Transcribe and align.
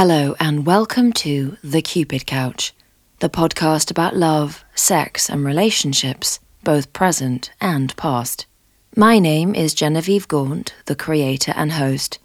Hello, 0.00 0.36
and 0.38 0.64
welcome 0.64 1.12
to 1.14 1.56
The 1.64 1.82
Cupid 1.82 2.24
Couch, 2.24 2.72
the 3.18 3.28
podcast 3.28 3.90
about 3.90 4.14
love, 4.14 4.64
sex, 4.76 5.28
and 5.28 5.44
relationships, 5.44 6.38
both 6.62 6.92
present 6.92 7.50
and 7.60 7.96
past. 7.96 8.46
My 8.94 9.18
name 9.18 9.56
is 9.56 9.74
Genevieve 9.74 10.28
Gaunt, 10.28 10.72
the 10.84 10.94
creator 10.94 11.52
and 11.56 11.72
host, 11.72 12.20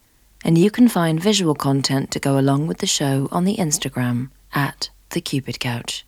and 0.46 0.56
you 0.56 0.70
can 0.70 0.88
find 0.88 1.20
visual 1.20 1.56
content 1.56 2.12
to 2.12 2.20
go 2.20 2.38
along 2.38 2.68
with 2.68 2.78
the 2.78 2.86
show 2.86 3.28
on 3.32 3.44
the 3.44 3.56
Instagram 3.56 4.30
at 4.54 4.92
The 5.10 5.22
Cupid 5.22 5.60
Couch. 5.60 6.06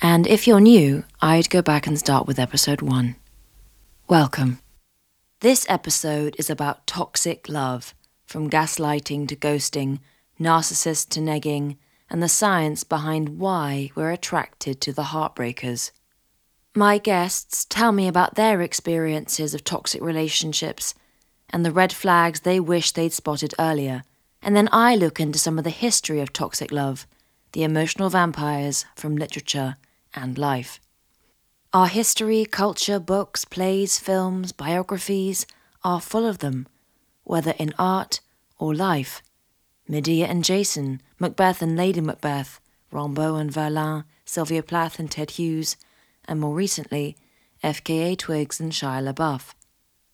And 0.00 0.26
if 0.26 0.46
you're 0.46 0.60
new, 0.60 1.04
I'd 1.20 1.50
go 1.50 1.60
back 1.60 1.86
and 1.86 1.98
start 1.98 2.26
with 2.26 2.38
episode 2.38 2.80
one. 2.80 3.16
Welcome. 4.08 4.60
This 5.40 5.66
episode 5.68 6.34
is 6.38 6.48
about 6.48 6.86
toxic 6.86 7.50
love, 7.50 7.94
from 8.24 8.48
gaslighting 8.48 9.28
to 9.28 9.36
ghosting 9.36 9.98
narcissist 10.38 11.08
to 11.10 11.20
negging, 11.20 11.76
and 12.08 12.22
the 12.22 12.28
science 12.28 12.84
behind 12.84 13.38
why 13.38 13.90
we're 13.94 14.12
attracted 14.12 14.80
to 14.80 14.92
the 14.92 15.04
heartbreakers. 15.04 15.90
My 16.74 16.98
guests 16.98 17.64
tell 17.64 17.90
me 17.90 18.06
about 18.06 18.34
their 18.34 18.60
experiences 18.60 19.54
of 19.54 19.64
toxic 19.64 20.02
relationships 20.02 20.94
and 21.50 21.64
the 21.64 21.72
red 21.72 21.92
flags 21.92 22.40
they 22.40 22.60
wish 22.60 22.92
they'd 22.92 23.12
spotted 23.12 23.54
earlier, 23.58 24.02
and 24.42 24.54
then 24.54 24.68
I 24.72 24.94
look 24.94 25.18
into 25.18 25.38
some 25.38 25.58
of 25.58 25.64
the 25.64 25.70
history 25.70 26.20
of 26.20 26.32
toxic 26.32 26.70
love, 26.70 27.06
the 27.52 27.62
emotional 27.62 28.10
vampires 28.10 28.84
from 28.94 29.16
literature 29.16 29.76
and 30.14 30.36
life. 30.36 30.80
Our 31.72 31.88
history, 31.88 32.44
culture, 32.44 32.98
books, 32.98 33.44
plays, 33.44 33.98
films, 33.98 34.52
biographies 34.52 35.46
are 35.82 36.00
full 36.00 36.26
of 36.26 36.38
them, 36.38 36.66
whether 37.24 37.52
in 37.58 37.74
art 37.78 38.20
or 38.58 38.74
life. 38.74 39.22
Medea 39.88 40.26
and 40.26 40.44
Jason, 40.44 41.00
Macbeth 41.18 41.62
and 41.62 41.76
Lady 41.76 42.00
Macbeth, 42.00 42.60
Rimbaud 42.92 43.36
and 43.40 43.50
Verlaine, 43.50 44.04
Sylvia 44.24 44.62
Plath 44.62 44.98
and 44.98 45.10
Ted 45.10 45.32
Hughes, 45.32 45.76
and 46.26 46.40
more 46.40 46.54
recently, 46.54 47.16
FKA 47.62 48.18
Twigs 48.18 48.60
and 48.60 48.72
Shia 48.72 49.12
LaBeouf. 49.12 49.54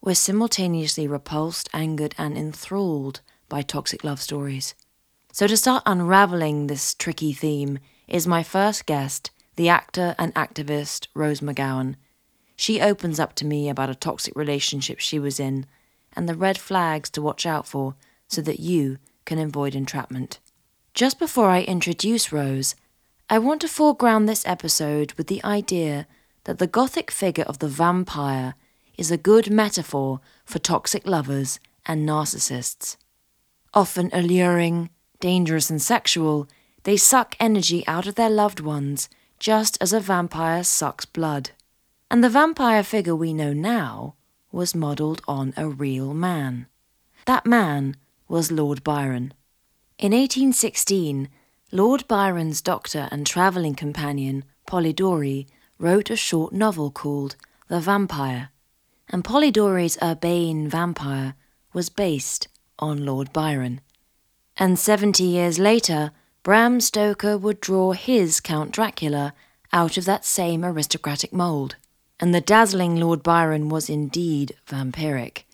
We're 0.00 0.14
simultaneously 0.14 1.06
repulsed, 1.06 1.68
angered, 1.72 2.14
and 2.18 2.36
enthralled 2.36 3.20
by 3.48 3.62
toxic 3.62 4.04
love 4.04 4.20
stories. 4.20 4.74
So, 5.32 5.46
to 5.46 5.56
start 5.56 5.82
unraveling 5.86 6.66
this 6.66 6.94
tricky 6.94 7.32
theme, 7.32 7.78
is 8.08 8.26
my 8.26 8.42
first 8.42 8.84
guest, 8.84 9.30
the 9.56 9.68
actor 9.68 10.14
and 10.18 10.34
activist 10.34 11.06
Rose 11.14 11.40
McGowan. 11.40 11.94
She 12.56 12.80
opens 12.80 13.18
up 13.18 13.34
to 13.36 13.46
me 13.46 13.68
about 13.68 13.90
a 13.90 13.94
toxic 13.94 14.36
relationship 14.36 14.98
she 14.98 15.18
was 15.18 15.40
in 15.40 15.66
and 16.14 16.28
the 16.28 16.34
red 16.34 16.58
flags 16.58 17.08
to 17.10 17.22
watch 17.22 17.46
out 17.46 17.66
for 17.66 17.94
so 18.28 18.42
that 18.42 18.60
you 18.60 18.98
can 19.24 19.38
avoid 19.38 19.74
entrapment. 19.74 20.38
Just 20.94 21.18
before 21.18 21.48
I 21.48 21.62
introduce 21.62 22.32
Rose, 22.32 22.74
I 23.30 23.38
want 23.38 23.60
to 23.62 23.68
foreground 23.68 24.28
this 24.28 24.46
episode 24.46 25.12
with 25.14 25.26
the 25.26 25.42
idea 25.42 26.06
that 26.44 26.58
the 26.58 26.66
gothic 26.66 27.10
figure 27.10 27.44
of 27.44 27.60
the 27.60 27.68
vampire 27.68 28.54
is 28.98 29.10
a 29.10 29.16
good 29.16 29.50
metaphor 29.50 30.20
for 30.44 30.58
toxic 30.58 31.06
lovers 31.06 31.58
and 31.86 32.06
narcissists. 32.06 32.96
Often 33.72 34.10
alluring, 34.12 34.90
dangerous, 35.20 35.70
and 35.70 35.80
sexual, 35.80 36.46
they 36.82 36.96
suck 36.96 37.36
energy 37.40 37.86
out 37.86 38.06
of 38.06 38.16
their 38.16 38.28
loved 38.28 38.60
ones 38.60 39.08
just 39.38 39.78
as 39.80 39.92
a 39.92 40.00
vampire 40.00 40.62
sucks 40.62 41.06
blood. 41.06 41.50
And 42.10 42.22
the 42.22 42.28
vampire 42.28 42.82
figure 42.82 43.16
we 43.16 43.32
know 43.32 43.52
now 43.52 44.14
was 44.50 44.74
modelled 44.74 45.22
on 45.26 45.54
a 45.56 45.68
real 45.68 46.12
man. 46.12 46.66
That 47.24 47.46
man 47.46 47.96
was 48.32 48.50
Lord 48.50 48.82
Byron. 48.82 49.34
In 49.98 50.12
1816, 50.12 51.28
Lord 51.70 52.08
Byron's 52.08 52.62
doctor 52.62 53.06
and 53.12 53.26
travelling 53.26 53.74
companion, 53.74 54.44
Polidori, 54.66 55.46
wrote 55.78 56.08
a 56.08 56.16
short 56.16 56.54
novel 56.54 56.90
called 56.90 57.36
The 57.68 57.78
Vampire, 57.78 58.48
and 59.10 59.22
Polidori's 59.22 59.98
urbane 60.02 60.66
vampire 60.66 61.34
was 61.74 61.90
based 61.90 62.48
on 62.78 63.04
Lord 63.04 63.34
Byron. 63.34 63.82
And 64.56 64.78
70 64.78 65.22
years 65.22 65.58
later, 65.58 66.12
Bram 66.42 66.80
Stoker 66.80 67.36
would 67.36 67.60
draw 67.60 67.92
his 67.92 68.40
Count 68.40 68.72
Dracula 68.72 69.34
out 69.74 69.98
of 69.98 70.06
that 70.06 70.24
same 70.24 70.64
aristocratic 70.64 71.34
mould. 71.34 71.76
And 72.18 72.34
the 72.34 72.40
dazzling 72.40 72.96
Lord 72.96 73.22
Byron 73.22 73.68
was 73.68 73.90
indeed 73.90 74.56
vampiric. 74.66 75.44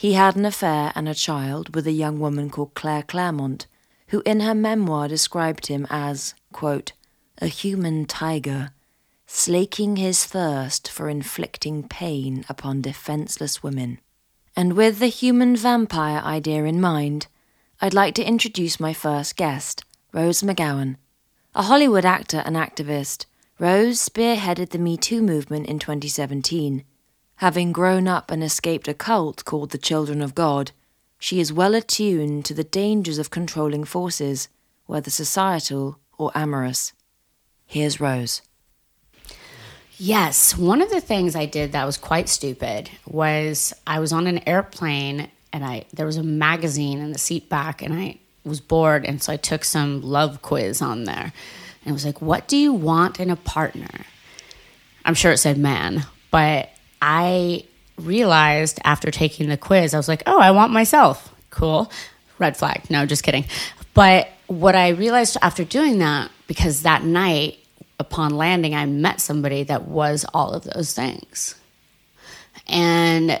He 0.00 0.14
had 0.14 0.34
an 0.34 0.46
affair 0.46 0.92
and 0.94 1.06
a 1.06 1.14
child 1.14 1.74
with 1.74 1.86
a 1.86 1.92
young 1.92 2.20
woman 2.20 2.48
called 2.48 2.72
Claire 2.72 3.02
Clairmont, 3.02 3.66
who 4.08 4.22
in 4.24 4.40
her 4.40 4.54
memoir 4.54 5.08
described 5.08 5.66
him 5.66 5.86
as, 5.90 6.32
quote, 6.54 6.92
a 7.36 7.48
human 7.48 8.06
tiger, 8.06 8.70
slaking 9.26 9.96
his 9.96 10.24
thirst 10.24 10.90
for 10.90 11.10
inflicting 11.10 11.86
pain 11.86 12.46
upon 12.48 12.80
defenseless 12.80 13.62
women. 13.62 13.98
And 14.56 14.72
with 14.72 15.00
the 15.00 15.08
human 15.08 15.54
vampire 15.54 16.22
idea 16.24 16.64
in 16.64 16.80
mind, 16.80 17.26
I'd 17.82 17.92
like 17.92 18.14
to 18.14 18.24
introduce 18.24 18.80
my 18.80 18.94
first 18.94 19.36
guest, 19.36 19.84
Rose 20.14 20.40
McGowan. 20.40 20.96
A 21.54 21.64
Hollywood 21.64 22.06
actor 22.06 22.42
and 22.46 22.56
activist, 22.56 23.26
Rose 23.58 24.00
spearheaded 24.00 24.70
the 24.70 24.78
Me 24.78 24.96
Too 24.96 25.20
movement 25.20 25.66
in 25.66 25.78
2017 25.78 26.84
Having 27.40 27.72
grown 27.72 28.06
up 28.06 28.30
and 28.30 28.44
escaped 28.44 28.86
a 28.86 28.92
cult 28.92 29.46
called 29.46 29.70
the 29.70 29.78
Children 29.78 30.20
of 30.20 30.34
God, 30.34 30.72
she 31.18 31.40
is 31.40 31.50
well 31.50 31.74
attuned 31.74 32.44
to 32.44 32.52
the 32.52 32.64
dangers 32.64 33.16
of 33.16 33.30
controlling 33.30 33.84
forces, 33.84 34.48
whether 34.84 35.08
societal 35.08 35.98
or 36.18 36.30
amorous. 36.34 36.92
Here's 37.64 37.98
Rose. 37.98 38.42
Yes, 39.96 40.54
one 40.54 40.82
of 40.82 40.90
the 40.90 41.00
things 41.00 41.34
I 41.34 41.46
did 41.46 41.72
that 41.72 41.86
was 41.86 41.96
quite 41.96 42.28
stupid 42.28 42.90
was 43.06 43.72
I 43.86 44.00
was 44.00 44.12
on 44.12 44.26
an 44.26 44.46
airplane 44.46 45.30
and 45.50 45.64
I 45.64 45.86
there 45.94 46.04
was 46.04 46.18
a 46.18 46.22
magazine 46.22 46.98
in 47.00 47.12
the 47.12 47.18
seat 47.18 47.48
back 47.48 47.80
and 47.80 47.94
I 47.94 48.18
was 48.44 48.60
bored 48.60 49.06
and 49.06 49.22
so 49.22 49.32
I 49.32 49.38
took 49.38 49.64
some 49.64 50.02
love 50.02 50.42
quiz 50.42 50.82
on 50.82 51.04
there. 51.04 51.32
And 51.84 51.90
it 51.90 51.92
was 51.92 52.04
like, 52.04 52.20
"What 52.20 52.48
do 52.48 52.58
you 52.58 52.74
want 52.74 53.18
in 53.18 53.30
a 53.30 53.36
partner?" 53.36 54.04
I'm 55.06 55.14
sure 55.14 55.32
it 55.32 55.38
said 55.38 55.56
man, 55.56 56.04
but 56.30 56.68
I 57.00 57.64
realized 57.96 58.80
after 58.84 59.10
taking 59.10 59.48
the 59.48 59.56
quiz, 59.56 59.94
I 59.94 59.96
was 59.96 60.08
like, 60.08 60.22
oh, 60.26 60.40
I 60.40 60.50
want 60.50 60.72
myself. 60.72 61.34
Cool. 61.50 61.90
Red 62.38 62.56
flag. 62.56 62.88
No, 62.90 63.06
just 63.06 63.22
kidding. 63.22 63.44
But 63.94 64.28
what 64.46 64.74
I 64.74 64.90
realized 64.90 65.36
after 65.42 65.64
doing 65.64 65.98
that, 65.98 66.30
because 66.46 66.82
that 66.82 67.04
night 67.04 67.58
upon 67.98 68.36
landing, 68.36 68.74
I 68.74 68.86
met 68.86 69.20
somebody 69.20 69.62
that 69.64 69.86
was 69.86 70.24
all 70.32 70.52
of 70.52 70.64
those 70.64 70.94
things. 70.94 71.54
And 72.66 73.40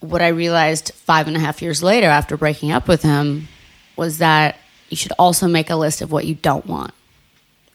what 0.00 0.22
I 0.22 0.28
realized 0.28 0.92
five 0.94 1.26
and 1.26 1.36
a 1.36 1.40
half 1.40 1.62
years 1.62 1.82
later 1.82 2.06
after 2.06 2.36
breaking 2.36 2.70
up 2.70 2.86
with 2.86 3.02
him 3.02 3.48
was 3.96 4.18
that 4.18 4.56
you 4.90 4.96
should 4.96 5.12
also 5.18 5.48
make 5.48 5.70
a 5.70 5.76
list 5.76 6.02
of 6.02 6.12
what 6.12 6.24
you 6.24 6.34
don't 6.34 6.66
want. 6.66 6.92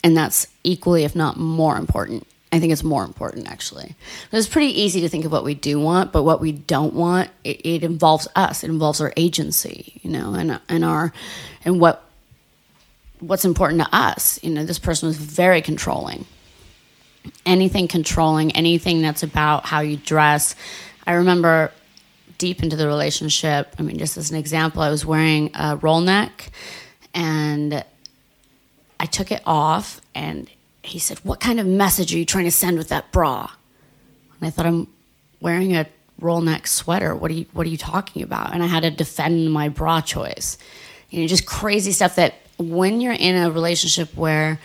And 0.03 0.15
that's 0.15 0.47
equally, 0.63 1.03
if 1.03 1.15
not 1.15 1.37
more 1.37 1.77
important. 1.77 2.27
I 2.53 2.59
think 2.59 2.71
it's 2.71 2.83
more 2.83 3.03
important 3.03 3.47
actually. 3.47 3.95
It's 4.31 4.47
pretty 4.47 4.79
easy 4.79 5.01
to 5.01 5.09
think 5.09 5.25
of 5.25 5.31
what 5.31 5.43
we 5.43 5.55
do 5.55 5.79
want, 5.79 6.11
but 6.11 6.21
what 6.21 6.39
we 6.39 6.51
don't 6.51 6.93
want, 6.93 7.31
it, 7.43 7.65
it 7.65 7.83
involves 7.83 8.27
us. 8.35 8.63
It 8.63 8.69
involves 8.69 9.01
our 9.01 9.11
agency, 9.17 9.99
you 10.03 10.11
know, 10.11 10.35
and 10.35 10.59
and 10.69 10.85
our 10.85 11.11
and 11.65 11.81
what 11.81 12.07
what's 13.19 13.43
important 13.43 13.81
to 13.81 13.89
us. 13.91 14.39
You 14.43 14.51
know, 14.51 14.65
this 14.65 14.77
person 14.77 15.07
was 15.07 15.17
very 15.17 15.63
controlling. 15.63 16.25
Anything 17.43 17.87
controlling, 17.87 18.51
anything 18.51 19.01
that's 19.01 19.23
about 19.23 19.65
how 19.65 19.79
you 19.79 19.97
dress. 19.97 20.55
I 21.07 21.13
remember 21.13 21.71
deep 22.37 22.61
into 22.61 22.75
the 22.75 22.85
relationship. 22.85 23.73
I 23.79 23.81
mean, 23.81 23.97
just 23.97 24.15
as 24.15 24.29
an 24.29 24.37
example, 24.37 24.83
I 24.83 24.91
was 24.91 25.03
wearing 25.03 25.49
a 25.55 25.77
roll 25.77 26.01
neck, 26.01 26.51
and 27.15 27.83
I 28.99 29.05
took 29.07 29.31
it 29.31 29.41
off 29.43 30.01
and 30.13 30.47
he 30.83 30.99
said, 30.99 31.19
What 31.19 31.39
kind 31.39 31.59
of 31.59 31.65
message 31.65 32.13
are 32.13 32.17
you 32.17 32.25
trying 32.25 32.45
to 32.45 32.51
send 32.51 32.77
with 32.77 32.89
that 32.89 33.11
bra? 33.11 33.49
And 34.39 34.47
I 34.47 34.51
thought, 34.51 34.65
I'm 34.65 34.87
wearing 35.39 35.75
a 35.75 35.87
roll 36.19 36.41
neck 36.41 36.67
sweater. 36.67 37.15
What 37.15 37.31
are 37.31 37.33
you 37.33 37.45
what 37.53 37.65
are 37.65 37.69
you 37.69 37.77
talking 37.77 38.21
about? 38.21 38.53
And 38.53 38.61
I 38.61 38.67
had 38.67 38.83
to 38.83 38.91
defend 38.91 39.51
my 39.51 39.69
bra 39.69 40.01
choice. 40.01 40.57
You 41.09 41.21
know, 41.21 41.27
just 41.27 41.45
crazy 41.45 41.91
stuff 41.91 42.15
that 42.15 42.35
when 42.57 43.01
you're 43.01 43.13
in 43.13 43.35
a 43.35 43.51
relationship 43.51 44.15
where 44.15 44.59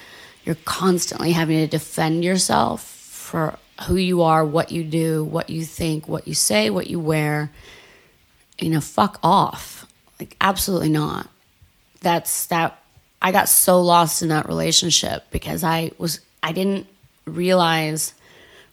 you're 0.44 0.56
constantly 0.64 1.32
having 1.32 1.58
to 1.58 1.66
defend 1.66 2.24
yourself 2.24 2.82
for 2.82 3.58
who 3.86 3.96
you 3.96 4.22
are, 4.22 4.44
what 4.44 4.72
you 4.72 4.82
do, 4.82 5.24
what 5.24 5.50
you 5.50 5.64
think, 5.64 6.08
what 6.08 6.26
you 6.26 6.34
say, 6.34 6.70
what 6.70 6.88
you 6.88 6.98
wear, 6.98 7.50
you 8.58 8.70
know, 8.70 8.80
fuck 8.80 9.18
off. 9.22 9.86
Like 10.18 10.36
absolutely 10.40 10.88
not. 10.88 11.28
That's 12.00 12.46
that 12.46 12.82
I 13.20 13.32
got 13.32 13.48
so 13.48 13.80
lost 13.80 14.22
in 14.22 14.28
that 14.28 14.46
relationship 14.46 15.24
because 15.30 15.64
I 15.64 15.90
was 15.98 16.20
I 16.42 16.52
didn't 16.52 16.86
realize 17.24 18.14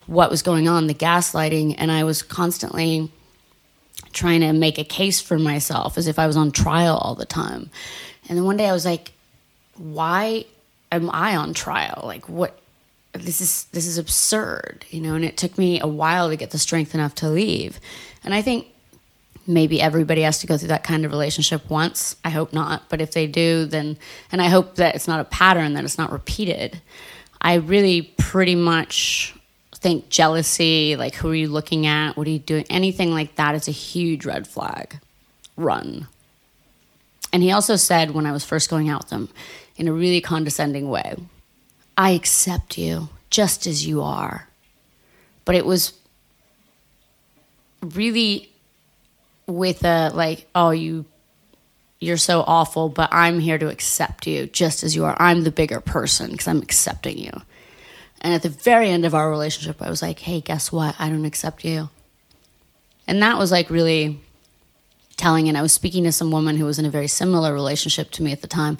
what 0.08 0.30
was 0.30 0.44
going 0.44 0.68
on, 0.68 0.88
the 0.88 0.94
gaslighting, 0.94 1.76
and 1.78 1.92
I 1.92 2.04
was 2.04 2.22
constantly 2.22 3.12
trying 4.14 4.42
to 4.42 4.54
make 4.54 4.78
a 4.78 4.84
case 4.84 5.20
for 5.20 5.40
myself 5.40 5.98
as 5.98 6.08
if 6.08 6.20
I 6.20 6.28
was 6.28 6.38
on 6.38 6.52
trial 6.52 6.98
all 6.98 7.16
the 7.16 7.26
time. 7.26 7.70
And 8.30 8.38
then 8.38 8.46
one 8.46 8.58
day 8.58 8.70
I 8.70 8.74
was 8.74 8.86
like, 8.86 9.14
why 9.78 10.46
am 10.92 11.10
I 11.12 11.36
on 11.36 11.54
trial? 11.54 12.02
Like 12.04 12.30
what 12.30 12.60
this 13.14 13.42
is 13.42 13.66
this 13.66 13.88
is 13.88 13.98
absurd, 13.98 14.86
you 14.90 15.02
know, 15.02 15.16
and 15.16 15.26
it 15.26 15.38
took 15.38 15.58
me 15.58 15.80
a 15.80 15.88
while 15.88 16.30
to 16.30 16.36
get 16.36 16.52
the 16.52 16.60
strength 16.60 16.94
enough 16.94 17.16
to 17.16 17.30
leave. 17.30 17.80
And 18.24 18.34
I 18.34 18.42
think 18.42 18.68
maybe 19.48 19.82
everybody 19.82 20.22
has 20.22 20.40
to 20.40 20.48
go 20.48 20.58
through 20.58 20.70
that 20.70 20.84
kind 20.84 21.06
of 21.06 21.12
relationship 21.12 21.70
once. 21.70 22.16
I 22.24 22.30
hope 22.30 22.54
not, 22.54 22.90
but 22.90 23.02
if 23.02 23.12
they 23.12 23.28
do, 23.28 23.66
then 23.66 23.98
and 24.32 24.42
I 24.42 24.48
hope 24.48 24.76
that 24.76 24.96
it's 24.96 25.08
not 25.08 25.20
a 25.20 25.26
pattern 25.26 25.74
that 25.74 25.84
it's 25.84 25.98
not 25.98 26.12
repeated. 26.12 26.82
I 27.42 27.56
really 27.56 28.02
pretty 28.18 28.56
much 28.56 29.36
think 29.76 30.10
jealousy, 30.10 30.96
like 30.96 31.16
who 31.16 31.30
are 31.30 31.36
you 31.36 31.48
looking 31.48 31.86
at, 31.86 32.18
what 32.18 32.28
are 32.28 32.32
you 32.32 32.40
doing, 32.40 32.66
anything 32.70 33.12
like 33.12 33.36
that 33.36 33.56
is 33.56 33.68
a 33.68 33.72
huge 33.72 34.26
red 34.26 34.48
flag. 34.48 35.00
Run. 35.56 36.08
And 37.32 37.44
he 37.44 37.52
also 37.52 37.76
said 37.76 38.12
when 38.12 38.26
I 38.26 38.32
was 38.32 38.44
first 38.44 38.70
going 38.70 38.90
out 38.90 39.04
with 39.04 39.12
him 39.12 39.30
in 39.76 39.88
a 39.88 39.94
really 39.94 40.22
condescending 40.22 40.90
way, 40.90 41.16
I 41.98 42.12
accept 42.12 42.78
you 42.78 43.10
just 43.30 43.68
as 43.68 43.86
you 43.86 44.02
are. 44.02 44.48
But 45.44 45.56
it 45.56 45.66
was 45.66 45.94
really 47.82 48.50
with 49.48 49.84
a 49.84 50.12
like, 50.14 50.48
oh, 50.56 50.72
you 50.72 51.06
you're 52.00 52.18
so 52.18 52.44
awful, 52.46 52.90
but 52.90 53.10
I'm 53.12 53.40
here 53.40 53.58
to 53.58 53.70
accept 53.70 54.28
you 54.28 54.48
just 54.48 54.84
as 54.84 54.96
you 54.96 55.06
are. 55.06 55.16
I'm 55.20 55.44
the 55.44 55.52
bigger 55.52 55.80
person 55.80 56.32
because 56.32 56.48
I'm 56.48 56.62
accepting 56.62 57.18
you. 57.18 57.32
And 58.22 58.34
at 58.34 58.42
the 58.42 58.50
very 58.50 58.90
end 58.90 59.06
of 59.06 59.16
our 59.16 59.30
relationship, 59.30 59.82
I 59.82 59.90
was 59.90 60.02
like, 60.02 60.20
hey, 60.20 60.42
guess 60.42 60.72
what? 60.72 60.96
I 61.00 61.10
don't 61.10 61.26
accept 61.26 61.64
you. 61.64 61.90
And 63.08 63.22
that 63.22 63.38
was 63.38 63.52
like 63.52 63.70
really 63.70 64.20
telling. 65.16 65.48
And 65.48 65.58
I 65.58 65.62
was 65.62 65.72
speaking 65.72 66.04
to 66.04 66.12
some 66.12 66.32
woman 66.32 66.58
who 66.58 66.66
was 66.66 66.80
in 66.80 66.86
a 66.86 66.90
very 66.90 67.08
similar 67.08 67.54
relationship 67.54 68.12
to 68.12 68.24
me 68.24 68.32
at 68.32 68.42
the 68.42 68.48
time 68.48 68.78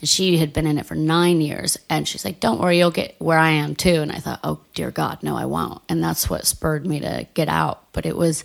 and 0.00 0.08
she 0.08 0.38
had 0.38 0.52
been 0.52 0.66
in 0.66 0.78
it 0.78 0.86
for 0.86 0.94
nine 0.94 1.40
years 1.40 1.76
and 1.90 2.06
she's 2.06 2.24
like 2.24 2.40
don't 2.40 2.60
worry 2.60 2.78
you'll 2.78 2.90
get 2.90 3.14
where 3.18 3.38
i 3.38 3.50
am 3.50 3.74
too 3.74 4.00
and 4.00 4.12
i 4.12 4.18
thought 4.18 4.40
oh 4.44 4.60
dear 4.74 4.90
god 4.90 5.22
no 5.22 5.36
i 5.36 5.44
won't 5.44 5.82
and 5.88 6.02
that's 6.02 6.30
what 6.30 6.46
spurred 6.46 6.86
me 6.86 7.00
to 7.00 7.26
get 7.34 7.48
out 7.48 7.82
but 7.92 8.06
it 8.06 8.16
was 8.16 8.44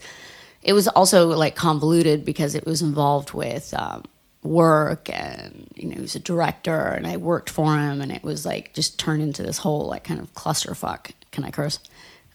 it 0.63 0.73
was 0.73 0.87
also 0.87 1.27
like 1.27 1.55
convoluted 1.55 2.25
because 2.25 2.55
it 2.55 2.65
was 2.65 2.81
involved 2.81 3.33
with 3.33 3.73
um, 3.73 4.03
work 4.43 5.09
and 5.09 5.67
you 5.75 5.87
know 5.87 5.95
he 5.95 6.01
was 6.01 6.15
a 6.15 6.19
director 6.19 6.87
and 6.89 7.07
i 7.07 7.15
worked 7.15 7.49
for 7.49 7.77
him 7.77 8.01
and 8.01 8.11
it 8.11 8.23
was 8.23 8.45
like 8.45 8.73
just 8.73 8.99
turned 8.99 9.21
into 9.21 9.41
this 9.43 9.57
whole 9.57 9.87
like 9.87 10.03
kind 10.03 10.19
of 10.19 10.33
clusterfuck 10.33 11.11
can 11.31 11.43
i 11.43 11.51
curse 11.51 11.79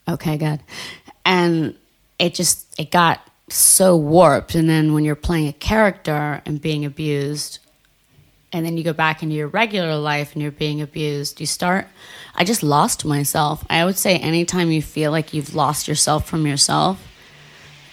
okay 0.07 0.37
good 0.37 0.59
and 1.25 1.75
it 2.17 2.33
just 2.33 2.67
it 2.79 2.89
got 2.89 3.21
so 3.49 3.95
warped 3.95 4.55
and 4.55 4.69
then 4.69 4.93
when 4.93 5.03
you're 5.03 5.15
playing 5.15 5.47
a 5.47 5.53
character 5.53 6.41
and 6.45 6.61
being 6.61 6.83
abused 6.83 7.59
and 8.51 8.65
then 8.65 8.77
you 8.77 8.83
go 8.83 8.93
back 8.93 9.21
into 9.21 9.35
your 9.35 9.47
regular 9.47 9.95
life 9.95 10.33
and 10.33 10.41
you're 10.41 10.51
being 10.51 10.81
abused, 10.81 11.39
you 11.39 11.45
start. 11.45 11.87
I 12.33 12.43
just 12.43 12.63
lost 12.63 13.05
myself. 13.05 13.63
I 13.69 13.85
would 13.85 13.97
say 13.97 14.17
anytime 14.17 14.71
you 14.71 14.81
feel 14.81 15.11
like 15.11 15.33
you've 15.33 15.53
lost 15.53 15.87
yourself 15.87 16.27
from 16.27 16.47
yourself, 16.47 16.99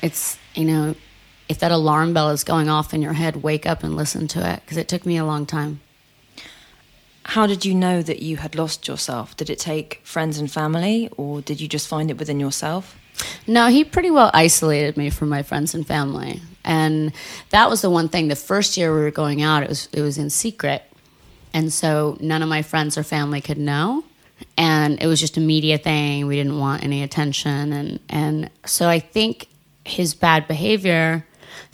it's, 0.06 0.38
you 0.54 0.64
know, 0.64 0.94
if 1.48 1.58
that 1.58 1.72
alarm 1.72 2.14
bell 2.14 2.30
is 2.30 2.44
going 2.44 2.68
off 2.68 2.94
in 2.94 3.02
your 3.02 3.12
head, 3.12 3.42
wake 3.42 3.66
up 3.66 3.82
and 3.82 3.96
listen 3.96 4.26
to 4.28 4.50
it 4.50 4.60
because 4.64 4.78
it 4.78 4.88
took 4.88 5.04
me 5.04 5.16
a 5.16 5.24
long 5.24 5.46
time. 5.46 5.80
How 7.24 7.46
did 7.46 7.64
you 7.64 7.74
know 7.74 8.02
that 8.02 8.20
you 8.20 8.36
had 8.38 8.54
lost 8.54 8.86
yourself? 8.86 9.36
Did 9.36 9.50
it 9.50 9.58
take 9.58 10.00
friends 10.04 10.38
and 10.38 10.50
family, 10.50 11.10
or 11.16 11.40
did 11.40 11.60
you 11.60 11.66
just 11.68 11.88
find 11.88 12.10
it 12.10 12.18
within 12.18 12.38
yourself? 12.38 12.96
No, 13.46 13.66
he 13.66 13.84
pretty 13.84 14.10
well 14.10 14.30
isolated 14.32 14.96
me 14.96 15.10
from 15.10 15.28
my 15.28 15.42
friends 15.42 15.74
and 15.74 15.86
family. 15.86 16.40
And 16.64 17.12
that 17.50 17.68
was 17.68 17.82
the 17.82 17.90
one 17.90 18.08
thing. 18.08 18.28
The 18.28 18.36
first 18.36 18.76
year 18.76 18.94
we 18.94 19.00
were 19.00 19.10
going 19.10 19.42
out, 19.42 19.62
it 19.62 19.68
was 19.68 19.88
it 19.92 20.02
was 20.02 20.18
in 20.18 20.30
secret. 20.30 20.82
And 21.52 21.72
so 21.72 22.16
none 22.20 22.42
of 22.42 22.48
my 22.48 22.62
friends 22.62 22.98
or 22.98 23.02
family 23.02 23.40
could 23.40 23.58
know. 23.58 24.04
And 24.58 25.02
it 25.02 25.06
was 25.06 25.20
just 25.20 25.36
a 25.36 25.40
media 25.40 25.78
thing. 25.78 26.26
We 26.26 26.36
didn't 26.36 26.58
want 26.58 26.84
any 26.84 27.02
attention 27.02 27.72
and 27.72 28.00
and 28.08 28.50
so 28.64 28.88
I 28.88 28.98
think 28.98 29.48
his 29.86 30.14
bad 30.14 30.48
behavior, 30.48 31.26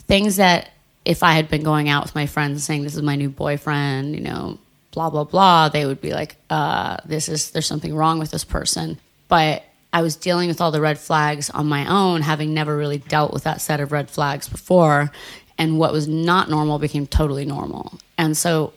things 0.07 0.37
that 0.37 0.69
if 1.05 1.23
I 1.23 1.33
had 1.33 1.49
been 1.49 1.63
going 1.63 1.89
out 1.89 2.03
with 2.03 2.15
my 2.15 2.25
friends 2.25 2.63
saying 2.63 2.83
this 2.83 2.95
is 2.95 3.01
my 3.01 3.15
new 3.15 3.29
boyfriend, 3.29 4.15
you 4.15 4.21
know, 4.21 4.57
blah 4.91 5.09
blah 5.09 5.23
blah, 5.23 5.69
they 5.69 5.85
would 5.85 6.01
be 6.01 6.13
like, 6.13 6.35
uh, 6.49 6.97
this 7.05 7.27
is 7.27 7.51
there's 7.51 7.65
something 7.65 7.93
wrong 7.93 8.19
with 8.19 8.31
this 8.31 8.43
person. 8.45 8.99
But 9.27 9.63
I 9.91 10.01
was 10.01 10.15
dealing 10.15 10.47
with 10.47 10.61
all 10.61 10.71
the 10.71 10.81
red 10.81 10.97
flags 10.97 11.49
on 11.49 11.67
my 11.67 11.87
own, 11.87 12.21
having 12.21 12.53
never 12.53 12.75
really 12.75 12.97
dealt 12.97 13.33
with 13.33 13.43
that 13.43 13.61
set 13.61 13.79
of 13.79 13.91
red 13.91 14.09
flags 14.09 14.49
before. 14.49 15.11
And 15.57 15.77
what 15.77 15.93
was 15.93 16.07
not 16.07 16.49
normal 16.49 16.79
became 16.79 17.05
totally 17.05 17.45
normal. 17.45 17.93
And 18.17 18.35
so 18.35 18.73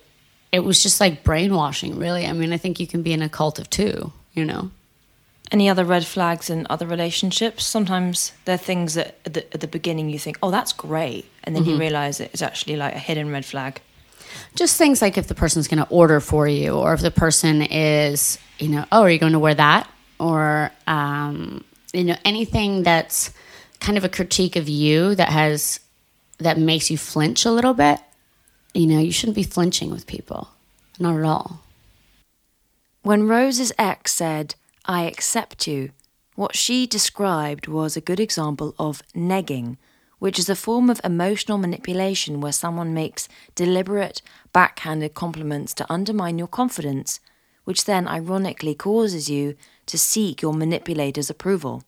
it 0.53 0.61
was 0.61 0.83
just 0.83 1.00
like 1.00 1.25
brainwashing, 1.25 1.99
really. 1.99 2.27
I 2.27 2.33
mean, 2.33 2.53
I 2.53 2.59
think 2.59 2.79
you 2.81 2.87
can 2.87 3.03
be 3.03 3.12
in 3.12 3.23
a 3.23 3.31
cult 3.31 3.59
of 3.59 3.71
two, 3.71 4.12
you 4.35 4.44
know? 4.44 4.71
Any 5.50 5.69
other 5.69 5.84
red 5.84 6.04
flags 6.04 6.50
in 6.50 6.66
other 6.69 6.87
relationships? 6.87 7.64
Sometimes 7.64 8.32
they're 8.44 8.56
things 8.56 8.94
that 8.94 9.16
at 9.25 9.34
the, 9.34 9.54
at 9.54 9.60
the 9.60 9.69
beginning 9.69 10.10
you 10.10 10.19
think, 10.19 10.38
oh, 10.43 10.50
that's 10.50 10.72
great. 10.72 11.26
And 11.44 11.54
then 11.54 11.62
mm-hmm. 11.62 11.72
you 11.72 11.78
realize 11.78 12.19
it's 12.20 12.43
actually 12.43 12.76
like 12.76 12.94
a 12.94 12.98
hidden 12.98 13.31
red 13.31 13.44
flag. 13.44 13.81
Just 14.54 14.76
things 14.76 15.00
like 15.00 15.16
if 15.16 15.28
the 15.28 15.34
person's 15.34 15.69
going 15.69 15.82
to 15.82 15.88
order 15.88 16.20
for 16.20 16.48
you, 16.48 16.75
or 16.75 16.94
if 16.94 17.00
the 17.00 17.10
person 17.10 17.62
is, 17.62 18.38
you 18.58 18.69
know, 18.69 18.84
oh, 18.90 19.02
are 19.02 19.10
you 19.10 19.19
going 19.19 19.32
to 19.32 19.38
wear 19.38 19.54
that? 19.54 19.88
or 20.19 20.70
um, 20.87 21.64
you 21.92 22.04
know 22.04 22.16
anything 22.25 22.82
that's 22.82 23.32
kind 23.81 23.99
of 23.99 24.04
a 24.04 24.08
critique 24.08 24.56
of 24.56 24.69
you 24.69 25.14
that 25.14 25.28
has 25.28 25.81
that 26.38 26.58
makes 26.58 26.90
you 26.90 26.99
flinch 26.99 27.44
a 27.44 27.50
little 27.50 27.75
bit 27.75 28.00
you 28.75 28.87
know 28.87 28.99
you 28.99 29.12
shouldn't 29.12 29.37
be 29.37 29.42
flinching 29.42 29.90
with 29.90 30.06
people 30.06 30.49
not 30.99 31.16
at 31.16 31.25
all 31.25 31.60
when 33.02 33.28
rose's 33.28 33.72
ex 33.78 34.12
said 34.12 34.54
i 34.87 35.03
accept 35.03 35.67
you 35.67 35.91
what 36.35 36.56
she 36.56 36.87
described 36.87 37.67
was 37.67 37.97
a 37.97 38.00
good 38.00 38.21
example 38.21 38.75
of 38.79 39.03
negging 39.15 39.77
which 40.19 40.38
is 40.38 40.49
a 40.49 40.56
form 40.56 40.88
of 40.88 41.00
emotional 41.05 41.59
manipulation 41.59 42.41
where 42.41 42.53
someone 42.53 42.94
makes 42.94 43.29
deliberate 43.55 44.23
backhanded 44.53 45.12
compliments 45.15 45.75
to 45.75 45.93
undermine 45.93 46.38
your 46.38 46.49
confidence 46.49 47.21
which 47.67 47.85
then 47.85 48.06
ironically 48.06 48.75
causes 48.75 49.29
you 49.29 49.56
to 49.87 49.99
seek 49.99 50.41
your 50.41 50.55
manipulator's 50.55 51.29
approval. 51.29 51.83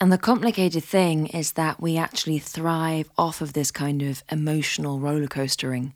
And 0.00 0.10
the 0.10 0.18
complicated 0.18 0.84
thing 0.84 1.26
is 1.28 1.52
that 1.52 1.80
we 1.80 1.98
actually 1.98 2.38
thrive 2.38 3.10
off 3.16 3.42
of 3.42 3.52
this 3.52 3.70
kind 3.70 4.02
of 4.02 4.24
emotional 4.32 4.98
roller 4.98 5.26
coastering. 5.26 5.94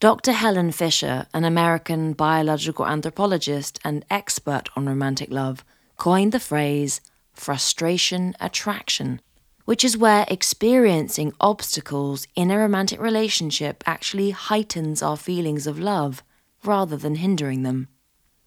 Dr. 0.00 0.32
Helen 0.32 0.72
Fisher, 0.72 1.26
an 1.34 1.44
American 1.44 2.14
biological 2.14 2.86
anthropologist 2.86 3.78
and 3.84 4.02
expert 4.08 4.70
on 4.74 4.86
romantic 4.86 5.30
love, 5.30 5.62
coined 5.98 6.32
the 6.32 6.40
phrase 6.40 7.02
frustration 7.34 8.34
attraction, 8.40 9.20
which 9.66 9.84
is 9.84 9.98
where 9.98 10.24
experiencing 10.28 11.34
obstacles 11.38 12.26
in 12.34 12.50
a 12.50 12.56
romantic 12.56 12.98
relationship 12.98 13.84
actually 13.86 14.30
heightens 14.30 15.02
our 15.02 15.18
feelings 15.18 15.66
of 15.66 15.78
love 15.78 16.22
rather 16.64 16.96
than 16.96 17.16
hindering 17.16 17.62
them. 17.62 17.88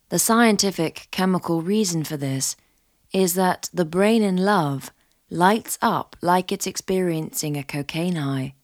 The 0.10 0.18
scientific 0.18 1.08
chemical 1.12 1.62
reason 1.62 2.04
for 2.04 2.18
this 2.18 2.56
is 3.14 3.36
that 3.36 3.70
the 3.72 3.86
brain 3.86 4.24
in 4.24 4.38
love 4.38 4.92
lights 5.30 5.78
up 5.84 6.16
like 6.20 6.52
it's 6.52 6.66
experiencing 6.66 7.58
a 7.58 7.64
cocaine 7.64 8.16
high. 8.16 8.56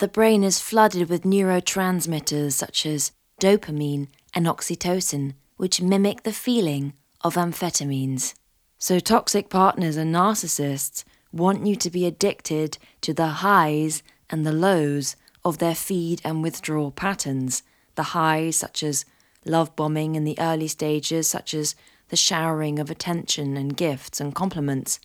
The 0.00 0.08
brain 0.08 0.42
is 0.44 0.58
flooded 0.58 1.10
with 1.10 1.24
neurotransmitters 1.24 2.54
such 2.54 2.86
as 2.86 3.12
dopamine 3.38 4.08
and 4.32 4.46
oxytocin, 4.46 5.34
which 5.58 5.82
mimic 5.82 6.22
the 6.22 6.32
feeling 6.32 6.94
of 7.20 7.34
amphetamines. 7.34 8.32
So, 8.78 8.98
toxic 8.98 9.50
partners 9.50 9.98
and 9.98 10.10
narcissists 10.10 11.04
want 11.32 11.66
you 11.66 11.76
to 11.76 11.90
be 11.90 12.06
addicted 12.06 12.78
to 13.02 13.12
the 13.12 13.26
highs 13.44 14.02
and 14.30 14.46
the 14.46 14.54
lows 14.54 15.16
of 15.44 15.58
their 15.58 15.74
feed 15.74 16.22
and 16.24 16.42
withdrawal 16.42 16.92
patterns. 16.92 17.62
The 17.94 18.14
highs, 18.14 18.56
such 18.56 18.82
as 18.82 19.04
love 19.44 19.76
bombing 19.76 20.14
in 20.14 20.24
the 20.24 20.40
early 20.40 20.68
stages, 20.68 21.28
such 21.28 21.52
as 21.52 21.74
the 22.08 22.16
showering 22.16 22.78
of 22.78 22.90
attention 22.90 23.58
and 23.58 23.76
gifts 23.76 24.18
and 24.18 24.34
compliments, 24.34 24.98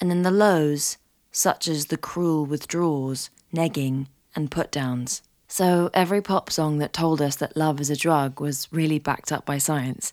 and 0.00 0.10
in 0.10 0.22
the 0.22 0.32
lows, 0.32 0.96
such 1.30 1.68
as 1.68 1.86
the 1.86 1.96
cruel 1.96 2.44
withdrawals, 2.44 3.30
negging, 3.54 4.08
and 4.36 4.50
put 4.50 4.70
downs. 4.70 5.22
So 5.48 5.90
every 5.92 6.22
pop 6.22 6.52
song 6.52 6.78
that 6.78 6.92
told 6.92 7.20
us 7.20 7.34
that 7.36 7.56
love 7.56 7.80
is 7.80 7.90
a 7.90 7.96
drug 7.96 8.40
was 8.40 8.68
really 8.70 9.00
backed 9.00 9.32
up 9.32 9.44
by 9.44 9.58
science. 9.58 10.12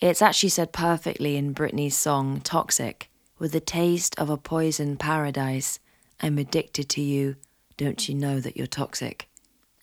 It's 0.00 0.22
actually 0.22 0.48
said 0.48 0.72
perfectly 0.72 1.36
in 1.36 1.54
Britney's 1.54 1.96
song 1.96 2.40
Toxic, 2.40 3.10
with 3.38 3.52
the 3.52 3.60
taste 3.60 4.18
of 4.18 4.30
a 4.30 4.38
poison 4.38 4.96
paradise. 4.96 5.78
I'm 6.20 6.38
addicted 6.38 6.88
to 6.90 7.02
you. 7.02 7.36
Don't 7.76 8.08
you 8.08 8.14
know 8.14 8.40
that 8.40 8.56
you're 8.56 8.66
toxic? 8.66 9.28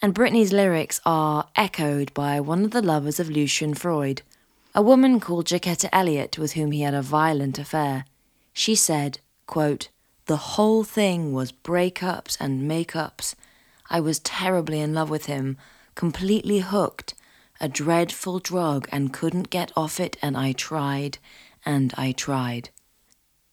and 0.02 0.16
Britney's 0.16 0.52
lyrics 0.52 1.00
are 1.06 1.48
echoed 1.56 2.14
by 2.14 2.40
one 2.40 2.66
of 2.66 2.72
the 2.72 2.82
lovers 2.82 3.20
of 3.20 3.30
Lucian 3.30 3.76
Freud, 3.76 4.24
a 4.74 4.82
woman 4.82 5.20
called 5.20 5.46
Jacquetta 5.46 5.90
Eliot 5.92 6.40
with 6.40 6.54
whom 6.54 6.72
he 6.72 6.82
had 6.82 6.96
a 6.96 7.04
violent 7.04 7.60
affair. 7.60 8.06
She 8.52 8.74
said, 8.74 9.20
quote, 9.46 9.90
The 10.26 10.38
whole 10.38 10.84
thing 10.84 11.34
was 11.34 11.52
breakups 11.52 12.36
and 12.40 12.70
makeups. 12.70 13.36
I 13.94 14.00
was 14.00 14.20
terribly 14.20 14.80
in 14.80 14.94
love 14.94 15.10
with 15.10 15.26
him, 15.26 15.58
completely 15.96 16.60
hooked, 16.60 17.14
a 17.60 17.68
dreadful 17.68 18.40
drug 18.40 18.88
and 18.90 19.12
couldn't 19.12 19.50
get 19.50 19.74
off 19.76 20.00
it, 20.00 20.16
and 20.22 20.38
I 20.38 20.54
tried 20.54 21.18
and 21.66 21.94
I 21.98 22.14
tried. 22.14 22.70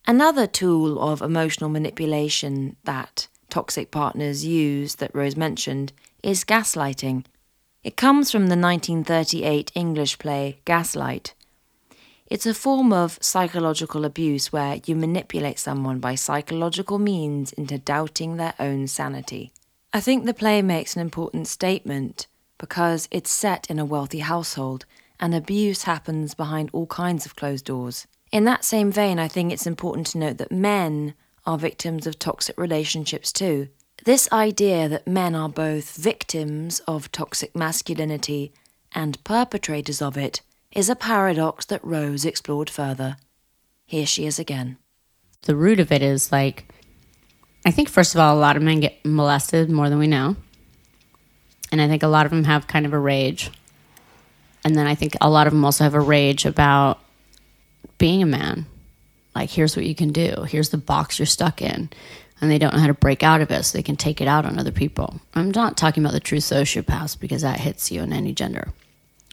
Another 0.06 0.46
tool 0.46 1.02
of 1.02 1.22
emotional 1.22 1.68
manipulation 1.68 2.76
that 2.84 3.26
toxic 3.50 3.90
partners 3.90 4.44
use 4.44 4.94
that 4.94 5.12
Rose 5.12 5.36
mentioned 5.36 5.92
is 6.22 6.44
gaslighting. 6.44 7.24
It 7.82 7.96
comes 7.96 8.30
from 8.30 8.42
the 8.42 8.56
1938 8.56 9.72
English 9.74 10.20
play 10.20 10.60
Gaslight. 10.64 11.34
It's 12.26 12.46
a 12.46 12.54
form 12.54 12.92
of 12.92 13.18
psychological 13.20 14.04
abuse 14.04 14.52
where 14.52 14.80
you 14.86 14.94
manipulate 14.94 15.58
someone 15.58 15.98
by 15.98 16.14
psychological 16.14 17.00
means 17.00 17.52
into 17.54 17.76
doubting 17.76 18.36
their 18.36 18.54
own 18.60 18.86
sanity. 18.86 19.50
I 19.92 20.00
think 20.00 20.24
the 20.24 20.34
play 20.34 20.60
makes 20.60 20.94
an 20.94 21.02
important 21.02 21.48
statement 21.48 22.26
because 22.58 23.08
it's 23.10 23.30
set 23.30 23.70
in 23.70 23.78
a 23.78 23.84
wealthy 23.84 24.18
household 24.18 24.84
and 25.18 25.34
abuse 25.34 25.84
happens 25.84 26.34
behind 26.34 26.70
all 26.72 26.86
kinds 26.86 27.24
of 27.24 27.36
closed 27.36 27.64
doors. 27.64 28.06
In 28.30 28.44
that 28.44 28.64
same 28.64 28.92
vein, 28.92 29.18
I 29.18 29.28
think 29.28 29.52
it's 29.52 29.66
important 29.66 30.06
to 30.08 30.18
note 30.18 30.38
that 30.38 30.52
men 30.52 31.14
are 31.46 31.56
victims 31.56 32.06
of 32.06 32.18
toxic 32.18 32.58
relationships 32.58 33.32
too. 33.32 33.68
This 34.04 34.30
idea 34.30 34.88
that 34.88 35.08
men 35.08 35.34
are 35.34 35.48
both 35.48 35.96
victims 35.96 36.80
of 36.80 37.10
toxic 37.10 37.56
masculinity 37.56 38.52
and 38.92 39.22
perpetrators 39.24 40.02
of 40.02 40.16
it 40.16 40.42
is 40.72 40.90
a 40.90 40.96
paradox 40.96 41.64
that 41.66 41.84
Rose 41.84 42.24
explored 42.26 42.68
further. 42.68 43.16
Here 43.86 44.06
she 44.06 44.26
is 44.26 44.38
again. 44.38 44.76
The 45.42 45.56
root 45.56 45.80
of 45.80 45.90
it 45.90 46.02
is 46.02 46.30
like, 46.30 46.74
I 47.68 47.70
think, 47.70 47.90
first 47.90 48.14
of 48.14 48.20
all, 48.22 48.34
a 48.34 48.40
lot 48.40 48.56
of 48.56 48.62
men 48.62 48.80
get 48.80 49.04
molested 49.04 49.68
more 49.68 49.90
than 49.90 49.98
we 49.98 50.06
know. 50.06 50.36
And 51.70 51.82
I 51.82 51.86
think 51.86 52.02
a 52.02 52.08
lot 52.08 52.24
of 52.24 52.30
them 52.30 52.44
have 52.44 52.66
kind 52.66 52.86
of 52.86 52.94
a 52.94 52.98
rage. 52.98 53.50
And 54.64 54.74
then 54.74 54.86
I 54.86 54.94
think 54.94 55.18
a 55.20 55.28
lot 55.28 55.46
of 55.46 55.52
them 55.52 55.62
also 55.66 55.84
have 55.84 55.92
a 55.92 56.00
rage 56.00 56.46
about 56.46 56.98
being 57.98 58.22
a 58.22 58.26
man. 58.26 58.64
Like, 59.34 59.50
here's 59.50 59.76
what 59.76 59.84
you 59.84 59.94
can 59.94 60.12
do, 60.12 60.46
here's 60.48 60.70
the 60.70 60.78
box 60.78 61.18
you're 61.18 61.26
stuck 61.26 61.60
in. 61.60 61.90
And 62.40 62.50
they 62.50 62.56
don't 62.56 62.72
know 62.72 62.80
how 62.80 62.86
to 62.86 62.94
break 62.94 63.22
out 63.22 63.42
of 63.42 63.50
it 63.50 63.62
so 63.64 63.76
they 63.76 63.82
can 63.82 63.96
take 63.96 64.22
it 64.22 64.28
out 64.28 64.46
on 64.46 64.58
other 64.58 64.72
people. 64.72 65.20
I'm 65.34 65.50
not 65.50 65.76
talking 65.76 66.02
about 66.02 66.14
the 66.14 66.20
true 66.20 66.38
sociopaths 66.38 67.20
because 67.20 67.42
that 67.42 67.60
hits 67.60 67.92
you 67.92 68.00
in 68.00 68.14
any 68.14 68.32
gender. 68.32 68.72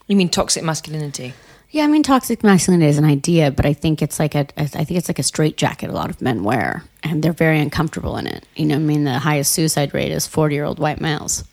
You 0.07 0.17
mean 0.17 0.27
toxic 0.27 0.61
masculinity? 0.65 1.33
Yeah, 1.75 1.83
I 1.83 1.87
mean 1.87 2.03
toxic 2.03 2.41
masculinity 2.41 2.89
is 2.89 2.97
an 2.97 3.03
idea, 3.03 3.51
but 3.51 3.65
I 3.65 3.73
think 3.73 4.01
it's 4.01 4.17
like 4.17 4.33
a 4.33 4.47
I 4.55 4.65
think 4.65 4.91
it's 4.91 5.09
like 5.09 5.19
a 5.19 5.23
straitjacket 5.23 5.89
a 5.89 5.93
lot 5.93 6.09
of 6.09 6.21
men 6.21 6.45
wear, 6.45 6.85
and 7.03 7.21
they're 7.21 7.33
very 7.33 7.59
uncomfortable 7.59 8.15
in 8.15 8.27
it. 8.27 8.45
You 8.55 8.67
know, 8.67 8.75
I 8.75 8.79
mean 8.79 9.03
the 9.03 9.19
highest 9.19 9.51
suicide 9.51 9.93
rate 9.93 10.13
is 10.13 10.25
forty 10.25 10.55
year 10.55 10.63
old 10.63 10.79
white 10.79 11.01
males. 11.01 11.43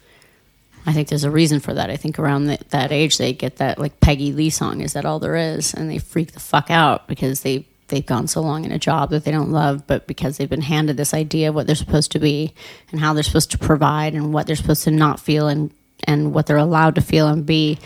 I 0.86 0.92
think 0.92 1.08
there's 1.08 1.24
a 1.24 1.30
reason 1.32 1.58
for 1.58 1.74
that. 1.74 1.90
I 1.90 1.96
think 1.96 2.20
around 2.20 2.44
the, 2.44 2.56
that 2.68 2.92
age 2.92 3.18
they 3.18 3.32
get 3.32 3.56
that 3.56 3.80
like 3.80 3.98
Peggy 3.98 4.30
Lee 4.30 4.48
song, 4.48 4.80
"Is 4.80 4.92
that 4.92 5.04
all 5.04 5.18
there 5.18 5.34
is?" 5.34 5.74
and 5.74 5.90
they 5.90 5.98
freak 5.98 6.30
the 6.30 6.38
fuck 6.38 6.70
out 6.70 7.08
because 7.08 7.40
they 7.40 7.66
they've 7.88 8.06
gone 8.06 8.28
so 8.28 8.42
long 8.42 8.64
in 8.64 8.70
a 8.70 8.78
job 8.78 9.10
that 9.10 9.24
they 9.24 9.32
don't 9.32 9.50
love, 9.50 9.88
but 9.88 10.06
because 10.06 10.36
they've 10.36 10.48
been 10.48 10.60
handed 10.60 10.96
this 10.96 11.14
idea 11.14 11.48
of 11.48 11.56
what 11.56 11.66
they're 11.66 11.74
supposed 11.74 12.12
to 12.12 12.20
be 12.20 12.54
and 12.92 13.00
how 13.00 13.12
they're 13.12 13.24
supposed 13.24 13.50
to 13.50 13.58
provide 13.58 14.14
and 14.14 14.32
what 14.32 14.46
they're 14.46 14.54
supposed 14.54 14.84
to 14.84 14.92
not 14.92 15.18
feel 15.18 15.48
and 15.48 15.72
and 16.04 16.32
what 16.32 16.46
they're 16.46 16.56
allowed 16.58 16.94
to 16.94 17.00
feel 17.00 17.26
and 17.26 17.44
be. 17.44 17.76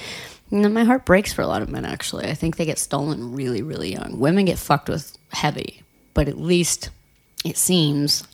You 0.51 0.59
know, 0.59 0.69
my 0.69 0.85
heart 0.85 1.05
breaks 1.05 1.33
for 1.33 1.43
a 1.43 1.47
lot 1.47 1.63
of 1.63 1.69
men. 1.69 1.85
Actually, 1.85 2.27
I 2.27 2.35
think 2.35 2.57
they 2.57 2.65
get 2.65 2.79
stolen 2.79 3.35
really, 3.35 3.63
really 3.63 3.93
young. 3.93 4.19
Women 4.19 4.45
get 4.45 4.59
fucked 4.59 4.89
with 4.89 5.17
heavy, 5.31 5.83
but 6.15 6.29
at 6.29 6.39
least 6.39 6.91
it 7.45 7.57
seems 7.57 8.25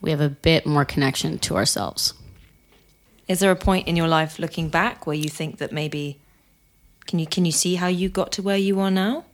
we 0.00 0.10
have 0.10 0.20
a 0.20 0.30
bit 0.30 0.64
more 0.64 0.84
connection 0.84 1.38
to 1.40 1.56
ourselves. 1.56 2.14
Is 3.28 3.40
there 3.40 3.50
a 3.50 3.56
point 3.56 3.86
in 3.86 3.94
your 3.94 4.08
life 4.08 4.38
looking 4.38 4.70
back 4.70 5.06
where 5.06 5.14
you 5.14 5.28
think 5.28 5.58
that 5.58 5.70
maybe 5.70 6.18
can 7.06 7.18
you 7.18 7.26
can 7.26 7.44
you 7.44 7.52
see 7.52 7.74
how 7.74 7.86
you 7.86 8.08
got 8.08 8.32
to 8.32 8.42
where 8.42 8.56
you 8.56 8.80
are 8.80 8.90
now? 8.90 9.24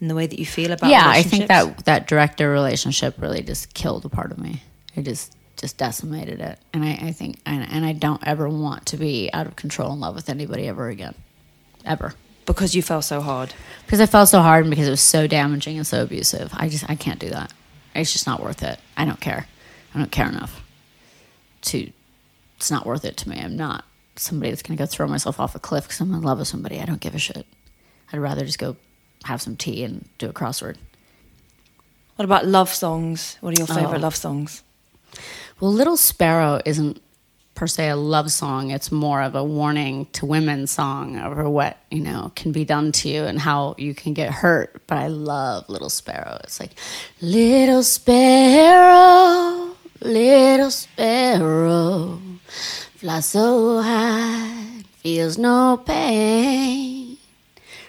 In 0.00 0.08
the 0.08 0.16
way 0.16 0.26
that 0.26 0.38
you 0.38 0.46
feel 0.46 0.72
about 0.72 0.90
Yeah, 0.90 1.06
I 1.06 1.22
think 1.22 1.46
that 1.46 1.84
that 1.84 2.08
director 2.08 2.50
relationship 2.50 3.14
really 3.22 3.40
just 3.40 3.72
killed 3.72 4.04
a 4.04 4.08
part 4.08 4.32
of 4.32 4.38
me. 4.38 4.62
It 4.96 5.02
just 5.02 5.36
just 5.56 5.78
decimated 5.78 6.40
it. 6.40 6.58
And 6.72 6.84
I, 6.84 6.98
I 7.00 7.12
think 7.12 7.38
and, 7.46 7.66
and 7.70 7.86
I 7.86 7.92
don't 7.92 8.26
ever 8.26 8.48
want 8.48 8.86
to 8.86 8.96
be 8.96 9.30
out 9.32 9.46
of 9.46 9.54
control 9.54 9.92
in 9.92 10.00
love 10.00 10.16
with 10.16 10.28
anybody 10.28 10.66
ever 10.66 10.88
again 10.88 11.14
ever. 11.84 12.14
Because 12.44 12.74
you 12.74 12.82
fell 12.82 13.02
so 13.02 13.20
hard. 13.20 13.54
Because 13.86 14.00
I 14.00 14.06
fell 14.06 14.26
so 14.26 14.40
hard 14.40 14.64
and 14.64 14.70
because 14.70 14.88
it 14.88 14.90
was 14.90 15.00
so 15.00 15.26
damaging 15.26 15.76
and 15.76 15.86
so 15.86 16.02
abusive. 16.02 16.50
I 16.54 16.68
just 16.68 16.88
I 16.90 16.96
can't 16.96 17.20
do 17.20 17.30
that. 17.30 17.52
It's 17.94 18.12
just 18.12 18.26
not 18.26 18.42
worth 18.42 18.62
it. 18.62 18.80
I 18.96 19.04
don't 19.04 19.20
care. 19.20 19.46
I 19.94 19.98
don't 19.98 20.10
care 20.10 20.28
enough 20.28 20.62
to. 21.62 21.90
It's 22.56 22.70
not 22.70 22.86
worth 22.86 23.04
it 23.04 23.16
to 23.18 23.28
me. 23.28 23.40
I'm 23.40 23.56
not 23.56 23.84
somebody 24.16 24.50
that's 24.50 24.62
going 24.62 24.76
to 24.76 24.82
go 24.82 24.86
throw 24.86 25.06
myself 25.06 25.40
off 25.40 25.54
a 25.54 25.58
cliff 25.58 25.84
because 25.84 26.00
I'm 26.00 26.12
in 26.14 26.22
love 26.22 26.38
with 26.38 26.48
somebody. 26.48 26.80
I 26.80 26.84
don't 26.84 27.00
give 27.00 27.14
a 27.14 27.18
shit. 27.18 27.46
I'd 28.12 28.18
rather 28.18 28.44
just 28.44 28.58
go 28.58 28.76
have 29.24 29.40
some 29.42 29.56
tea 29.56 29.84
and 29.84 30.08
do 30.18 30.28
a 30.28 30.32
crossword. 30.32 30.76
What 32.16 32.24
about 32.24 32.46
love 32.46 32.68
songs? 32.68 33.36
What 33.40 33.56
are 33.56 33.60
your 33.60 33.66
favorite 33.66 33.98
oh. 33.98 34.02
love 34.02 34.16
songs? 34.16 34.62
Well, 35.60 35.72
Little 35.72 35.96
Sparrow 35.96 36.60
isn't 36.64 37.00
per 37.54 37.66
se 37.66 37.90
a 37.90 37.96
love 37.96 38.30
song. 38.32 38.70
It's 38.70 38.90
more 38.90 39.22
of 39.22 39.34
a 39.34 39.44
warning 39.44 40.06
to 40.12 40.26
women 40.26 40.66
song 40.66 41.18
over 41.18 41.48
what, 41.48 41.78
you 41.90 42.00
know, 42.00 42.32
can 42.34 42.52
be 42.52 42.64
done 42.64 42.92
to 42.92 43.08
you 43.08 43.24
and 43.24 43.38
how 43.38 43.74
you 43.78 43.94
can 43.94 44.14
get 44.14 44.32
hurt. 44.32 44.82
But 44.86 44.98
I 44.98 45.08
love 45.08 45.68
Little 45.68 45.90
Sparrow. 45.90 46.38
It's 46.44 46.60
like, 46.60 46.72
Little 47.20 47.82
Sparrow, 47.82 49.76
Little 50.00 50.70
Sparrow, 50.70 52.20
fly 52.48 53.20
so 53.20 53.82
high, 53.82 54.82
feels 54.96 55.38
no 55.38 55.76
pain. 55.84 57.18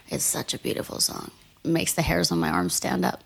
It's 0.09 0.23
such 0.23 0.53
a 0.53 0.59
beautiful 0.59 0.99
song. 0.99 1.31
It 1.63 1.71
makes 1.71 1.93
the 1.93 2.01
hairs 2.03 2.31
on 2.31 2.39
my 2.39 2.49
arms 2.49 2.75
stand 2.75 3.03
up. 3.03 3.23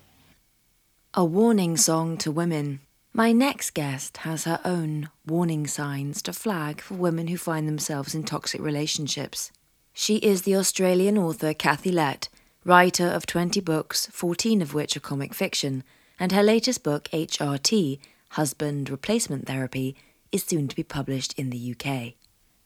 A 1.13 1.25
warning 1.25 1.75
song 1.77 2.17
to 2.19 2.31
women. 2.31 2.79
My 3.17 3.31
next 3.31 3.73
guest 3.73 4.17
has 4.17 4.43
her 4.43 4.59
own 4.63 5.09
warning 5.25 5.65
signs 5.65 6.21
to 6.21 6.31
flag 6.31 6.81
for 6.81 6.93
women 6.93 7.29
who 7.29 7.37
find 7.39 7.67
themselves 7.67 8.13
in 8.13 8.23
toxic 8.23 8.61
relationships. 8.61 9.51
She 9.91 10.17
is 10.17 10.43
the 10.43 10.55
Australian 10.55 11.17
author 11.17 11.55
Kathy 11.55 11.91
Lette, 11.91 12.29
writer 12.63 13.07
of 13.07 13.25
20 13.25 13.59
books, 13.61 14.05
14 14.11 14.61
of 14.61 14.75
which 14.75 14.95
are 14.95 14.99
comic 14.99 15.33
fiction, 15.33 15.83
and 16.19 16.31
her 16.31 16.43
latest 16.43 16.83
book, 16.83 17.09
HRT 17.11 17.97
Husband 18.33 18.87
Replacement 18.87 19.47
Therapy, 19.47 19.95
is 20.31 20.43
soon 20.43 20.67
to 20.67 20.75
be 20.75 20.83
published 20.83 21.33
in 21.39 21.49
the 21.49 21.75
UK. 21.75 22.13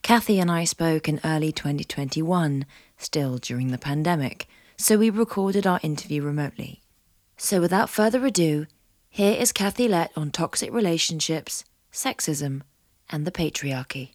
Kathy 0.01 0.37
and 0.37 0.51
I 0.51 0.65
spoke 0.65 1.07
in 1.07 1.21
early 1.23 1.53
2021, 1.53 2.65
still 2.97 3.37
during 3.37 3.71
the 3.71 3.77
pandemic, 3.77 4.49
so 4.75 4.97
we 4.97 5.09
recorded 5.11 5.65
our 5.65 5.79
interview 5.81 6.21
remotely. 6.21 6.81
So 7.37 7.61
without 7.61 7.89
further 7.89 8.25
ado, 8.25 8.67
here 9.13 9.33
is 9.33 9.51
Kathy 9.51 9.89
Lette 9.89 10.13
on 10.15 10.31
toxic 10.31 10.71
relationships, 10.71 11.65
sexism, 11.91 12.61
and 13.09 13.27
the 13.27 13.31
patriarchy. 13.31 14.11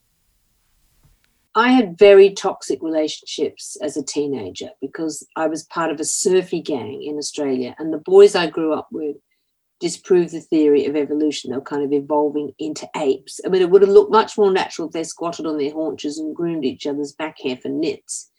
I 1.55 1.69
had 1.69 1.99
very 1.99 2.31
toxic 2.31 2.83
relationships 2.83 3.77
as 3.83 3.99
a 3.99 4.03
teenager 4.03 4.71
because 4.81 5.27
I 5.37 5.49
was 5.49 5.65
part 5.65 5.91
of 5.91 6.01
a 6.01 6.05
surfy 6.05 6.63
gang 6.63 7.03
in 7.03 7.19
Australia, 7.19 7.77
and 7.79 7.93
the 7.93 7.99
boys 7.99 8.35
I 8.35 8.49
grew 8.49 8.73
up 8.73 8.89
with 8.91 9.17
disproved 9.81 10.33
the 10.33 10.41
theory 10.41 10.87
of 10.87 10.97
evolution. 10.97 11.51
They 11.51 11.59
were 11.59 11.63
kind 11.63 11.85
of 11.85 11.93
evolving 11.93 12.53
into 12.59 12.89
apes. 12.97 13.39
I 13.45 13.51
mean, 13.51 13.61
it 13.61 13.69
would 13.69 13.83
have 13.83 13.91
looked 13.91 14.11
much 14.11 14.39
more 14.39 14.51
natural 14.51 14.89
if 14.89 14.95
they 14.95 15.05
squatted 15.05 15.45
on 15.45 15.59
their 15.59 15.73
haunches 15.73 16.19
and 16.19 16.35
groomed 16.35 16.65
each 16.65 16.87
other's 16.87 17.13
back 17.13 17.37
hair 17.43 17.59
for 17.59 17.69
nits. 17.69 18.31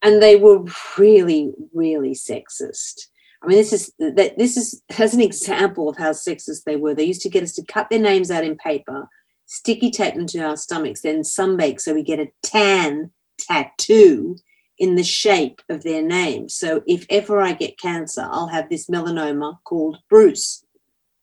And 0.00 0.22
they 0.22 0.36
were 0.36 0.64
really, 0.96 1.52
really 1.74 2.14
sexist. 2.14 3.08
I 3.42 3.46
mean, 3.46 3.56
this 3.56 3.72
is 3.72 3.92
that 3.98 4.36
this 4.36 4.56
is 4.56 4.82
as 4.98 5.14
an 5.14 5.20
example 5.20 5.88
of 5.88 5.96
how 5.96 6.10
sexist 6.10 6.64
they 6.64 6.76
were. 6.76 6.94
They 6.94 7.04
used 7.04 7.22
to 7.22 7.30
get 7.30 7.42
us 7.42 7.52
to 7.54 7.64
cut 7.64 7.88
their 7.88 7.98
names 7.98 8.30
out 8.30 8.44
in 8.44 8.56
paper, 8.56 9.08
sticky 9.46 9.90
tape 9.90 10.14
them 10.14 10.26
to 10.28 10.40
our 10.40 10.56
stomachs, 10.56 11.00
then 11.00 11.22
sunbake 11.22 11.80
so 11.80 11.94
we 11.94 12.02
get 12.02 12.20
a 12.20 12.30
tan 12.42 13.10
tattoo 13.38 14.36
in 14.78 14.94
the 14.94 15.04
shape 15.04 15.60
of 15.68 15.82
their 15.82 16.02
name. 16.02 16.48
So 16.48 16.82
if 16.86 17.06
ever 17.10 17.40
I 17.40 17.52
get 17.52 17.78
cancer, 17.78 18.26
I'll 18.30 18.48
have 18.48 18.68
this 18.68 18.88
melanoma 18.88 19.58
called 19.64 19.98
Bruce. 20.08 20.64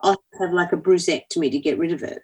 I'll 0.02 0.22
have 0.40 0.54
like 0.54 0.74
a 0.74 0.78
bruceectomy 0.78 1.52
to 1.52 1.60
get 1.60 1.78
rid 1.78 1.92
of 1.92 2.04
it. 2.04 2.22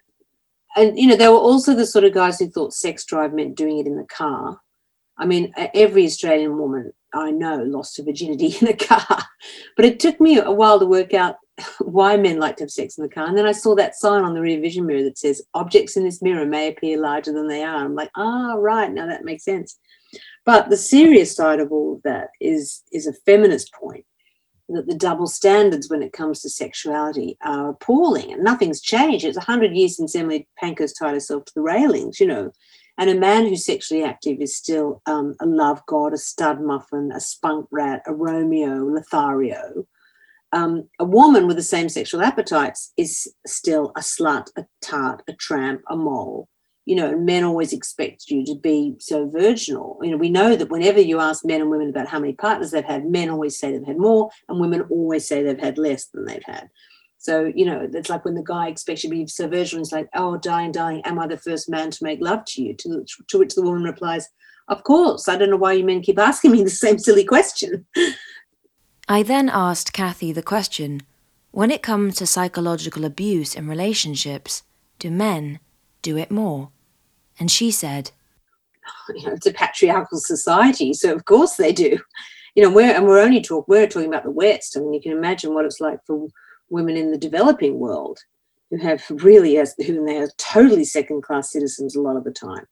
And 0.76 0.98
you 0.98 1.06
know, 1.06 1.16
they 1.16 1.28
were 1.28 1.34
also 1.34 1.74
the 1.74 1.86
sort 1.86 2.04
of 2.04 2.14
guys 2.14 2.38
who 2.38 2.48
thought 2.48 2.72
sex 2.72 3.04
drive 3.04 3.32
meant 3.32 3.56
doing 3.56 3.78
it 3.78 3.86
in 3.86 3.96
the 3.96 4.06
car. 4.06 4.60
I 5.18 5.26
mean, 5.26 5.52
every 5.56 6.04
Australian 6.04 6.58
woman 6.58 6.92
I 7.14 7.30
know 7.30 7.62
lost 7.62 7.96
her 7.96 8.02
virginity 8.02 8.56
in 8.60 8.68
a 8.68 8.76
car. 8.76 9.06
But 9.76 9.84
it 9.84 10.00
took 10.00 10.20
me 10.20 10.38
a 10.38 10.50
while 10.50 10.78
to 10.78 10.86
work 10.86 11.12
out 11.12 11.36
why 11.80 12.16
men 12.16 12.38
like 12.38 12.56
to 12.56 12.64
have 12.64 12.70
sex 12.70 12.96
in 12.96 13.02
the 13.02 13.10
car. 13.10 13.26
And 13.26 13.36
then 13.36 13.46
I 13.46 13.52
saw 13.52 13.74
that 13.74 13.94
sign 13.94 14.24
on 14.24 14.34
the 14.34 14.40
rear 14.40 14.60
vision 14.60 14.86
mirror 14.86 15.02
that 15.02 15.18
says, 15.18 15.42
objects 15.52 15.96
in 15.96 16.04
this 16.04 16.22
mirror 16.22 16.46
may 16.46 16.68
appear 16.68 16.98
larger 16.98 17.32
than 17.32 17.46
they 17.46 17.62
are. 17.62 17.84
I'm 17.84 17.94
like, 17.94 18.10
ah, 18.16 18.52
oh, 18.54 18.60
right, 18.60 18.90
now 18.90 19.06
that 19.06 19.24
makes 19.24 19.44
sense. 19.44 19.78
But 20.46 20.70
the 20.70 20.76
serious 20.76 21.36
side 21.36 21.60
of 21.60 21.72
all 21.72 21.96
of 21.96 22.02
that 22.04 22.28
is, 22.40 22.82
is 22.92 23.06
a 23.06 23.12
feminist 23.26 23.72
point 23.74 24.06
that 24.70 24.86
the 24.86 24.94
double 24.94 25.26
standards 25.26 25.90
when 25.90 26.02
it 26.02 26.14
comes 26.14 26.40
to 26.40 26.48
sexuality 26.48 27.36
are 27.44 27.70
appalling 27.70 28.32
and 28.32 28.42
nothing's 28.42 28.80
changed. 28.80 29.26
It's 29.26 29.36
100 29.36 29.76
years 29.76 29.96
since 29.96 30.16
Emily 30.16 30.48
Pankhurst 30.58 30.96
tied 30.98 31.12
herself 31.12 31.44
to 31.44 31.52
the 31.54 31.62
railings, 31.62 32.18
you 32.18 32.26
know 32.26 32.50
And 32.96 33.10
a 33.10 33.14
man 33.14 33.46
who's 33.46 33.64
sexually 33.64 34.04
active 34.04 34.40
is 34.40 34.56
still 34.56 35.02
um, 35.06 35.34
a 35.40 35.46
love 35.46 35.84
god, 35.86 36.12
a 36.12 36.18
stud 36.18 36.60
muffin, 36.60 37.10
a 37.12 37.20
spunk 37.20 37.66
rat, 37.72 38.02
a 38.06 38.14
Romeo, 38.14 38.84
Lothario. 38.84 39.86
Um, 40.52 40.88
a 41.00 41.04
woman 41.04 41.48
with 41.48 41.56
the 41.56 41.62
same 41.62 41.88
sexual 41.88 42.22
appetites 42.22 42.92
is 42.96 43.26
still 43.44 43.90
a 43.96 44.00
slut, 44.00 44.50
a 44.56 44.64
tart, 44.80 45.22
a 45.26 45.32
tramp, 45.32 45.82
a 45.88 45.96
mole. 45.96 46.48
You 46.86 46.94
know, 46.96 47.18
men 47.18 47.42
always 47.42 47.72
expect 47.72 48.28
you 48.28 48.44
to 48.44 48.54
be 48.54 48.94
so 49.00 49.28
virginal. 49.28 49.98
You 50.02 50.12
know, 50.12 50.16
we 50.16 50.30
know 50.30 50.54
that 50.54 50.70
whenever 50.70 51.00
you 51.00 51.18
ask 51.18 51.44
men 51.44 51.62
and 51.62 51.70
women 51.70 51.88
about 51.88 52.06
how 52.06 52.20
many 52.20 52.34
partners 52.34 52.70
they've 52.70 52.84
had, 52.84 53.06
men 53.06 53.30
always 53.30 53.58
say 53.58 53.72
they've 53.72 53.86
had 53.86 53.98
more, 53.98 54.30
and 54.48 54.60
women 54.60 54.82
always 54.82 55.26
say 55.26 55.42
they've 55.42 55.58
had 55.58 55.78
less 55.78 56.06
than 56.06 56.26
they've 56.26 56.44
had. 56.44 56.68
So, 57.24 57.50
you 57.54 57.64
know, 57.64 57.88
it's 57.90 58.10
like 58.10 58.26
when 58.26 58.34
the 58.34 58.42
guy 58.42 58.68
expects 58.68 59.02
you 59.02 59.08
to 59.08 59.16
be 59.16 59.26
so 59.26 59.48
virginal, 59.48 59.80
it's 59.82 59.92
like, 59.92 60.10
oh, 60.14 60.36
darling, 60.36 60.72
darling, 60.72 61.00
am 61.06 61.18
I 61.18 61.26
the 61.26 61.38
first 61.38 61.70
man 61.70 61.90
to 61.90 62.04
make 62.04 62.20
love 62.20 62.44
to 62.48 62.62
you? 62.62 62.74
To, 62.74 63.02
to 63.28 63.38
which 63.38 63.54
the 63.54 63.62
woman 63.62 63.82
replies, 63.82 64.28
of 64.68 64.84
course. 64.84 65.26
I 65.26 65.38
don't 65.38 65.48
know 65.48 65.56
why 65.56 65.72
you 65.72 65.84
men 65.84 66.02
keep 66.02 66.18
asking 66.18 66.52
me 66.52 66.62
the 66.62 66.68
same 66.68 66.98
silly 66.98 67.24
question. 67.24 67.86
I 69.08 69.22
then 69.22 69.48
asked 69.48 69.94
Kathy 69.94 70.32
the 70.32 70.42
question 70.42 71.00
when 71.50 71.70
it 71.70 71.82
comes 71.82 72.16
to 72.16 72.26
psychological 72.26 73.06
abuse 73.06 73.54
in 73.54 73.68
relationships, 73.68 74.62
do 74.98 75.10
men 75.10 75.60
do 76.02 76.18
it 76.18 76.30
more? 76.30 76.72
And 77.40 77.50
she 77.50 77.70
said, 77.70 78.10
you 79.14 79.26
know, 79.26 79.32
it's 79.32 79.46
a 79.46 79.52
patriarchal 79.54 80.18
society, 80.18 80.92
so 80.92 81.14
of 81.14 81.24
course 81.24 81.56
they 81.56 81.72
do. 81.72 81.98
You 82.54 82.64
know, 82.64 82.70
we're 82.70 82.94
and 82.94 83.06
we're 83.06 83.18
only 83.18 83.40
talk 83.40 83.66
we're 83.66 83.86
talking 83.86 84.10
about 84.10 84.24
the 84.24 84.30
West. 84.30 84.76
I 84.76 84.80
mean, 84.80 84.92
you 84.92 85.00
can 85.00 85.12
imagine 85.12 85.54
what 85.54 85.64
it's 85.64 85.80
like 85.80 86.00
for 86.06 86.28
women 86.74 86.96
in 86.96 87.10
the 87.10 87.18
developing 87.18 87.78
world 87.78 88.18
who 88.70 88.76
have 88.78 89.02
really 89.10 89.58
as 89.58 89.74
who 89.86 90.04
they 90.04 90.18
are 90.18 90.30
totally 90.36 90.84
second 90.84 91.22
class 91.22 91.50
citizens 91.50 91.96
a 91.96 92.00
lot 92.00 92.16
of 92.16 92.24
the 92.24 92.32
time. 92.32 92.66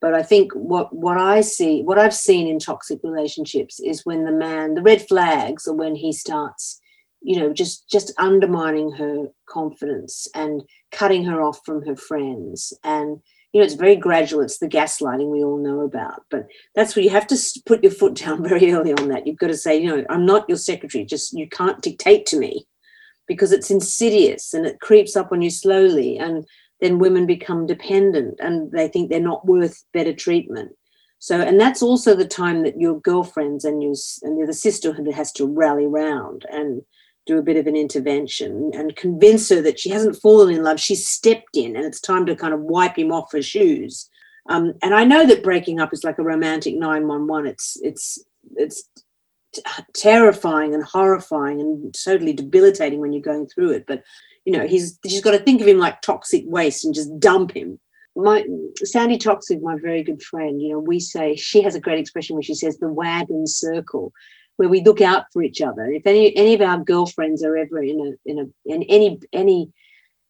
But 0.00 0.14
i 0.14 0.22
think 0.22 0.52
what 0.52 0.94
what 0.94 1.18
i 1.18 1.40
see 1.40 1.82
what 1.82 1.98
i've 1.98 2.14
seen 2.14 2.46
in 2.46 2.60
toxic 2.60 3.00
relationships 3.02 3.80
is 3.80 4.06
when 4.06 4.24
the 4.24 4.38
man 4.46 4.74
the 4.74 4.82
red 4.82 5.02
flags 5.08 5.66
are 5.66 5.74
when 5.74 5.96
he 5.96 6.12
starts 6.12 6.80
you 7.20 7.38
know 7.38 7.52
just 7.52 7.88
just 7.90 8.12
undermining 8.18 8.92
her 8.92 9.26
confidence 9.46 10.28
and 10.34 10.62
cutting 10.90 11.24
her 11.24 11.42
off 11.42 11.60
from 11.64 11.84
her 11.84 11.96
friends. 11.96 12.72
And 12.84 13.20
you 13.52 13.60
know 13.60 13.64
it's 13.64 13.74
very 13.74 13.96
gradual. 13.96 14.42
It's 14.42 14.58
the 14.58 14.68
gaslighting 14.68 15.30
we 15.30 15.42
all 15.42 15.58
know 15.58 15.80
about. 15.80 16.22
But 16.30 16.46
that's 16.74 16.94
where 16.94 17.04
you 17.04 17.10
have 17.10 17.26
to 17.28 17.36
put 17.66 17.82
your 17.82 17.92
foot 17.92 18.14
down 18.14 18.42
very 18.48 18.72
early 18.72 18.92
on 18.92 19.08
that. 19.08 19.26
You've 19.26 19.38
got 19.38 19.48
to 19.48 19.56
say 19.56 19.80
you 19.80 19.88
know 19.88 20.04
i'm 20.10 20.26
not 20.26 20.48
your 20.48 20.58
secretary. 20.58 21.04
Just 21.04 21.32
you 21.32 21.48
can't 21.48 21.82
dictate 21.82 22.26
to 22.26 22.38
me 22.38 22.66
because 23.28 23.52
it's 23.52 23.70
insidious 23.70 24.54
and 24.54 24.66
it 24.66 24.80
creeps 24.80 25.14
up 25.14 25.30
on 25.30 25.42
you 25.42 25.50
slowly 25.50 26.18
and 26.18 26.44
then 26.80 26.98
women 26.98 27.26
become 27.26 27.66
dependent 27.66 28.40
and 28.40 28.72
they 28.72 28.88
think 28.88 29.10
they're 29.10 29.20
not 29.20 29.46
worth 29.46 29.84
better 29.92 30.12
treatment. 30.12 30.72
So 31.20 31.40
and 31.40 31.60
that's 31.60 31.82
also 31.82 32.14
the 32.14 32.26
time 32.26 32.62
that 32.62 32.80
your 32.80 33.00
girlfriends 33.00 33.64
and 33.64 33.82
your 33.82 33.94
and 34.22 34.48
the 34.48 34.54
sisterhood 34.54 35.12
has 35.12 35.32
to 35.32 35.46
rally 35.46 35.86
round 35.86 36.46
and 36.50 36.82
do 37.26 37.38
a 37.38 37.42
bit 37.42 37.56
of 37.56 37.66
an 37.66 37.76
intervention 37.76 38.70
and 38.72 38.96
convince 38.96 39.48
her 39.50 39.60
that 39.60 39.78
she 39.78 39.90
hasn't 39.90 40.16
fallen 40.16 40.54
in 40.54 40.62
love. 40.62 40.80
She's 40.80 41.06
stepped 41.06 41.56
in 41.56 41.76
and 41.76 41.84
it's 41.84 42.00
time 42.00 42.24
to 42.26 42.36
kind 42.36 42.54
of 42.54 42.62
wipe 42.62 42.96
him 42.96 43.12
off 43.12 43.32
her 43.32 43.42
shoes. 43.42 44.08
Um, 44.48 44.72
and 44.82 44.94
i 44.94 45.04
know 45.04 45.26
that 45.26 45.42
breaking 45.42 45.78
up 45.78 45.92
is 45.92 46.04
like 46.04 46.18
a 46.18 46.22
romantic 46.22 46.74
911 46.74 47.46
it's 47.50 47.76
it's 47.82 48.18
it's 48.56 48.88
terrifying 49.94 50.74
and 50.74 50.82
horrifying 50.82 51.60
and 51.60 51.94
totally 51.94 52.32
debilitating 52.32 53.00
when 53.00 53.12
you're 53.12 53.22
going 53.22 53.46
through 53.46 53.70
it. 53.70 53.84
But 53.86 54.02
you 54.44 54.52
know, 54.52 54.66
he's 54.66 54.98
she's 55.06 55.20
got 55.20 55.32
to 55.32 55.38
think 55.38 55.60
of 55.60 55.68
him 55.68 55.78
like 55.78 56.00
toxic 56.00 56.44
waste 56.46 56.84
and 56.84 56.94
just 56.94 57.18
dump 57.20 57.54
him. 57.54 57.78
My 58.16 58.44
Sandi 58.82 59.18
Toksvig, 59.18 59.62
my 59.62 59.76
very 59.80 60.02
good 60.02 60.22
friend, 60.22 60.60
you 60.60 60.70
know, 60.70 60.78
we 60.78 61.00
say 61.00 61.36
she 61.36 61.62
has 61.62 61.74
a 61.74 61.80
great 61.80 61.98
expression 61.98 62.34
where 62.34 62.42
she 62.42 62.54
says 62.54 62.78
the 62.78 62.88
wagon 62.88 63.46
circle, 63.46 64.12
where 64.56 64.68
we 64.68 64.82
look 64.82 65.00
out 65.00 65.26
for 65.32 65.42
each 65.42 65.60
other. 65.60 65.86
If 65.86 66.06
any 66.06 66.36
any 66.36 66.54
of 66.54 66.60
our 66.60 66.82
girlfriends 66.82 67.44
are 67.44 67.56
ever 67.56 67.82
in 67.82 68.00
a 68.00 68.30
in 68.30 68.38
a 68.38 68.72
in 68.72 68.82
any 68.84 69.20
any 69.32 69.70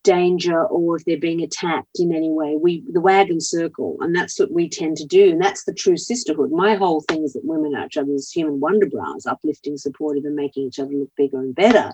danger 0.08 0.64
or 0.64 0.96
if 0.96 1.04
they're 1.04 1.18
being 1.18 1.42
attacked 1.42 1.98
in 2.00 2.14
any 2.14 2.30
way. 2.30 2.56
We 2.56 2.82
the 2.90 3.00
wagon 3.00 3.42
circle 3.42 3.98
and 4.00 4.16
that's 4.16 4.38
what 4.40 4.50
we 4.50 4.66
tend 4.66 4.96
to 4.96 5.04
do 5.04 5.30
and 5.30 5.40
that's 5.40 5.64
the 5.64 5.74
true 5.74 5.98
sisterhood. 5.98 6.50
My 6.50 6.76
whole 6.76 7.02
thing 7.02 7.24
is 7.24 7.34
that 7.34 7.44
women 7.44 7.74
are 7.74 7.84
each 7.84 7.98
other's 7.98 8.30
human 8.30 8.58
wonder 8.58 8.86
bras 8.86 9.26
uplifting 9.26 9.76
supportive 9.76 10.24
and 10.24 10.34
making 10.34 10.64
each 10.64 10.78
other 10.78 10.92
look 10.92 11.10
bigger 11.14 11.40
and 11.40 11.54
better. 11.54 11.92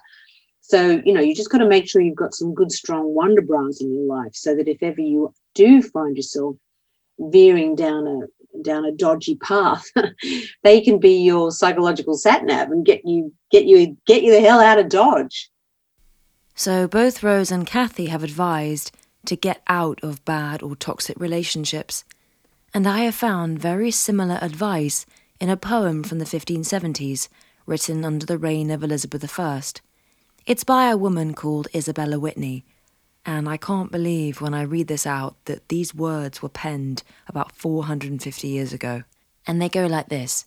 So 0.61 1.03
you 1.05 1.13
know 1.13 1.21
you 1.21 1.35
just 1.35 1.51
got 1.51 1.59
to 1.59 1.67
make 1.69 1.89
sure 1.89 2.03
you've 2.03 2.25
got 2.25 2.35
some 2.35 2.55
good 2.55 2.71
strong 2.71 3.13
wonder 3.15 3.43
bras 3.43 3.81
in 3.81 3.93
your 3.93 4.07
life 4.07 4.35
so 4.35 4.55
that 4.55 4.69
if 4.69 4.81
ever 4.81 5.01
you 5.01 5.35
do 5.55 5.83
find 5.83 6.17
yourself 6.17 6.55
veering 7.19 7.75
down 7.75 8.07
a 8.07 8.63
down 8.63 8.85
a 8.85 8.93
dodgy 8.93 9.35
path 9.37 9.85
they 10.63 10.81
can 10.81 10.99
be 10.99 11.17
your 11.23 11.51
psychological 11.51 12.17
sat 12.17 12.45
nav 12.45 12.71
and 12.71 12.87
get 12.87 13.03
you 13.05 13.33
get 13.51 13.65
you 13.65 13.97
get 14.07 14.23
you 14.23 14.33
the 14.33 14.41
hell 14.41 14.61
out 14.61 14.79
of 14.79 14.89
dodge 14.89 15.51
so 16.55 16.87
both 16.87 17.23
Rose 17.23 17.51
and 17.51 17.67
Kathy 17.67 18.07
have 18.07 18.23
advised 18.23 18.93
to 19.27 19.37
get 19.37 19.63
out 19.67 20.03
of 20.03 20.25
bad 20.25 20.63
or 20.63 20.77
toxic 20.77 21.19
relationships. 21.19 22.05
And 22.73 22.87
I 22.87 23.01
have 23.01 23.15
found 23.15 23.59
very 23.59 23.91
similar 23.91 24.39
advice 24.41 25.07
in 25.41 25.51
a 25.51 25.57
poem 25.57 26.03
from 26.05 26.19
the 26.19 26.25
1570s 26.25 27.29
written 27.67 28.05
under 28.05 28.27
the 28.27 28.39
reign 28.39 28.71
of 28.71 28.85
Elizabeth 28.85 29.39
I. 29.39 29.63
It's 30.47 30.65
by 30.65 30.91
a 30.91 30.97
woman 30.97 31.35
called 31.35 31.69
Isabella 31.75 32.19
Whitney, 32.19 32.65
and 33.27 33.49
I 33.49 33.57
can't 33.57 33.91
believe 33.91 34.41
when 34.41 34.53
I 34.53 34.63
read 34.63 34.89
this 34.89 35.07
out 35.07 35.37
that 35.47 35.69
these 35.69 35.95
words 35.95 36.43
were 36.43 36.51
penned 36.51 37.03
about 37.27 37.53
450 37.53 38.47
years 38.47 38.73
ago. 38.73 39.05
And 39.47 39.61
they 39.61 39.69
go 39.69 39.87
like 39.87 40.09
this 40.09 40.45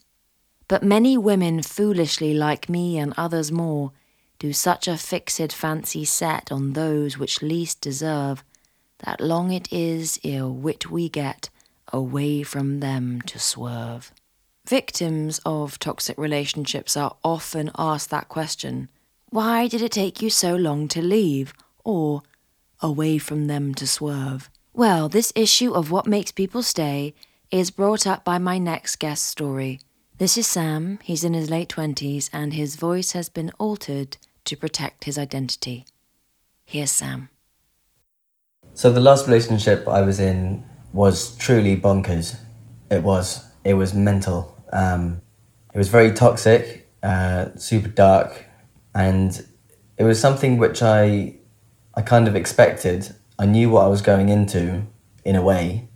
But 0.67 0.83
many 0.83 1.17
women 1.17 1.63
foolishly 1.63 2.33
like 2.33 2.69
me 2.69 2.97
and 2.97 3.13
others 3.17 3.51
more 3.51 3.91
do 4.39 4.53
such 4.53 4.87
a 4.87 4.97
fixed 4.97 5.53
fancy 5.53 6.05
set 6.05 6.51
on 6.51 6.73
those 6.73 7.17
which 7.17 7.41
least 7.41 7.81
deserve, 7.81 8.43
that 8.99 9.21
long 9.21 9.51
it 9.51 9.71
is 9.71 10.19
ere 10.23 10.47
wit 10.47 10.89
we 10.89 11.09
get 11.09 11.49
away 11.93 12.43
from 12.43 12.79
them 12.79 13.21
to 13.21 13.39
swerve. 13.39 14.11
Victims 14.67 15.39
of 15.45 15.79
toxic 15.79 16.17
relationships 16.17 16.97
are 16.97 17.15
often 17.23 17.71
asked 17.77 18.09
that 18.09 18.29
question 18.29 18.89
Why 19.29 19.67
did 19.67 19.81
it 19.81 19.91
take 19.91 20.21
you 20.21 20.29
so 20.29 20.55
long 20.55 20.87
to 20.89 21.01
leave? 21.01 21.53
or 21.83 22.21
Away 22.81 23.17
from 23.17 23.47
them 23.47 23.73
to 23.75 23.87
swerve. 23.87 24.51
Well, 24.73 25.09
this 25.09 25.33
issue 25.35 25.73
of 25.73 25.89
what 25.89 26.05
makes 26.05 26.31
people 26.31 26.61
stay 26.61 27.15
is 27.49 27.71
brought 27.71 28.05
up 28.05 28.23
by 28.23 28.37
my 28.37 28.59
next 28.59 28.97
guest 28.97 29.23
story. 29.23 29.79
This 30.19 30.37
is 30.37 30.45
Sam, 30.45 30.99
he's 31.01 31.23
in 31.23 31.33
his 31.33 31.49
late 31.49 31.69
20s, 31.69 32.29
and 32.31 32.53
his 32.53 32.75
voice 32.75 33.13
has 33.13 33.29
been 33.29 33.51
altered 33.57 34.17
to 34.47 34.57
protect 34.57 35.03
his 35.03 35.17
identity. 35.17 35.85
Here's 36.65 36.91
Sam. 36.91 37.29
So 38.73 38.91
the 38.91 38.99
last 38.99 39.27
relationship 39.27 39.87
I 39.87 40.01
was 40.01 40.19
in 40.19 40.63
was 40.93 41.35
truly 41.37 41.75
bonkers. 41.75 42.37
It 42.89 43.03
was. 43.03 43.45
It 43.63 43.73
was 43.73 43.93
mental. 43.93 44.57
Um, 44.71 45.21
it 45.73 45.77
was 45.77 45.89
very 45.89 46.11
toxic, 46.13 46.89
uh, 47.03 47.49
super 47.55 47.89
dark, 47.89 48.45
and 48.95 49.45
it 49.97 50.03
was 50.03 50.19
something 50.19 50.57
which 50.57 50.81
I, 50.81 51.35
I 51.95 52.01
kind 52.01 52.27
of 52.27 52.35
expected. 52.35 53.13
I 53.37 53.45
knew 53.45 53.69
what 53.69 53.83
I 53.83 53.87
was 53.87 54.01
going 54.01 54.29
into, 54.29 54.83
in 55.25 55.35
a 55.35 55.41
way, 55.41 55.89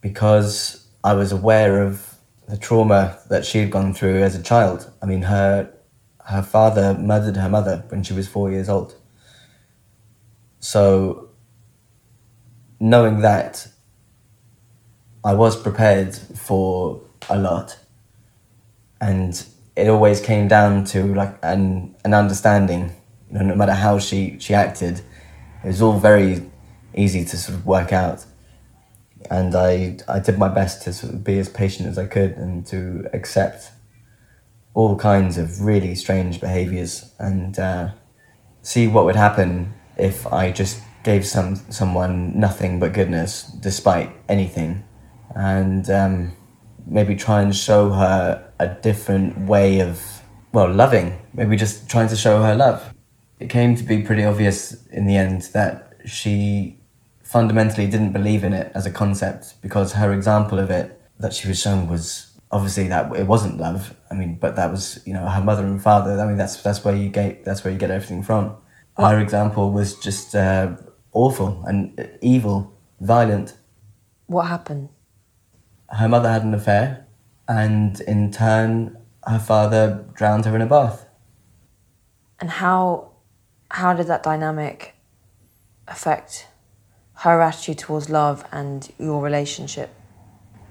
because 0.00 0.86
I 1.02 1.14
was 1.14 1.32
aware 1.32 1.82
of 1.82 2.14
the 2.46 2.56
trauma 2.56 3.18
that 3.28 3.44
she 3.44 3.58
had 3.58 3.70
gone 3.70 3.92
through 3.92 4.22
as 4.22 4.34
a 4.34 4.42
child. 4.42 4.90
I 5.02 5.06
mean, 5.06 5.22
her 5.22 5.72
her 6.28 6.42
father 6.42 6.92
murdered 6.92 7.38
her 7.38 7.48
mother 7.48 7.84
when 7.88 8.02
she 8.02 8.12
was 8.12 8.28
four 8.28 8.50
years 8.50 8.68
old. 8.68 8.94
So, 10.60 11.30
knowing 12.78 13.20
that, 13.20 13.66
I 15.24 15.32
was 15.32 15.60
prepared 15.60 16.14
for 16.14 17.00
a 17.30 17.38
lot, 17.38 17.78
and 19.00 19.42
it 19.74 19.88
always 19.88 20.20
came 20.20 20.48
down 20.48 20.84
to 20.86 21.14
like 21.14 21.38
an 21.42 21.94
an 22.04 22.12
understanding. 22.12 22.92
You 23.30 23.38
know, 23.38 23.44
no 23.46 23.54
matter 23.54 23.72
how 23.72 23.98
she 23.98 24.38
she 24.38 24.52
acted, 24.52 25.00
it 25.64 25.66
was 25.66 25.80
all 25.80 25.98
very 25.98 26.42
easy 26.94 27.24
to 27.24 27.36
sort 27.38 27.56
of 27.56 27.64
work 27.64 27.92
out. 27.92 28.26
And 29.30 29.54
I 29.54 29.98
I 30.06 30.18
did 30.18 30.38
my 30.38 30.48
best 30.48 30.82
to 30.82 30.92
sort 30.92 31.14
of 31.14 31.24
be 31.24 31.38
as 31.38 31.48
patient 31.48 31.88
as 31.88 31.96
I 31.96 32.04
could 32.04 32.32
and 32.32 32.66
to 32.66 33.08
accept 33.14 33.70
all 34.78 34.94
kinds 34.94 35.36
of 35.38 35.60
really 35.62 35.92
strange 35.96 36.40
behaviors 36.40 37.12
and 37.18 37.58
uh, 37.58 37.88
see 38.62 38.86
what 38.86 39.04
would 39.04 39.16
happen 39.16 39.74
if 39.96 40.24
I 40.28 40.52
just 40.52 40.80
gave 41.02 41.26
some 41.26 41.56
someone 41.68 42.38
nothing 42.38 42.78
but 42.78 42.92
goodness 42.92 43.42
despite 43.60 44.12
anything, 44.28 44.84
and 45.34 45.90
um, 45.90 46.32
maybe 46.86 47.16
try 47.16 47.42
and 47.42 47.56
show 47.56 47.90
her 47.90 48.52
a 48.60 48.68
different 48.68 49.36
way 49.48 49.80
of 49.80 50.00
well 50.52 50.72
loving. 50.72 51.18
Maybe 51.34 51.56
just 51.56 51.90
trying 51.90 52.08
to 52.10 52.16
show 52.16 52.40
her 52.40 52.54
love. 52.54 52.94
It 53.40 53.50
came 53.50 53.74
to 53.74 53.82
be 53.82 54.02
pretty 54.02 54.22
obvious 54.22 54.86
in 54.90 55.06
the 55.06 55.16
end 55.16 55.42
that 55.54 55.94
she 56.04 56.78
fundamentally 57.24 57.88
didn't 57.88 58.12
believe 58.12 58.44
in 58.44 58.52
it 58.52 58.70
as 58.76 58.86
a 58.86 58.92
concept 58.92 59.60
because 59.60 59.94
her 59.94 60.12
example 60.12 60.60
of 60.60 60.70
it 60.70 61.00
that 61.18 61.34
she 61.34 61.48
was 61.48 61.60
shown 61.60 61.88
was 61.88 62.27
obviously 62.50 62.88
that 62.88 63.14
it 63.16 63.26
wasn't 63.26 63.58
love. 63.58 63.94
I 64.10 64.14
mean, 64.14 64.36
but 64.36 64.56
that 64.56 64.70
was 64.70 65.00
you 65.04 65.12
know 65.12 65.26
her 65.26 65.42
mother 65.42 65.64
and 65.64 65.82
father. 65.82 66.18
I 66.20 66.26
mean, 66.26 66.36
that's 66.36 66.62
that's 66.62 66.84
where 66.84 66.96
you 66.96 67.08
get 67.08 67.44
that's 67.44 67.64
where 67.64 67.72
you 67.72 67.78
get 67.78 67.90
everything 67.90 68.22
from. 68.22 68.56
Her 68.96 69.20
example 69.20 69.70
was 69.72 69.94
just 69.96 70.34
uh, 70.34 70.76
awful 71.12 71.62
and 71.66 72.18
evil, 72.20 72.72
violent. 73.00 73.56
What 74.26 74.46
happened? 74.46 74.88
Her 75.90 76.08
mother 76.08 76.30
had 76.30 76.42
an 76.42 76.54
affair, 76.54 77.06
and 77.46 78.00
in 78.02 78.30
turn, 78.30 78.98
her 79.26 79.38
father 79.38 80.04
drowned 80.14 80.44
her 80.46 80.54
in 80.54 80.62
a 80.62 80.66
bath. 80.66 81.06
And 82.40 82.50
how 82.50 83.12
how 83.70 83.94
did 83.94 84.06
that 84.06 84.22
dynamic 84.22 84.94
affect 85.86 86.46
her 87.14 87.40
attitude 87.40 87.78
towards 87.78 88.08
love 88.08 88.44
and 88.52 88.90
your 88.98 89.22
relationship? 89.22 89.90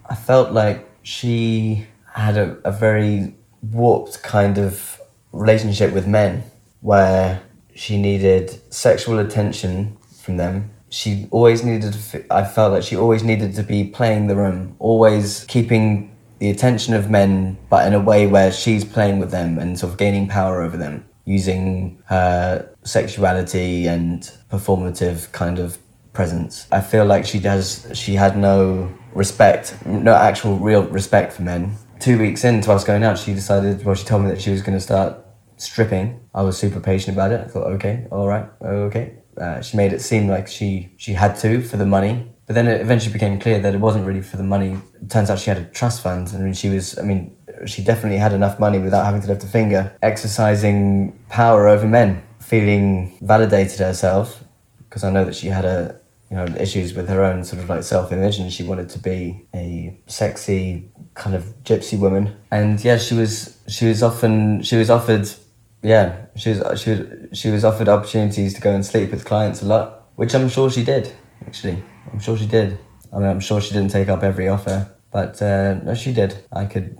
I 0.10 0.16
felt 0.16 0.52
like 0.52 0.97
she 1.08 1.88
had 2.14 2.36
a, 2.36 2.58
a 2.66 2.72
very 2.72 3.34
warped 3.72 4.22
kind 4.24 4.58
of 4.58 5.00
relationship 5.32 5.94
with 5.94 6.06
men 6.06 6.44
where 6.82 7.42
she 7.74 7.98
needed 7.98 8.60
sexual 8.74 9.18
attention 9.20 9.96
from 10.22 10.36
them. 10.36 10.70
She 10.90 11.30
always 11.32 11.64
needed, 11.64 11.96
I 12.30 12.44
felt 12.44 12.74
like 12.74 12.84
she 12.84 12.98
always 12.98 13.24
needed 13.24 13.56
to 13.56 13.64
be 13.64 13.86
playing 13.86 14.28
the 14.28 14.36
room, 14.36 14.76
always 14.80 15.46
keeping 15.46 16.14
the 16.40 16.50
attention 16.50 16.94
of 16.94 17.10
men, 17.10 17.58
but 17.70 17.88
in 17.88 17.94
a 17.94 18.02
way 18.02 18.28
where 18.28 18.52
she's 18.52 18.84
playing 18.84 19.20
with 19.20 19.32
them 19.32 19.60
and 19.60 19.80
sort 19.80 19.94
of 19.94 19.98
gaining 19.98 20.28
power 20.28 20.62
over 20.62 20.76
them, 20.76 21.06
using 21.24 22.04
her 22.08 22.70
sexuality 22.84 23.88
and 23.88 24.30
performative 24.52 25.32
kind 25.32 25.58
of 25.58 25.78
presence. 26.12 26.68
I 26.70 26.82
feel 26.82 27.06
like 27.06 27.26
she 27.26 27.40
does, 27.40 27.90
she 27.94 28.16
had 28.16 28.36
no 28.38 28.92
respect, 29.18 29.76
no 29.86 30.14
actual 30.14 30.58
real 30.58 30.84
respect 30.84 31.34
for 31.34 31.42
men. 31.42 31.76
Two 32.00 32.18
weeks 32.20 32.44
into 32.44 32.72
us 32.72 32.84
going 32.84 33.04
out, 33.04 33.18
she 33.18 33.34
decided, 33.34 33.84
well, 33.84 33.96
she 33.96 34.06
told 34.06 34.24
me 34.24 34.30
that 34.30 34.40
she 34.40 34.52
was 34.52 34.62
going 34.62 34.78
to 34.78 34.84
start 34.84 35.26
stripping. 35.58 36.20
I 36.34 36.44
was 36.44 36.58
super 36.58 36.80
patient 36.80 37.18
about 37.18 37.32
it. 37.32 37.42
I 37.42 37.46
thought, 37.46 37.68
okay, 37.74 38.06
all 38.12 38.28
right, 38.28 38.48
okay. 38.62 39.16
Uh, 39.36 39.62
she 39.62 39.78
made 39.78 39.94
it 39.94 40.02
seem 40.02 40.28
like 40.28 40.48
she 40.48 40.90
she 40.98 41.14
had 41.14 41.36
to 41.38 41.62
for 41.62 41.78
the 41.78 41.86
money, 41.86 42.14
but 42.46 42.54
then 42.54 42.68
it 42.68 42.82
eventually 42.82 43.14
became 43.14 43.40
clear 43.40 43.60
that 43.60 43.74
it 43.76 43.80
wasn't 43.80 44.06
really 44.06 44.22
for 44.22 44.38
the 44.38 44.44
money. 44.44 44.78
It 45.02 45.10
turns 45.10 45.30
out 45.30 45.40
she 45.40 45.50
had 45.50 45.60
a 45.60 45.66
trust 45.66 46.02
fund, 46.02 46.32
and 46.34 46.58
she 46.58 46.70
was, 46.70 46.98
I 46.98 47.04
mean, 47.04 47.36
she 47.66 47.84
definitely 47.84 48.18
had 48.18 48.34
enough 48.34 48.60
money 48.60 48.80
without 48.80 49.06
having 49.06 49.22
to 49.22 49.28
lift 49.28 49.44
a 49.44 49.48
finger, 49.48 49.96
exercising 50.02 51.20
power 51.30 51.68
over 51.68 51.88
men, 51.88 52.24
feeling 52.40 53.18
validated 53.22 53.80
herself, 53.80 54.44
because 54.84 55.04
I 55.04 55.12
know 55.12 55.26
that 55.26 55.36
she 55.36 55.48
had 55.48 55.66
a 55.66 56.00
you 56.30 56.36
know 56.36 56.46
issues 56.60 56.94
with 56.94 57.08
her 57.08 57.24
own 57.24 57.44
sort 57.44 57.62
of 57.62 57.70
like 57.70 57.84
self-image 57.84 58.38
and 58.40 58.52
she 58.52 58.64
wanted 58.64 58.90
to 58.90 59.00
be 59.00 59.48
a 59.56 59.98
sexy 60.08 60.90
kind 61.14 61.36
of 61.36 61.44
gypsy 61.64 61.98
woman. 61.98 62.36
And 62.52 62.84
yeah 62.84 62.98
she 62.98 63.16
was 63.16 63.58
she 63.68 63.86
was 63.88 64.04
often 64.04 64.62
she 64.64 64.76
was 64.76 64.90
offered 64.90 65.30
yeah 65.82 66.26
she 66.36 66.50
was 66.50 66.82
she 66.82 66.90
was 66.92 67.38
she 67.40 67.50
was 67.50 67.64
offered 67.64 67.88
opportunities 67.88 68.54
to 68.56 68.62
go 68.62 68.74
and 68.74 68.86
sleep 68.86 69.12
with 69.12 69.26
clients 69.26 69.62
a 69.62 69.66
lot 69.66 70.10
which 70.16 70.34
i'm 70.34 70.50
sure 70.50 70.70
she 70.70 70.84
did 70.84 71.12
actually. 71.46 71.84
I'm 72.12 72.20
sure 72.20 72.38
she 72.38 72.48
did. 72.48 72.78
I 73.14 73.20
mean 73.20 73.28
i'm 73.28 73.40
sure 73.40 73.62
she 73.62 73.74
didn't 73.74 73.92
take 73.92 74.10
up 74.10 74.24
every 74.24 74.48
offer 74.48 74.94
but 75.12 75.42
uh, 75.42 75.76
no 75.76 75.96
she 75.96 76.14
did. 76.14 76.38
I 76.52 76.66
could 76.66 76.98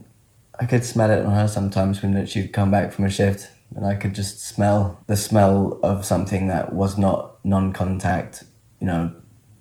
i 0.60 0.66
could 0.66 0.84
smell 0.86 1.12
it 1.12 1.26
on 1.26 1.34
her 1.34 1.48
sometimes 1.48 2.02
when 2.02 2.26
she'd 2.26 2.54
come 2.54 2.72
back 2.72 2.92
from 2.92 3.06
a 3.06 3.10
shift 3.10 3.50
and 3.76 3.86
i 3.86 3.94
could 3.94 4.16
just 4.16 4.40
smell 4.40 5.04
the 5.08 5.16
smell 5.16 5.80
of 5.84 6.06
something 6.06 6.48
that 6.48 6.74
was 6.74 6.98
not 6.98 7.36
non-contact 7.44 8.44
you 8.80 8.88
know, 8.88 9.14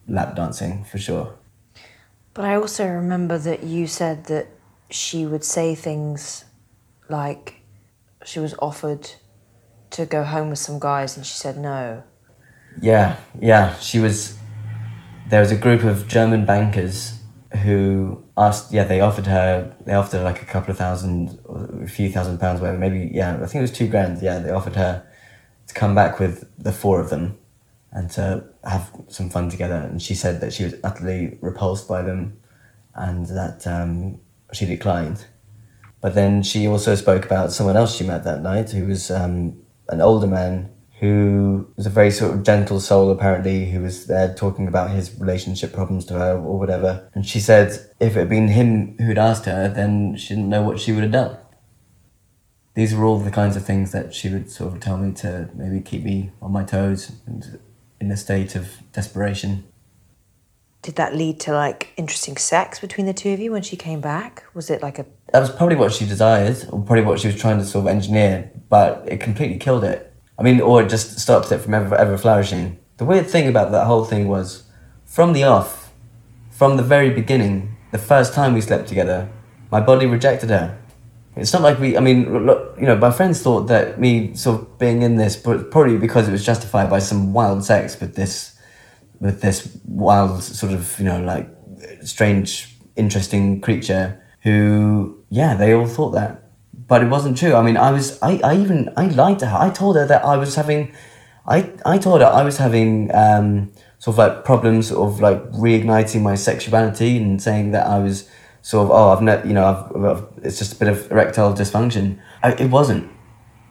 lap 0.08 0.36
dancing 0.36 0.84
for 0.84 0.98
sure. 0.98 1.36
But 2.34 2.44
I 2.44 2.54
also 2.56 2.86
remember 2.86 3.38
that 3.38 3.64
you 3.64 3.86
said 3.86 4.26
that 4.26 4.48
she 4.90 5.26
would 5.26 5.44
say 5.44 5.74
things 5.74 6.44
like 7.08 7.62
she 8.24 8.38
was 8.40 8.54
offered 8.58 9.10
to 9.90 10.04
go 10.04 10.22
home 10.24 10.50
with 10.50 10.58
some 10.58 10.78
guys 10.78 11.16
and 11.16 11.24
she 11.24 11.34
said 11.34 11.56
no. 11.56 12.02
Yeah, 12.82 13.16
yeah. 13.40 13.78
She 13.78 13.98
was. 13.98 14.36
There 15.28 15.40
was 15.40 15.50
a 15.50 15.56
group 15.56 15.82
of 15.82 16.06
German 16.08 16.44
bankers 16.44 17.18
who 17.62 18.22
asked. 18.36 18.72
Yeah, 18.72 18.84
they 18.84 19.00
offered 19.00 19.26
her. 19.26 19.74
They 19.86 19.94
offered 19.94 20.18
her 20.18 20.24
like 20.24 20.42
a 20.42 20.44
couple 20.44 20.72
of 20.72 20.78
thousand, 20.78 21.40
or 21.44 21.82
a 21.82 21.88
few 21.88 22.10
thousand 22.10 22.38
pounds, 22.38 22.60
whatever. 22.60 22.78
Maybe 22.78 23.10
yeah. 23.14 23.34
I 23.34 23.46
think 23.46 23.56
it 23.56 23.60
was 23.62 23.72
two 23.72 23.88
grand. 23.88 24.20
Yeah, 24.20 24.40
they 24.40 24.50
offered 24.50 24.76
her 24.76 25.06
to 25.68 25.74
come 25.74 25.94
back 25.94 26.20
with 26.20 26.46
the 26.58 26.72
four 26.72 27.00
of 27.00 27.08
them 27.08 27.38
and 27.92 28.10
to 28.10 28.44
have 28.66 28.90
some 29.08 29.30
fun 29.30 29.48
together. 29.48 29.76
And 29.76 30.02
she 30.02 30.14
said 30.14 30.40
that 30.40 30.52
she 30.52 30.64
was 30.64 30.74
utterly 30.84 31.38
repulsed 31.40 31.88
by 31.88 32.02
them, 32.02 32.38
and 32.94 33.26
that 33.26 33.66
um, 33.66 34.20
she 34.52 34.66
declined. 34.66 35.26
But 36.00 36.14
then 36.14 36.42
she 36.42 36.66
also 36.66 36.94
spoke 36.94 37.24
about 37.24 37.52
someone 37.52 37.76
else 37.76 37.96
she 37.96 38.04
met 38.04 38.24
that 38.24 38.42
night, 38.42 38.70
who 38.70 38.86
was 38.86 39.10
um, 39.10 39.62
an 39.88 40.00
older 40.00 40.26
man 40.26 40.70
who 41.00 41.68
was 41.76 41.84
a 41.84 41.90
very 41.90 42.10
sort 42.10 42.32
of 42.32 42.42
gentle 42.42 42.80
soul, 42.80 43.10
apparently, 43.10 43.70
who 43.70 43.82
was 43.82 44.06
there 44.06 44.34
talking 44.34 44.66
about 44.66 44.90
his 44.90 45.18
relationship 45.20 45.72
problems 45.72 46.06
to 46.06 46.14
her 46.14 46.32
or 46.32 46.58
whatever. 46.58 47.10
And 47.14 47.26
she 47.26 47.38
said 47.38 47.72
if 48.00 48.16
it 48.16 48.20
had 48.20 48.28
been 48.30 48.48
him 48.48 48.96
who'd 48.98 49.18
asked 49.18 49.44
her, 49.44 49.68
then 49.68 50.16
she 50.16 50.28
didn't 50.28 50.48
know 50.48 50.62
what 50.62 50.80
she 50.80 50.92
would 50.92 51.02
have 51.02 51.12
done. 51.12 51.36
These 52.74 52.94
were 52.94 53.04
all 53.04 53.18
the 53.18 53.30
kinds 53.30 53.56
of 53.56 53.64
things 53.64 53.92
that 53.92 54.14
she 54.14 54.30
would 54.30 54.50
sort 54.50 54.74
of 54.74 54.80
tell 54.80 54.96
me 54.96 55.12
to 55.14 55.50
maybe 55.54 55.80
keep 55.80 56.02
me 56.02 56.30
on 56.40 56.52
my 56.52 56.62
toes 56.62 57.12
and 57.26 57.58
in 58.00 58.10
a 58.10 58.16
state 58.16 58.54
of 58.54 58.68
desperation. 58.92 59.64
Did 60.82 60.96
that 60.96 61.16
lead 61.16 61.40
to 61.40 61.52
like 61.52 61.92
interesting 61.96 62.36
sex 62.36 62.78
between 62.78 63.06
the 63.06 63.14
two 63.14 63.30
of 63.32 63.40
you 63.40 63.52
when 63.52 63.62
she 63.62 63.76
came 63.76 64.00
back? 64.00 64.44
Was 64.54 64.70
it 64.70 64.82
like 64.82 64.98
a 64.98 65.06
That 65.32 65.40
was 65.40 65.50
probably 65.50 65.76
what 65.76 65.92
she 65.92 66.06
desired, 66.06 66.58
or 66.70 66.80
probably 66.80 67.02
what 67.02 67.18
she 67.18 67.26
was 67.26 67.40
trying 67.40 67.58
to 67.58 67.64
sort 67.64 67.86
of 67.86 67.88
engineer, 67.88 68.50
but 68.68 69.04
it 69.08 69.18
completely 69.20 69.58
killed 69.58 69.82
it. 69.82 70.12
I 70.38 70.42
mean, 70.42 70.60
or 70.60 70.82
it 70.82 70.88
just 70.88 71.18
stopped 71.18 71.50
it 71.50 71.58
from 71.58 71.74
ever, 71.74 71.94
ever 71.94 72.16
flourishing. 72.16 72.78
The 72.98 73.04
weird 73.04 73.28
thing 73.28 73.48
about 73.48 73.72
that 73.72 73.86
whole 73.86 74.04
thing 74.04 74.28
was, 74.28 74.64
from 75.04 75.32
the 75.32 75.44
off, 75.44 75.92
from 76.50 76.76
the 76.76 76.82
very 76.82 77.10
beginning, 77.10 77.76
the 77.90 77.98
first 77.98 78.34
time 78.34 78.54
we 78.54 78.60
slept 78.60 78.88
together, 78.88 79.28
my 79.70 79.80
body 79.80 80.06
rejected 80.06 80.50
her. 80.50 80.78
It's 81.36 81.52
not 81.52 81.60
like 81.60 81.78
we, 81.78 81.98
I 81.98 82.00
mean, 82.00 82.46
look, 82.46 82.76
you 82.80 82.86
know, 82.86 82.96
my 82.96 83.10
friends 83.10 83.42
thought 83.42 83.68
that 83.68 84.00
me 84.00 84.34
sort 84.34 84.60
of 84.60 84.78
being 84.78 85.02
in 85.02 85.16
this, 85.16 85.36
but 85.36 85.70
probably 85.70 85.98
because 85.98 86.28
it 86.28 86.32
was 86.32 86.44
justified 86.44 86.88
by 86.88 86.98
some 86.98 87.34
wild 87.34 87.62
sex 87.62 88.00
with 88.00 88.14
this, 88.14 88.58
with 89.20 89.42
this 89.42 89.78
wild 89.84 90.42
sort 90.42 90.72
of, 90.72 90.98
you 90.98 91.04
know, 91.04 91.20
like 91.20 91.48
strange, 92.02 92.74
interesting 92.96 93.60
creature 93.60 94.22
who, 94.40 95.22
yeah, 95.28 95.54
they 95.54 95.74
all 95.74 95.86
thought 95.86 96.12
that. 96.12 96.44
But 96.72 97.02
it 97.02 97.08
wasn't 97.08 97.36
true. 97.36 97.54
I 97.54 97.62
mean, 97.62 97.76
I 97.76 97.90
was, 97.90 98.18
I, 98.22 98.40
I 98.42 98.56
even, 98.56 98.90
I 98.96 99.08
lied 99.08 99.38
to 99.40 99.46
her. 99.46 99.58
I 99.58 99.68
told 99.68 99.96
her 99.96 100.06
that 100.06 100.24
I 100.24 100.38
was 100.38 100.54
having, 100.54 100.94
I, 101.46 101.70
I 101.84 101.98
told 101.98 102.22
her 102.22 102.26
I 102.28 102.44
was 102.44 102.56
having 102.56 103.14
um, 103.14 103.72
sort 103.98 104.14
of 104.14 104.18
like 104.18 104.44
problems 104.44 104.90
of 104.90 105.20
like 105.20 105.42
reigniting 105.52 106.22
my 106.22 106.34
sexuality 106.34 107.18
and 107.18 107.42
saying 107.42 107.72
that 107.72 107.86
I 107.86 107.98
was 107.98 108.30
sort 108.66 108.86
of, 108.86 108.90
oh, 108.90 109.10
I've 109.10 109.22
ne- 109.22 109.46
you 109.46 109.54
know, 109.54 109.64
I've, 109.64 110.04
I've, 110.04 110.24
it's 110.42 110.58
just 110.58 110.72
a 110.72 110.76
bit 110.76 110.88
of 110.88 111.08
erectile 111.12 111.54
dysfunction. 111.54 112.18
I, 112.42 112.50
it 112.54 112.68
wasn't. 112.68 113.08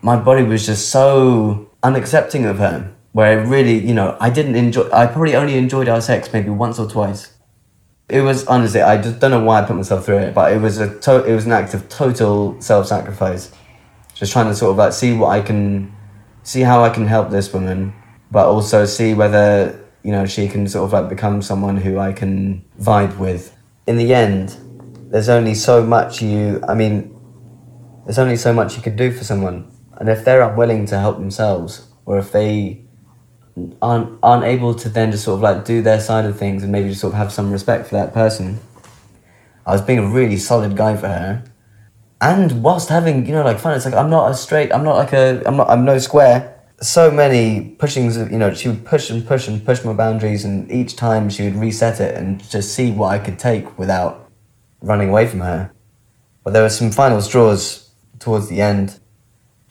My 0.02 0.16
body 0.16 0.44
was 0.44 0.66
just 0.66 0.90
so 0.90 1.70
unaccepting 1.84 2.50
of 2.50 2.60
her, 2.60 2.96
where 3.12 3.42
it 3.42 3.46
really, 3.46 3.78
you 3.78 3.94
know, 3.94 4.16
I 4.22 4.30
didn't 4.30 4.56
enjoy, 4.56 4.90
I 4.94 5.08
probably 5.08 5.36
only 5.36 5.58
enjoyed 5.58 5.90
our 5.90 6.00
sex 6.00 6.32
maybe 6.32 6.50
once 6.50 6.80
or 6.80 6.90
twice. 6.90 7.34
It 8.08 8.22
was 8.22 8.48
honestly, 8.48 8.82
I 8.82 9.02
just 9.02 9.20
don't 9.20 9.32
know 9.32 9.44
why 9.44 9.62
I 9.62 9.66
put 9.66 9.76
myself 9.76 10.06
through 10.06 10.20
it, 10.20 10.34
but 10.34 10.54
it 10.54 10.62
was 10.62 10.78
a 10.78 10.98
to- 11.02 11.26
it 11.26 11.36
was 11.36 11.46
an 11.46 11.52
act 11.52 11.74
of 11.74 11.90
total 11.90 12.56
self-sacrifice. 12.62 13.52
Just 14.14 14.32
trying 14.32 14.48
to 14.48 14.56
sort 14.56 14.72
of 14.72 14.78
like 14.78 14.94
see 14.94 15.12
what 15.12 15.28
I 15.28 15.42
can, 15.42 15.94
see 16.44 16.62
how 16.62 16.86
I 16.86 16.90
can 16.90 17.06
help 17.06 17.32
this 17.32 17.52
woman, 17.52 17.94
but 18.32 18.48
also 18.48 18.86
see 18.86 19.14
whether 19.14 19.78
you 20.04 20.14
know 20.14 20.26
she 20.26 20.48
can 20.48 20.70
sort 20.70 20.86
of 20.86 20.94
like 20.94 21.10
become 21.10 21.42
someone 21.42 21.76
who 21.76 22.00
I 22.00 22.14
can 22.14 22.64
vibe 22.80 23.18
with. 23.18 23.52
In 23.88 23.98
the 23.98 24.14
end, 24.14 24.56
there's 25.10 25.30
only 25.30 25.54
so 25.54 25.84
much 25.84 26.22
you. 26.22 26.64
I 26.68 26.74
mean, 26.74 27.16
there's 28.06 28.20
only 28.20 28.38
so 28.38 28.54
much 28.54 28.76
you 28.76 28.82
can 28.82 28.96
do 28.96 29.12
for 29.12 29.24
someone, 29.24 29.72
and 29.98 30.10
if 30.10 30.26
they're 30.26 30.42
unwilling 30.42 30.86
to 30.88 31.00
help 31.00 31.18
themselves, 31.18 31.88
or 32.06 32.18
if 32.18 32.32
they 32.32 32.86
aren't 33.82 34.20
aren't 34.22 34.44
able 34.44 34.74
to 34.76 34.90
then 34.90 35.12
just 35.12 35.24
sort 35.24 35.36
of 35.36 35.42
like 35.42 35.64
do 35.64 35.82
their 35.82 36.00
side 36.00 36.26
of 36.26 36.38
things 36.38 36.62
and 36.62 36.72
maybe 36.72 36.90
just 36.90 37.00
sort 37.00 37.14
of 37.14 37.18
have 37.18 37.32
some 37.32 37.52
respect 37.52 37.88
for 37.88 37.96
that 37.96 38.14
person. 38.14 38.60
I 39.66 39.72
was 39.72 39.82
being 39.82 40.00
a 40.00 40.08
really 40.08 40.38
solid 40.38 40.76
guy 40.76 40.96
for 40.96 41.08
her, 41.08 41.44
and 42.22 42.64
whilst 42.64 42.90
having 42.90 43.26
you 43.26 43.34
know 43.34 43.44
like 43.44 43.60
fun, 43.60 43.76
it's 43.76 43.86
like 43.86 43.94
I'm 43.94 44.10
not 44.10 44.32
a 44.32 44.36
straight, 44.36 44.74
I'm 44.74 44.84
not 44.84 44.98
like 44.98 45.14
a, 45.14 45.42
I'm 45.46 45.58
not, 45.58 45.70
I'm 45.70 45.86
no 45.86 45.98
square. 45.98 46.52
So 46.82 47.10
many 47.10 47.74
pushings, 47.80 48.18
of, 48.18 48.34
you 48.34 48.38
know, 48.38 48.54
she 48.54 48.68
would 48.68 48.86
push 48.86 49.10
and 49.10 49.26
push 49.26 49.48
and 49.48 49.66
push 49.66 49.86
my 49.86 49.94
boundaries, 49.94 50.44
and 50.44 50.70
each 50.70 50.98
time 50.98 51.30
she 51.30 51.44
would 51.44 51.56
reset 51.56 52.02
it 52.02 52.16
and 52.16 52.44
just 52.50 52.74
see 52.74 52.92
what 52.92 53.08
I 53.08 53.20
could 53.20 53.40
take 53.40 53.80
without 53.80 54.25
running 54.86 55.10
away 55.10 55.28
from 55.28 55.42
her. 55.42 55.72
But 56.44 56.54
there 56.54 56.62
were 56.62 56.70
some 56.70 56.92
final 56.92 57.22
straws 57.22 57.90
towards 58.20 58.48
the 58.48 58.62
end. 58.62 59.00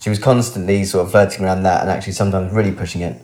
She 0.00 0.10
was 0.10 0.18
constantly 0.18 0.84
sort 0.84 1.06
of 1.06 1.12
flirting 1.12 1.44
around 1.44 1.62
that 1.62 1.80
and 1.82 1.90
actually 1.90 2.12
sometimes 2.12 2.52
really 2.52 2.72
pushing 2.72 3.00
it 3.00 3.22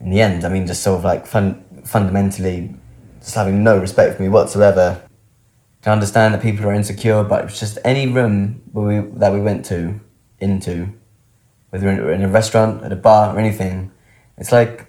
in 0.00 0.08
the 0.08 0.20
end, 0.20 0.44
I 0.44 0.48
mean, 0.48 0.66
just 0.66 0.82
sort 0.82 0.98
of 0.98 1.04
like 1.04 1.26
fun, 1.26 1.62
fundamentally 1.84 2.74
just 3.20 3.34
having 3.34 3.62
no 3.62 3.78
respect 3.78 4.16
for 4.16 4.22
me 4.22 4.28
whatsoever. 4.28 5.02
I 5.84 5.90
understand 5.90 6.34
that 6.34 6.42
people 6.42 6.66
are 6.66 6.72
insecure, 6.72 7.22
but 7.22 7.44
it's 7.44 7.60
just 7.60 7.78
any 7.84 8.06
room 8.06 8.62
we, 8.72 9.00
that 9.18 9.32
we 9.32 9.40
went 9.40 9.64
to, 9.66 10.00
into, 10.38 10.88
whether 11.70 11.88
in, 11.88 12.22
a 12.22 12.28
restaurant, 12.28 12.82
at 12.82 12.92
a 12.92 12.96
bar, 12.96 13.34
or 13.34 13.38
anything, 13.38 13.90
it's 14.38 14.52
like 14.52 14.86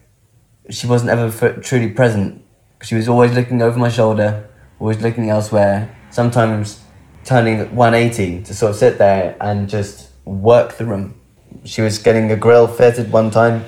she 0.70 0.88
wasn't 0.88 1.12
ever 1.12 1.60
truly 1.62 1.90
present. 1.90 2.44
She 2.82 2.96
was 2.96 3.08
always 3.08 3.34
looking 3.34 3.62
over 3.62 3.78
my 3.78 3.90
shoulder, 3.90 4.50
always 4.80 5.02
looking 5.02 5.30
elsewhere, 5.30 5.96
sometimes 6.12 6.82
turning 7.24 7.76
180 7.76 8.44
to 8.44 8.54
sort 8.54 8.72
of 8.72 8.76
sit 8.76 8.98
there 8.98 9.36
and 9.42 9.70
just 9.70 10.10
work 10.26 10.78
the 10.78 10.86
room. 10.86 11.20
She 11.66 11.82
was 11.82 11.98
getting 11.98 12.32
a 12.32 12.36
grill 12.36 12.68
fitted 12.68 13.12
one 13.12 13.32
time 13.32 13.66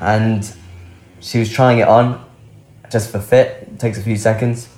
and 0.00 0.50
she 1.20 1.38
was 1.38 1.50
trying 1.50 1.78
it 1.78 1.88
on 1.88 2.24
just 2.90 3.10
for 3.10 3.20
fit. 3.20 3.68
It 3.68 3.78
takes 3.78 3.98
a 3.98 4.02
few 4.02 4.16
seconds. 4.16 4.68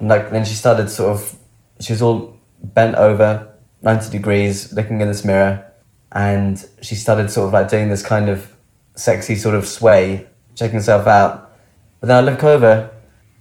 And 0.00 0.08
like 0.08 0.30
then 0.30 0.44
she 0.44 0.54
started 0.54 0.90
sort 0.90 1.12
of 1.12 1.38
she 1.80 1.92
was 1.92 2.02
all 2.02 2.38
bent 2.62 2.96
over, 2.96 3.52
90 3.82 4.10
degrees, 4.10 4.72
looking 4.72 5.00
in 5.00 5.08
this 5.08 5.24
mirror, 5.24 5.70
and 6.12 6.64
she 6.80 6.94
started 6.94 7.30
sort 7.30 7.48
of 7.48 7.52
like 7.52 7.68
doing 7.68 7.88
this 7.88 8.02
kind 8.02 8.28
of 8.28 8.54
sexy 8.94 9.34
sort 9.34 9.54
of 9.54 9.66
sway, 9.66 10.26
checking 10.54 10.76
herself 10.76 11.06
out. 11.06 11.52
But 12.00 12.08
then 12.08 12.16
I 12.16 12.20
look 12.20 12.44
over 12.44 12.90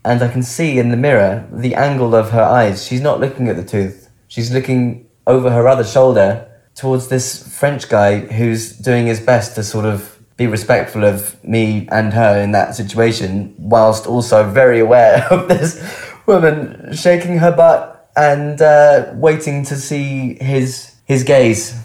and 0.05 0.21
I 0.21 0.27
can 0.27 0.43
see 0.43 0.79
in 0.79 0.89
the 0.89 0.97
mirror 0.97 1.47
the 1.51 1.75
angle 1.75 2.15
of 2.15 2.31
her 2.31 2.43
eyes. 2.43 2.85
She's 2.85 3.01
not 3.01 3.19
looking 3.19 3.47
at 3.47 3.55
the 3.55 3.63
tooth. 3.63 4.09
She's 4.27 4.51
looking 4.51 5.09
over 5.25 5.49
her 5.49 5.67
other 5.67 5.83
shoulder 5.83 6.49
towards 6.75 7.07
this 7.07 7.47
French 7.57 7.87
guy 7.87 8.19
who's 8.19 8.71
doing 8.77 9.07
his 9.07 9.19
best 9.19 9.55
to 9.55 9.63
sort 9.63 9.85
of 9.85 10.19
be 10.35 10.47
respectful 10.47 11.03
of 11.05 11.41
me 11.43 11.87
and 11.91 12.13
her 12.13 12.41
in 12.41 12.51
that 12.51 12.75
situation, 12.75 13.55
whilst 13.57 14.07
also 14.07 14.49
very 14.49 14.79
aware 14.79 15.25
of 15.31 15.47
this 15.47 15.81
woman 16.25 16.93
shaking 16.93 17.37
her 17.37 17.51
butt 17.51 18.11
and 18.15 18.61
uh, 18.61 19.11
waiting 19.15 19.63
to 19.65 19.75
see 19.75 20.35
his 20.41 20.95
his 21.05 21.23
gaze. 21.23 21.79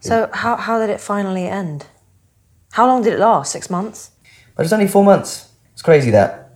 So 0.00 0.30
how 0.32 0.56
how 0.56 0.78
did 0.78 0.90
it 0.90 1.00
finally 1.00 1.46
end? 1.46 1.86
How 2.72 2.86
long 2.86 3.02
did 3.02 3.12
it 3.12 3.18
last? 3.18 3.52
Six 3.52 3.70
months? 3.70 4.10
But 4.56 4.64
it's 4.64 4.72
only 4.72 4.88
four 4.88 5.04
months. 5.04 5.50
It's 5.72 5.82
crazy 5.82 6.10
that. 6.10 6.47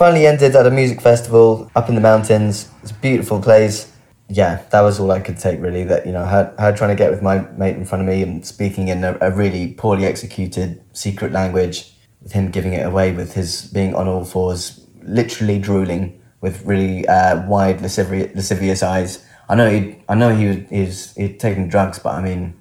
Finally 0.00 0.26
ended 0.26 0.56
at 0.56 0.66
a 0.66 0.70
music 0.70 0.98
festival 0.98 1.70
up 1.76 1.90
in 1.90 1.94
the 1.94 2.00
mountains. 2.00 2.70
It's 2.82 2.90
a 2.90 2.94
beautiful 2.94 3.38
place 3.38 3.92
yeah, 4.30 4.62
that 4.70 4.80
was 4.80 4.98
all 4.98 5.10
I 5.10 5.20
could 5.20 5.38
take 5.38 5.60
really. 5.60 5.84
That 5.84 6.06
you 6.06 6.12
know, 6.12 6.24
her, 6.24 6.54
her 6.58 6.74
trying 6.74 6.88
to 6.88 6.96
get 6.96 7.10
with 7.10 7.20
my 7.20 7.40
mate 7.58 7.76
in 7.76 7.84
front 7.84 8.00
of 8.00 8.08
me 8.08 8.22
and 8.22 8.46
speaking 8.46 8.88
in 8.88 9.04
a, 9.04 9.18
a 9.20 9.30
really 9.30 9.74
poorly 9.74 10.06
executed 10.06 10.82
secret 10.94 11.32
language, 11.32 11.92
with 12.22 12.32
him 12.32 12.50
giving 12.50 12.72
it 12.72 12.86
away 12.86 13.12
with 13.12 13.34
his 13.34 13.66
being 13.74 13.94
on 13.94 14.08
all 14.08 14.24
fours, 14.24 14.86
literally 15.02 15.58
drooling 15.58 16.18
with 16.40 16.64
really 16.64 17.06
uh, 17.06 17.46
wide 17.46 17.82
lascivious, 17.82 18.82
eyes. 18.82 19.22
I 19.50 19.54
know 19.54 19.68
he, 19.68 20.02
I 20.08 20.14
know 20.14 20.34
he 20.34 20.46
was, 20.46 20.56
he 20.70 20.80
was 20.80 21.14
he'd 21.14 21.40
taken 21.40 21.68
drugs, 21.68 21.98
but 21.98 22.14
I 22.14 22.22
mean, 22.22 22.54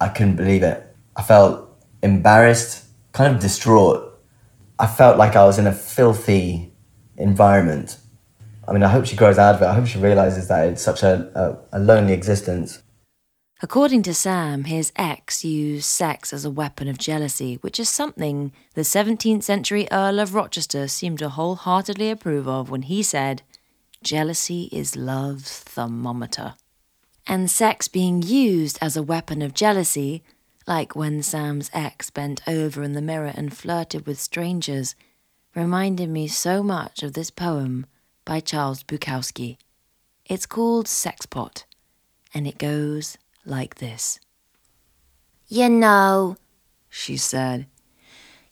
I 0.00 0.06
couldn't 0.06 0.36
believe 0.36 0.62
it. 0.62 0.94
I 1.16 1.22
felt 1.22 1.68
embarrassed, 2.02 2.84
kind 3.10 3.34
of 3.34 3.40
distraught. 3.40 4.20
I 4.78 4.86
felt 4.86 5.18
like 5.18 5.34
I 5.34 5.44
was 5.46 5.58
in 5.58 5.66
a 5.66 5.72
filthy 5.72 6.74
environment 7.18 7.98
I 8.68 8.72
mean, 8.72 8.82
I 8.82 8.88
hope 8.88 9.06
she 9.06 9.16
grows 9.16 9.38
out 9.38 9.54
of 9.54 9.62
it. 9.62 9.66
I 9.66 9.74
hope 9.74 9.86
she 9.86 9.98
realizes 9.98 10.48
that 10.48 10.68
it's 10.68 10.82
such 10.82 11.02
a, 11.02 11.30
a, 11.72 11.78
a 11.78 11.78
lonely 11.78 12.12
existence. 12.12 12.82
According 13.62 14.02
to 14.02 14.14
Sam, 14.14 14.64
his 14.64 14.92
ex 14.96 15.44
used 15.44 15.86
sex 15.86 16.32
as 16.32 16.44
a 16.44 16.50
weapon 16.50 16.88
of 16.88 16.98
jealousy, 16.98 17.54
which 17.62 17.80
is 17.80 17.88
something 17.88 18.52
the 18.74 18.82
17th 18.82 19.44
century 19.44 19.88
Earl 19.90 20.18
of 20.18 20.34
Rochester 20.34 20.88
seemed 20.88 21.20
to 21.20 21.30
wholeheartedly 21.30 22.10
approve 22.10 22.48
of 22.48 22.68
when 22.68 22.82
he 22.82 23.02
said, 23.02 23.42
Jealousy 24.02 24.68
is 24.72 24.96
love's 24.96 25.60
thermometer. 25.60 26.54
And 27.26 27.50
sex 27.50 27.88
being 27.88 28.22
used 28.22 28.78
as 28.82 28.96
a 28.96 29.02
weapon 29.02 29.42
of 29.42 29.54
jealousy, 29.54 30.22
like 30.66 30.94
when 30.94 31.22
Sam's 31.22 31.70
ex 31.72 32.10
bent 32.10 32.42
over 32.46 32.82
in 32.82 32.92
the 32.92 33.00
mirror 33.00 33.32
and 33.34 33.56
flirted 33.56 34.06
with 34.06 34.20
strangers, 34.20 34.94
reminded 35.56 36.10
me 36.10 36.28
so 36.28 36.62
much 36.62 37.02
of 37.02 37.14
this 37.14 37.30
poem 37.30 37.86
by 38.26 38.38
Charles 38.38 38.84
Bukowski. 38.84 39.56
It's 40.26 40.44
called 40.44 40.86
Sexpot, 40.86 41.64
and 42.34 42.46
it 42.46 42.58
goes 42.58 43.16
like 43.46 43.76
this 43.76 44.20
You 45.48 45.70
know, 45.70 46.36
she 46.90 47.16
said, 47.16 47.66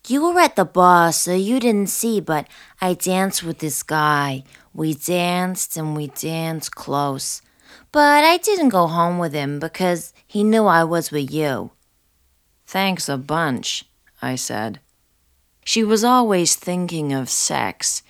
you 0.06 0.22
were 0.22 0.40
at 0.40 0.56
the 0.56 0.64
bar, 0.64 1.12
so 1.12 1.34
you 1.34 1.60
didn't 1.60 1.88
see, 1.88 2.20
but 2.20 2.46
I 2.80 2.92
danced 2.92 3.42
with 3.42 3.58
this 3.58 3.82
guy. 3.82 4.44
We 4.74 4.92
danced 4.92 5.78
and 5.78 5.96
we 5.96 6.08
danced 6.08 6.74
close. 6.74 7.40
But 7.90 8.22
I 8.22 8.36
didn't 8.36 8.68
go 8.68 8.86
home 8.86 9.18
with 9.18 9.32
him 9.32 9.58
because 9.58 10.12
he 10.26 10.44
knew 10.44 10.66
I 10.66 10.84
was 10.84 11.10
with 11.10 11.30
you. 11.30 11.70
Thanks 12.66 13.08
a 13.08 13.16
bunch, 13.16 13.86
I 14.20 14.34
said. 14.34 14.80
She 15.64 15.82
was 15.82 16.04
always 16.04 16.56
thinking 16.56 17.12
of 17.12 17.28
sex 17.28 18.02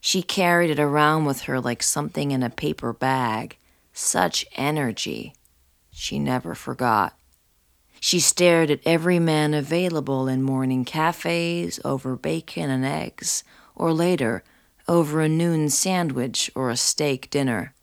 she 0.00 0.22
carried 0.22 0.70
it 0.70 0.80
around 0.80 1.24
with 1.24 1.42
her 1.42 1.60
like 1.60 1.82
something 1.82 2.30
in 2.30 2.42
a 2.42 2.50
paper 2.50 2.92
bag. 2.92 3.56
Such 3.92 4.46
energy. 4.54 5.34
She 5.90 6.18
never 6.18 6.54
forgot. 6.54 7.14
She 8.00 8.20
stared 8.20 8.70
at 8.70 8.80
every 8.86 9.18
man 9.18 9.54
available 9.54 10.28
in 10.28 10.42
morning 10.42 10.84
cafes 10.84 11.80
over 11.84 12.14
bacon 12.14 12.70
and 12.70 12.84
eggs, 12.84 13.42
or 13.74 13.92
later, 13.92 14.44
over 14.86 15.20
a 15.20 15.28
noon 15.28 15.68
sandwich 15.68 16.50
or 16.54 16.70
a 16.70 16.76
steak 16.76 17.28
dinner. 17.28 17.74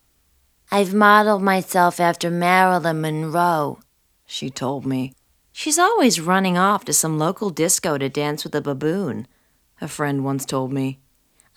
I've 0.72 0.94
modeled 0.94 1.44
myself 1.44 2.00
after 2.00 2.32
Marilyn 2.32 3.02
Monroe, 3.02 3.80
she 4.26 4.50
told 4.50 4.86
me. 4.86 5.14
She's 5.58 5.80
always 5.80 6.20
running 6.20 6.58
off 6.58 6.84
to 6.84 6.91
some 6.91 7.18
local 7.18 7.50
disco 7.50 7.98
to 7.98 8.10
dance 8.10 8.44
with 8.44 8.54
a 8.56 8.62
baboon, 8.62 9.26
a 9.80 9.88
friend 9.88 10.26
once 10.26 10.44
told 10.46 10.74
me. 10.74 11.00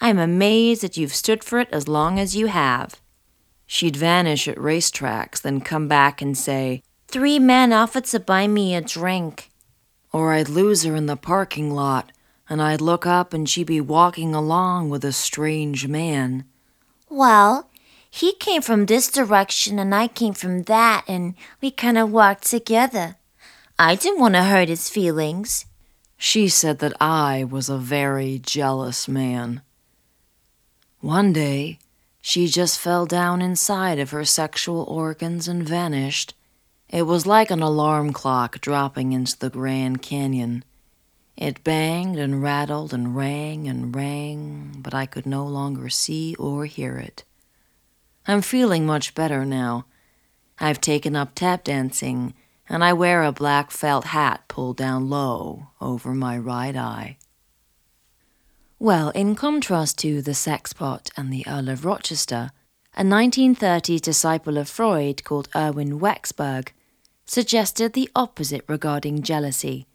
I'm 0.00 0.20
amazed 0.20 0.82
that 0.82 0.96
you've 0.96 1.12
stood 1.12 1.42
for 1.42 1.58
it 1.58 1.68
as 1.72 1.88
long 1.88 2.16
as 2.16 2.36
you 2.36 2.46
have. 2.46 3.00
She'd 3.66 3.96
vanish 3.96 4.46
at 4.46 4.56
racetracks, 4.56 5.42
then 5.42 5.60
come 5.60 5.88
back 5.88 6.22
and 6.22 6.38
say, 6.38 6.84
Three 7.08 7.40
men 7.40 7.72
offered 7.72 8.04
to 8.04 8.20
buy 8.20 8.46
me 8.46 8.76
a 8.76 8.80
drink. 8.80 9.50
Or 10.12 10.32
I'd 10.32 10.48
lose 10.48 10.84
her 10.84 10.94
in 10.94 11.06
the 11.06 11.16
parking 11.16 11.74
lot, 11.74 12.12
and 12.48 12.62
I'd 12.62 12.80
look 12.80 13.04
up 13.04 13.34
and 13.34 13.48
she'd 13.48 13.66
be 13.66 13.80
walking 13.80 14.32
along 14.32 14.90
with 14.90 15.04
a 15.04 15.12
strange 15.12 15.88
man. 15.88 16.44
Well, 17.08 17.68
he 18.08 18.32
came 18.34 18.62
from 18.62 18.86
this 18.86 19.10
direction 19.10 19.80
and 19.80 19.92
I 19.92 20.06
came 20.06 20.34
from 20.34 20.62
that, 20.62 21.04
and 21.08 21.34
we 21.60 21.72
kind 21.72 21.98
of 21.98 22.12
walked 22.12 22.48
together. 22.48 23.16
I 23.80 23.94
didn't 23.94 24.18
want 24.18 24.34
to 24.34 24.42
hurt 24.42 24.68
his 24.68 24.88
feelings. 24.88 25.64
She 26.16 26.48
said 26.48 26.80
that 26.80 27.00
I 27.00 27.44
was 27.44 27.68
a 27.68 27.78
very 27.78 28.40
jealous 28.40 29.06
man. 29.06 29.62
One 31.00 31.32
day, 31.32 31.78
she 32.20 32.48
just 32.48 32.80
fell 32.80 33.06
down 33.06 33.40
inside 33.40 34.00
of 34.00 34.10
her 34.10 34.24
sexual 34.24 34.82
organs 34.82 35.46
and 35.46 35.62
vanished. 35.62 36.34
It 36.88 37.02
was 37.02 37.24
like 37.24 37.52
an 37.52 37.62
alarm 37.62 38.12
clock 38.12 38.60
dropping 38.60 39.12
into 39.12 39.38
the 39.38 39.48
Grand 39.48 40.02
Canyon. 40.02 40.64
It 41.36 41.62
banged 41.62 42.18
and 42.18 42.42
rattled 42.42 42.92
and 42.92 43.14
rang 43.14 43.68
and 43.68 43.94
rang, 43.94 44.74
but 44.78 44.92
I 44.92 45.06
could 45.06 45.24
no 45.24 45.46
longer 45.46 45.88
see 45.88 46.34
or 46.34 46.64
hear 46.64 46.98
it. 46.98 47.22
I'm 48.26 48.42
feeling 48.42 48.84
much 48.84 49.14
better 49.14 49.44
now. 49.44 49.86
I've 50.58 50.80
taken 50.80 51.14
up 51.14 51.36
tap 51.36 51.62
dancing, 51.62 52.34
and 52.68 52.84
I 52.84 52.92
wear 52.92 53.22
a 53.22 53.32
black 53.32 53.70
felt 53.70 54.06
hat 54.06 54.44
pulled 54.48 54.76
down 54.76 55.08
low 55.08 55.68
over 55.80 56.14
my 56.14 56.36
right 56.38 56.76
eye. 56.76 57.16
Well, 58.78 59.10
in 59.10 59.34
contrast 59.34 59.98
to 59.98 60.22
the 60.22 60.32
sexpot 60.32 61.10
and 61.16 61.32
the 61.32 61.44
Earl 61.48 61.68
of 61.68 61.84
Rochester, 61.84 62.52
a 62.96 63.02
1930s 63.02 64.00
disciple 64.00 64.56
of 64.56 64.68
Freud 64.68 65.24
called 65.24 65.48
Erwin 65.54 65.98
Wexberg 65.98 66.68
suggested 67.24 67.92
the 67.92 68.10
opposite 68.14 68.64
regarding 68.68 69.22
jealousy. 69.22 69.86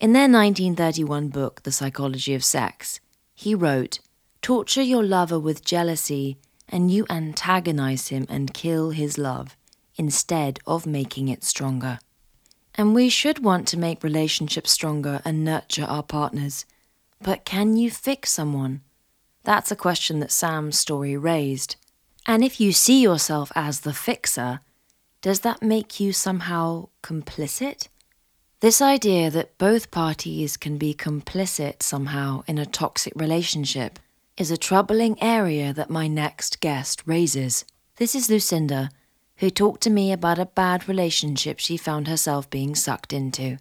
In 0.00 0.12
their 0.12 0.22
1931 0.22 1.28
book, 1.28 1.62
The 1.62 1.72
Psychology 1.72 2.34
of 2.34 2.44
Sex, 2.44 3.00
he 3.34 3.54
wrote, 3.54 4.00
Torture 4.42 4.82
your 4.82 5.04
lover 5.04 5.38
with 5.38 5.64
jealousy, 5.64 6.36
and 6.68 6.90
you 6.90 7.06
antagonize 7.08 8.08
him 8.08 8.26
and 8.28 8.52
kill 8.52 8.90
his 8.90 9.16
love, 9.16 9.56
instead 9.96 10.58
of 10.66 10.86
making 10.86 11.28
it 11.28 11.44
stronger. 11.44 12.00
And 12.74 12.94
we 12.94 13.08
should 13.08 13.44
want 13.44 13.68
to 13.68 13.78
make 13.78 14.02
relationships 14.02 14.70
stronger 14.70 15.20
and 15.24 15.44
nurture 15.44 15.84
our 15.84 16.02
partners 16.02 16.64
but 17.22 17.44
can 17.44 17.76
you 17.76 17.90
fix 17.90 18.32
someone? 18.32 18.80
That's 19.44 19.70
a 19.70 19.76
question 19.76 20.20
that 20.20 20.32
Sam's 20.32 20.78
story 20.78 21.16
raised. 21.16 21.76
And 22.26 22.44
if 22.44 22.60
you 22.60 22.72
see 22.72 23.00
yourself 23.00 23.52
as 23.54 23.80
the 23.80 23.92
fixer, 23.92 24.60
does 25.20 25.40
that 25.40 25.62
make 25.62 26.00
you 26.00 26.12
somehow 26.12 26.88
complicit? 27.02 27.88
This 28.60 28.80
idea 28.80 29.30
that 29.30 29.58
both 29.58 29.90
parties 29.90 30.56
can 30.56 30.78
be 30.78 30.94
complicit 30.94 31.82
somehow 31.82 32.42
in 32.46 32.58
a 32.58 32.66
toxic 32.66 33.12
relationship 33.16 33.98
is 34.36 34.50
a 34.50 34.56
troubling 34.56 35.20
area 35.22 35.72
that 35.72 35.90
my 35.90 36.06
next 36.06 36.60
guest 36.60 37.02
raises. 37.06 37.64
This 37.96 38.14
is 38.14 38.30
Lucinda, 38.30 38.90
who 39.42 39.50
talked 39.50 39.80
to 39.80 39.90
me 39.90 40.12
about 40.12 40.38
a 40.38 40.46
bad 40.46 40.88
relationship 40.88 41.58
she 41.58 41.76
found 41.76 42.06
herself 42.06 42.48
being 42.48 42.76
sucked 42.76 43.12
into. 43.12 43.58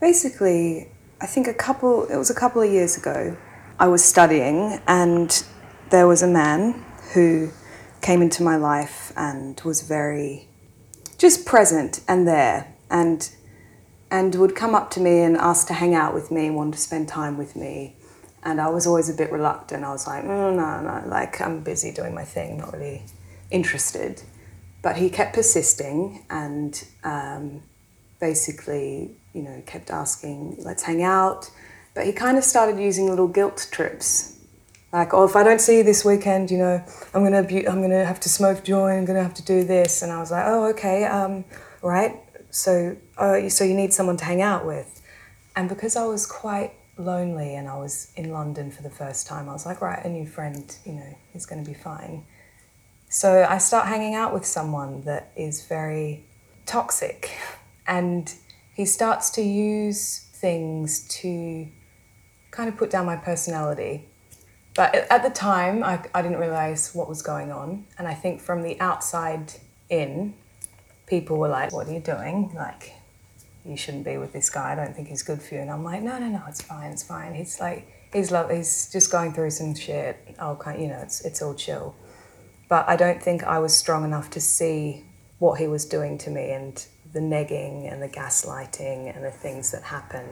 Basically, 0.00 0.88
I 1.20 1.26
think 1.26 1.46
a 1.46 1.54
couple, 1.54 2.08
it 2.08 2.16
was 2.16 2.28
a 2.28 2.34
couple 2.34 2.60
of 2.60 2.68
years 2.68 2.98
ago, 2.98 3.36
I 3.78 3.86
was 3.86 4.04
studying 4.04 4.80
and 4.88 5.44
there 5.90 6.08
was 6.08 6.24
a 6.24 6.26
man 6.26 6.84
who 7.14 7.52
came 8.00 8.20
into 8.20 8.42
my 8.42 8.56
life 8.56 9.12
and 9.16 9.60
was 9.60 9.82
very 9.82 10.48
just 11.18 11.46
present 11.46 12.00
and 12.08 12.26
there 12.26 12.74
and 12.90 13.30
and 14.10 14.34
would 14.34 14.56
come 14.56 14.74
up 14.74 14.90
to 14.90 15.00
me 15.00 15.20
and 15.20 15.36
ask 15.36 15.68
to 15.68 15.74
hang 15.74 15.94
out 15.94 16.12
with 16.12 16.32
me 16.32 16.46
and 16.46 16.56
want 16.56 16.74
to 16.74 16.80
spend 16.80 17.06
time 17.06 17.38
with 17.38 17.54
me 17.54 17.94
and 18.42 18.60
I 18.60 18.70
was 18.70 18.88
always 18.88 19.08
a 19.08 19.14
bit 19.14 19.30
reluctant. 19.30 19.84
I 19.84 19.90
was 19.90 20.06
like, 20.08 20.24
mm, 20.24 20.56
no, 20.56 20.80
no, 20.80 21.08
like 21.08 21.40
I'm 21.40 21.60
busy 21.60 21.92
doing 21.92 22.12
my 22.12 22.24
thing, 22.24 22.58
not 22.58 22.72
really 22.72 23.04
interested. 23.50 24.22
But 24.82 24.96
he 24.96 25.10
kept 25.10 25.34
persisting 25.34 26.24
and 26.30 26.82
um, 27.02 27.62
basically, 28.20 29.16
you 29.32 29.42
know, 29.42 29.62
kept 29.66 29.90
asking, 29.90 30.56
let's 30.60 30.82
hang 30.82 31.02
out. 31.02 31.50
But 31.94 32.06
he 32.06 32.12
kind 32.12 32.38
of 32.38 32.44
started 32.44 32.78
using 32.78 33.08
little 33.08 33.28
guilt 33.28 33.68
trips. 33.70 34.38
Like, 34.92 35.12
oh, 35.12 35.24
if 35.24 35.34
I 35.34 35.42
don't 35.42 35.60
see 35.60 35.78
you 35.78 35.82
this 35.82 36.04
weekend, 36.04 36.50
you 36.50 36.58
know, 36.58 36.84
I'm 37.12 37.24
gonna 37.24 37.42
be, 37.42 37.66
I'm 37.66 37.82
gonna 37.82 38.04
have 38.04 38.20
to 38.20 38.28
smoke 38.28 38.62
joint. 38.64 38.98
I'm 38.98 39.04
gonna 39.04 39.22
have 39.22 39.34
to 39.34 39.44
do 39.44 39.64
this, 39.64 40.02
and 40.02 40.12
I 40.12 40.20
was 40.20 40.30
like, 40.30 40.44
oh, 40.46 40.66
okay, 40.66 41.04
um, 41.04 41.44
right. 41.82 42.20
So, 42.50 42.96
uh, 43.18 43.48
so 43.48 43.64
you 43.64 43.74
need 43.74 43.92
someone 43.92 44.16
to 44.18 44.24
hang 44.24 44.40
out 44.40 44.64
with, 44.64 45.02
and 45.56 45.68
because 45.68 45.96
I 45.96 46.06
was 46.06 46.24
quite 46.24 46.72
lonely 46.98 47.54
and 47.54 47.68
I 47.68 47.76
was 47.76 48.12
in 48.16 48.32
London 48.32 48.70
for 48.70 48.82
the 48.82 48.90
first 48.90 49.26
time, 49.26 49.48
I 49.48 49.52
was 49.52 49.66
like, 49.66 49.80
right, 49.80 50.02
a 50.04 50.08
new 50.08 50.26
friend, 50.26 50.74
you 50.84 50.92
know, 50.92 51.16
is 51.34 51.46
going 51.46 51.62
to 51.62 51.68
be 51.68 51.74
fine. 51.74 52.24
So 53.16 53.46
I 53.48 53.56
start 53.56 53.88
hanging 53.88 54.14
out 54.14 54.34
with 54.34 54.44
someone 54.44 55.00
that 55.04 55.32
is 55.36 55.66
very 55.66 56.26
toxic 56.66 57.30
and 57.86 58.30
he 58.74 58.84
starts 58.84 59.30
to 59.30 59.42
use 59.42 60.28
things 60.34 61.08
to 61.22 61.66
kind 62.50 62.68
of 62.68 62.76
put 62.76 62.90
down 62.90 63.06
my 63.06 63.16
personality. 63.16 64.06
But 64.74 64.94
at 65.10 65.22
the 65.22 65.30
time, 65.30 65.82
I, 65.82 66.04
I 66.14 66.20
didn't 66.20 66.36
realize 66.36 66.94
what 66.94 67.08
was 67.08 67.22
going 67.22 67.50
on. 67.50 67.86
And 67.96 68.06
I 68.06 68.12
think 68.12 68.42
from 68.42 68.60
the 68.60 68.78
outside 68.80 69.50
in, 69.88 70.34
people 71.06 71.38
were 71.38 71.48
like, 71.48 71.72
What 71.72 71.88
are 71.88 71.94
you 71.94 72.00
doing? 72.00 72.52
Like, 72.54 72.92
you 73.64 73.78
shouldn't 73.78 74.04
be 74.04 74.18
with 74.18 74.34
this 74.34 74.50
guy. 74.50 74.72
I 74.72 74.74
don't 74.74 74.94
think 74.94 75.08
he's 75.08 75.22
good 75.22 75.40
for 75.40 75.54
you. 75.54 75.62
And 75.62 75.70
I'm 75.70 75.82
like, 75.82 76.02
no, 76.02 76.18
no, 76.18 76.28
no, 76.28 76.42
it's 76.48 76.60
fine, 76.60 76.90
it's 76.90 77.02
fine. 77.02 77.32
He's 77.32 77.60
like, 77.60 77.88
he's 78.12 78.30
love, 78.30 78.50
he's 78.50 78.92
just 78.92 79.10
going 79.10 79.32
through 79.32 79.52
some 79.52 79.74
shit. 79.74 80.18
Oh, 80.38 80.60
you 80.78 80.88
know, 80.88 80.98
it's 80.98 81.22
it's 81.22 81.40
all 81.40 81.54
chill. 81.54 81.94
But 82.68 82.88
I 82.88 82.96
don't 82.96 83.22
think 83.22 83.44
I 83.44 83.58
was 83.58 83.76
strong 83.76 84.04
enough 84.04 84.30
to 84.30 84.40
see 84.40 85.04
what 85.38 85.58
he 85.58 85.68
was 85.68 85.84
doing 85.84 86.18
to 86.18 86.30
me 86.30 86.50
and 86.50 86.84
the 87.12 87.20
negging 87.20 87.90
and 87.90 88.02
the 88.02 88.08
gaslighting 88.08 89.14
and 89.14 89.24
the 89.24 89.30
things 89.30 89.70
that 89.72 89.82
happen 89.82 90.26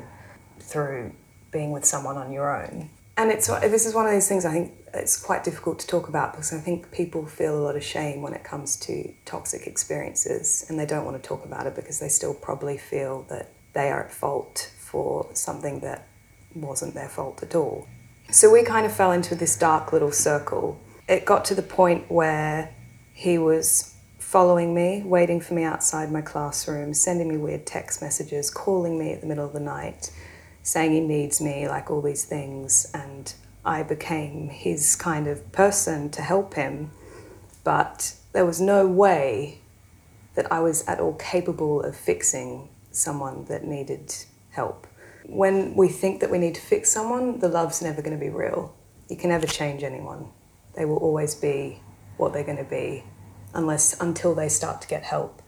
through 0.58 1.12
being 1.50 1.70
with 1.70 1.84
someone 1.84 2.16
on 2.16 2.32
your 2.32 2.54
own. 2.54 2.90
And 3.16 3.30
it's 3.30 3.46
this 3.46 3.86
is 3.86 3.94
one 3.94 4.06
of 4.06 4.12
those 4.12 4.28
things 4.28 4.44
I 4.44 4.52
think 4.52 4.72
it's 4.92 5.16
quite 5.20 5.44
difficult 5.44 5.78
to 5.80 5.86
talk 5.86 6.08
about 6.08 6.32
because 6.32 6.52
I 6.52 6.58
think 6.58 6.90
people 6.90 7.26
feel 7.26 7.56
a 7.56 7.62
lot 7.62 7.76
of 7.76 7.84
shame 7.84 8.22
when 8.22 8.34
it 8.34 8.42
comes 8.42 8.76
to 8.80 9.14
toxic 9.24 9.66
experiences 9.66 10.66
and 10.68 10.78
they 10.78 10.86
don't 10.86 11.04
want 11.04 11.22
to 11.22 11.26
talk 11.26 11.44
about 11.44 11.66
it 11.66 11.76
because 11.76 12.00
they 12.00 12.08
still 12.08 12.34
probably 12.34 12.76
feel 12.76 13.24
that 13.28 13.52
they 13.72 13.90
are 13.90 14.04
at 14.04 14.12
fault 14.12 14.72
for 14.78 15.28
something 15.32 15.80
that 15.80 16.08
wasn't 16.54 16.94
their 16.94 17.08
fault 17.08 17.42
at 17.42 17.54
all. 17.54 17.86
So 18.30 18.50
we 18.50 18.62
kind 18.64 18.86
of 18.86 18.94
fell 18.94 19.12
into 19.12 19.34
this 19.34 19.56
dark 19.56 19.92
little 19.92 20.12
circle. 20.12 20.80
It 21.08 21.24
got 21.24 21.44
to 21.46 21.54
the 21.54 21.62
point 21.62 22.10
where 22.10 22.74
he 23.12 23.38
was 23.38 23.94
following 24.18 24.74
me, 24.74 25.02
waiting 25.04 25.40
for 25.40 25.54
me 25.54 25.62
outside 25.62 26.10
my 26.10 26.22
classroom, 26.22 26.94
sending 26.94 27.28
me 27.28 27.36
weird 27.36 27.66
text 27.66 28.00
messages, 28.00 28.50
calling 28.50 28.98
me 28.98 29.12
at 29.12 29.20
the 29.20 29.26
middle 29.26 29.44
of 29.44 29.52
the 29.52 29.60
night 29.60 30.10
saying 30.64 30.92
he 30.92 31.00
needs 31.00 31.40
me, 31.40 31.68
like 31.68 31.90
all 31.90 32.02
these 32.02 32.24
things. 32.24 32.90
And 32.92 33.32
I 33.64 33.84
became 33.84 34.48
his 34.48 34.96
kind 34.96 35.28
of 35.28 35.52
person 35.52 36.10
to 36.10 36.22
help 36.22 36.54
him. 36.54 36.90
But 37.62 38.16
there 38.32 38.44
was 38.44 38.60
no 38.60 38.86
way 38.86 39.60
that 40.34 40.50
I 40.50 40.58
was 40.60 40.84
at 40.88 40.98
all 40.98 41.14
capable 41.14 41.82
of 41.82 41.94
fixing 41.94 42.68
someone 42.90 43.44
that 43.44 43.64
needed 43.64 44.16
help. 44.50 44.86
When 45.26 45.74
we 45.74 45.88
think 45.88 46.20
that 46.20 46.30
we 46.30 46.38
need 46.38 46.54
to 46.56 46.60
fix 46.60 46.90
someone, 46.90 47.38
the 47.38 47.48
love's 47.48 47.80
never 47.80 48.02
going 48.02 48.18
to 48.18 48.24
be 48.24 48.30
real. 48.30 48.74
You 49.08 49.16
can 49.16 49.30
never 49.30 49.46
change 49.46 49.82
anyone. 49.82 50.28
They 50.76 50.84
will 50.84 50.96
always 50.96 51.34
be 51.34 51.80
what 52.16 52.32
they're 52.32 52.44
going 52.44 52.58
to 52.58 52.64
be 52.64 53.04
unless 53.54 53.98
until 54.00 54.34
they 54.34 54.48
start 54.48 54.80
to 54.82 54.88
get 54.88 55.02
help. 55.02 55.40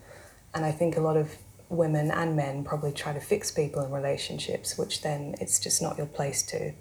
And 0.55 0.65
I 0.65 0.73
think 0.73 0.97
a 0.97 1.01
lot 1.01 1.17
of 1.17 1.37
women 1.69 2.11
and 2.11 2.37
men 2.37 2.65
probably 2.65 2.93
try 2.93 3.13
to 3.13 3.21
fix 3.21 3.51
people 3.51 3.85
in 3.85 3.91
relationships, 3.91 4.79
which 4.79 5.03
then 5.03 5.35
it's 5.41 5.59
just 5.59 5.83
not 5.83 5.99
your 5.99 6.07
place 6.07 6.43
to. 6.45 6.73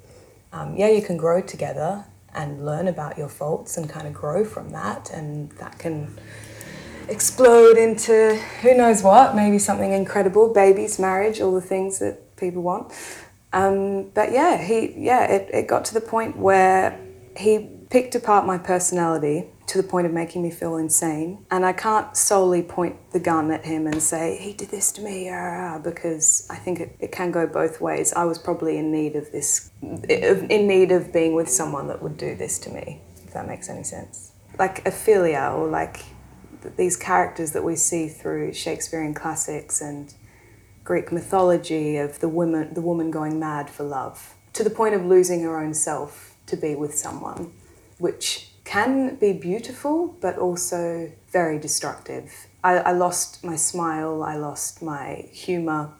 Um, 0.53 0.77
yeah, 0.77 0.89
you 0.89 1.01
can 1.01 1.17
grow 1.17 1.41
together 1.41 2.05
and 2.33 2.65
learn 2.65 2.87
about 2.87 3.17
your 3.17 3.29
faults 3.29 3.77
and 3.77 3.89
kind 3.89 4.07
of 4.07 4.13
grow 4.13 4.45
from 4.45 4.71
that, 4.71 5.09
and 5.11 5.51
that 5.53 5.79
can 5.79 6.17
explode 7.07 7.77
into 7.77 8.35
who 8.61 8.75
knows 8.75 9.03
what, 9.03 9.35
maybe 9.35 9.59
something 9.59 9.91
incredible, 9.91 10.53
babies, 10.53 10.99
marriage, 10.99 11.39
all 11.39 11.53
the 11.53 11.61
things 11.61 11.99
that 11.99 12.35
people 12.35 12.61
want. 12.61 12.91
Um, 13.53 14.09
but 14.09 14.31
yeah, 14.31 14.57
he 14.57 14.93
yeah, 14.97 15.23
it, 15.25 15.49
it 15.53 15.67
got 15.67 15.85
to 15.85 15.93
the 15.93 16.01
point 16.01 16.37
where 16.37 16.99
he 17.37 17.69
picked 17.89 18.15
apart 18.15 18.45
my 18.45 18.57
personality 18.57 19.47
to 19.67 19.81
the 19.81 19.87
point 19.87 20.05
of 20.05 20.13
making 20.13 20.43
me 20.43 20.51
feel 20.51 20.77
insane. 20.77 21.45
And 21.49 21.65
I 21.65 21.73
can't 21.73 22.15
solely 22.15 22.61
point 22.61 22.97
the 23.11 23.19
gun 23.19 23.51
at 23.51 23.65
him 23.65 23.87
and 23.87 24.01
say, 24.01 24.37
he 24.37 24.53
did 24.53 24.69
this 24.69 24.91
to 24.93 25.01
me, 25.01 25.29
ah, 25.29 25.33
ah, 25.33 25.75
ah, 25.75 25.79
because 25.79 26.47
I 26.49 26.55
think 26.55 26.79
it, 26.79 26.95
it 26.99 27.11
can 27.11 27.31
go 27.31 27.47
both 27.47 27.81
ways. 27.81 28.13
I 28.13 28.25
was 28.25 28.37
probably 28.37 28.77
in 28.77 28.91
need 28.91 29.15
of 29.15 29.31
this, 29.31 29.71
in 29.81 30.67
need 30.67 30.91
of 30.91 31.11
being 31.11 31.33
with 31.33 31.49
someone 31.49 31.87
that 31.87 32.01
would 32.01 32.17
do 32.17 32.35
this 32.35 32.59
to 32.59 32.69
me, 32.69 33.01
if 33.25 33.33
that 33.33 33.47
makes 33.47 33.69
any 33.69 33.83
sense. 33.83 34.31
Like 34.59 34.85
Ophelia, 34.85 35.51
or 35.53 35.67
like 35.67 36.05
these 36.77 36.95
characters 36.97 37.51
that 37.51 37.63
we 37.63 37.75
see 37.75 38.07
through 38.07 38.53
Shakespearean 38.53 39.13
classics 39.13 39.81
and 39.81 40.13
Greek 40.83 41.11
mythology 41.11 41.97
of 41.97 42.19
the 42.19 42.29
woman, 42.29 42.73
the 42.73 42.81
woman 42.81 43.09
going 43.11 43.39
mad 43.39 43.69
for 43.69 43.83
love, 43.83 44.35
to 44.53 44.63
the 44.63 44.69
point 44.69 44.95
of 44.95 45.05
losing 45.05 45.41
her 45.41 45.59
own 45.59 45.73
self 45.73 46.35
to 46.45 46.55
be 46.55 46.75
with 46.75 46.95
someone, 46.95 47.51
which 47.97 48.49
can 48.63 49.15
be 49.15 49.31
beautiful, 49.31 50.17
but 50.19 50.37
also 50.37 51.11
very 51.31 51.59
destructive. 51.59 52.47
I, 52.63 52.77
I 52.77 52.91
lost 52.91 53.43
my 53.43 53.55
smile, 53.55 54.23
I 54.23 54.35
lost 54.35 54.81
my 54.81 55.27
humor, 55.31 55.91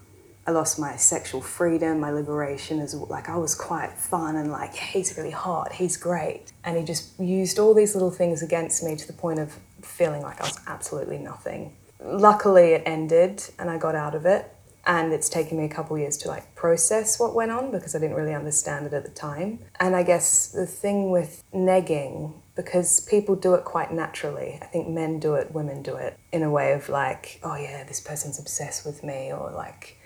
I 0.47 0.51
lost 0.51 0.79
my 0.79 0.95
sexual 0.95 1.41
freedom, 1.41 1.99
my 1.99 2.11
liberation 2.11 2.79
as 2.79 2.93
like 2.93 3.29
I 3.29 3.37
was 3.37 3.55
quite 3.55 3.93
fun 3.93 4.35
and 4.35 4.51
like, 4.51 4.73
he's 4.75 5.15
really 5.17 5.31
hot, 5.31 5.73
he's 5.73 5.97
great. 5.97 6.53
And 6.63 6.77
he 6.77 6.83
just 6.83 7.19
used 7.19 7.59
all 7.59 7.73
these 7.73 7.93
little 7.95 8.11
things 8.11 8.41
against 8.41 8.83
me 8.83 8.95
to 8.95 9.07
the 9.07 9.13
point 9.13 9.39
of 9.39 9.57
feeling 9.81 10.21
like 10.21 10.41
I 10.41 10.45
was 10.45 10.59
absolutely 10.67 11.19
nothing. 11.19 11.75
Luckily 12.03 12.73
it 12.73 12.83
ended 12.85 13.43
and 13.57 13.69
I 13.69 13.77
got 13.77 13.95
out 13.95 14.15
of 14.15 14.25
it 14.25 14.54
and 14.85 15.13
it's 15.13 15.29
taken 15.29 15.57
me 15.57 15.65
a 15.65 15.69
couple 15.69 15.97
years 15.97 16.17
to 16.17 16.27
like 16.27 16.53
process 16.55 17.19
what 17.19 17.33
went 17.33 17.51
on 17.51 17.71
because 17.71 17.95
I 17.95 17.99
didn't 17.99 18.15
really 18.15 18.33
understand 18.33 18.85
it 18.85 18.93
at 18.93 19.03
the 19.03 19.11
time. 19.11 19.59
And 19.79 19.95
I 19.95 20.03
guess 20.03 20.47
the 20.47 20.67
thing 20.67 21.09
with 21.09 21.43
negging 21.53 22.33
because 22.55 23.01
people 23.01 23.35
do 23.35 23.53
it 23.53 23.65
quite 23.65 23.91
naturally. 23.91 24.57
I 24.61 24.65
think 24.65 24.87
men 24.87 25.19
do 25.19 25.35
it, 25.35 25.51
women 25.51 25.81
do 25.83 25.95
it 25.95 26.17
in 26.31 26.41
a 26.41 26.49
way 26.49 26.71
of 26.71 26.87
like, 26.87 27.39
oh 27.43 27.55
yeah, 27.55 27.83
this 27.83 27.99
person's 27.99 28.39
obsessed 28.39 28.85
with 28.85 29.03
me, 29.03 29.31
or 29.33 29.51
like, 29.51 29.97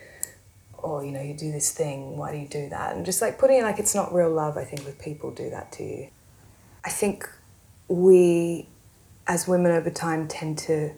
oh, 0.84 1.02
you 1.02 1.12
know, 1.12 1.22
you 1.22 1.36
do 1.36 1.52
this 1.52 1.72
thing, 1.72 2.18
why 2.18 2.32
do 2.32 2.38
you 2.40 2.48
do 2.48 2.70
that? 2.70 2.96
And 2.96 3.06
just 3.06 3.22
like 3.22 3.38
putting 3.38 3.60
it 3.60 3.64
like 3.64 3.80
it's 3.80 3.94
not 3.94 4.14
real 4.14 4.32
love, 4.32 4.58
I 4.58 4.64
think, 4.64 4.84
with 4.86 5.00
people 5.00 5.32
do 5.32 5.50
that 5.52 5.72
to 5.74 5.84
you. 5.84 6.10
I 6.84 6.90
think 6.90 7.30
we, 7.88 8.68
as 9.28 9.48
women 9.48 9.72
over 9.72 9.92
time, 9.92 10.28
tend 10.28 10.58
to 10.60 10.92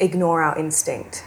ignore 0.00 0.42
our 0.42 0.58
instinct, 0.58 1.24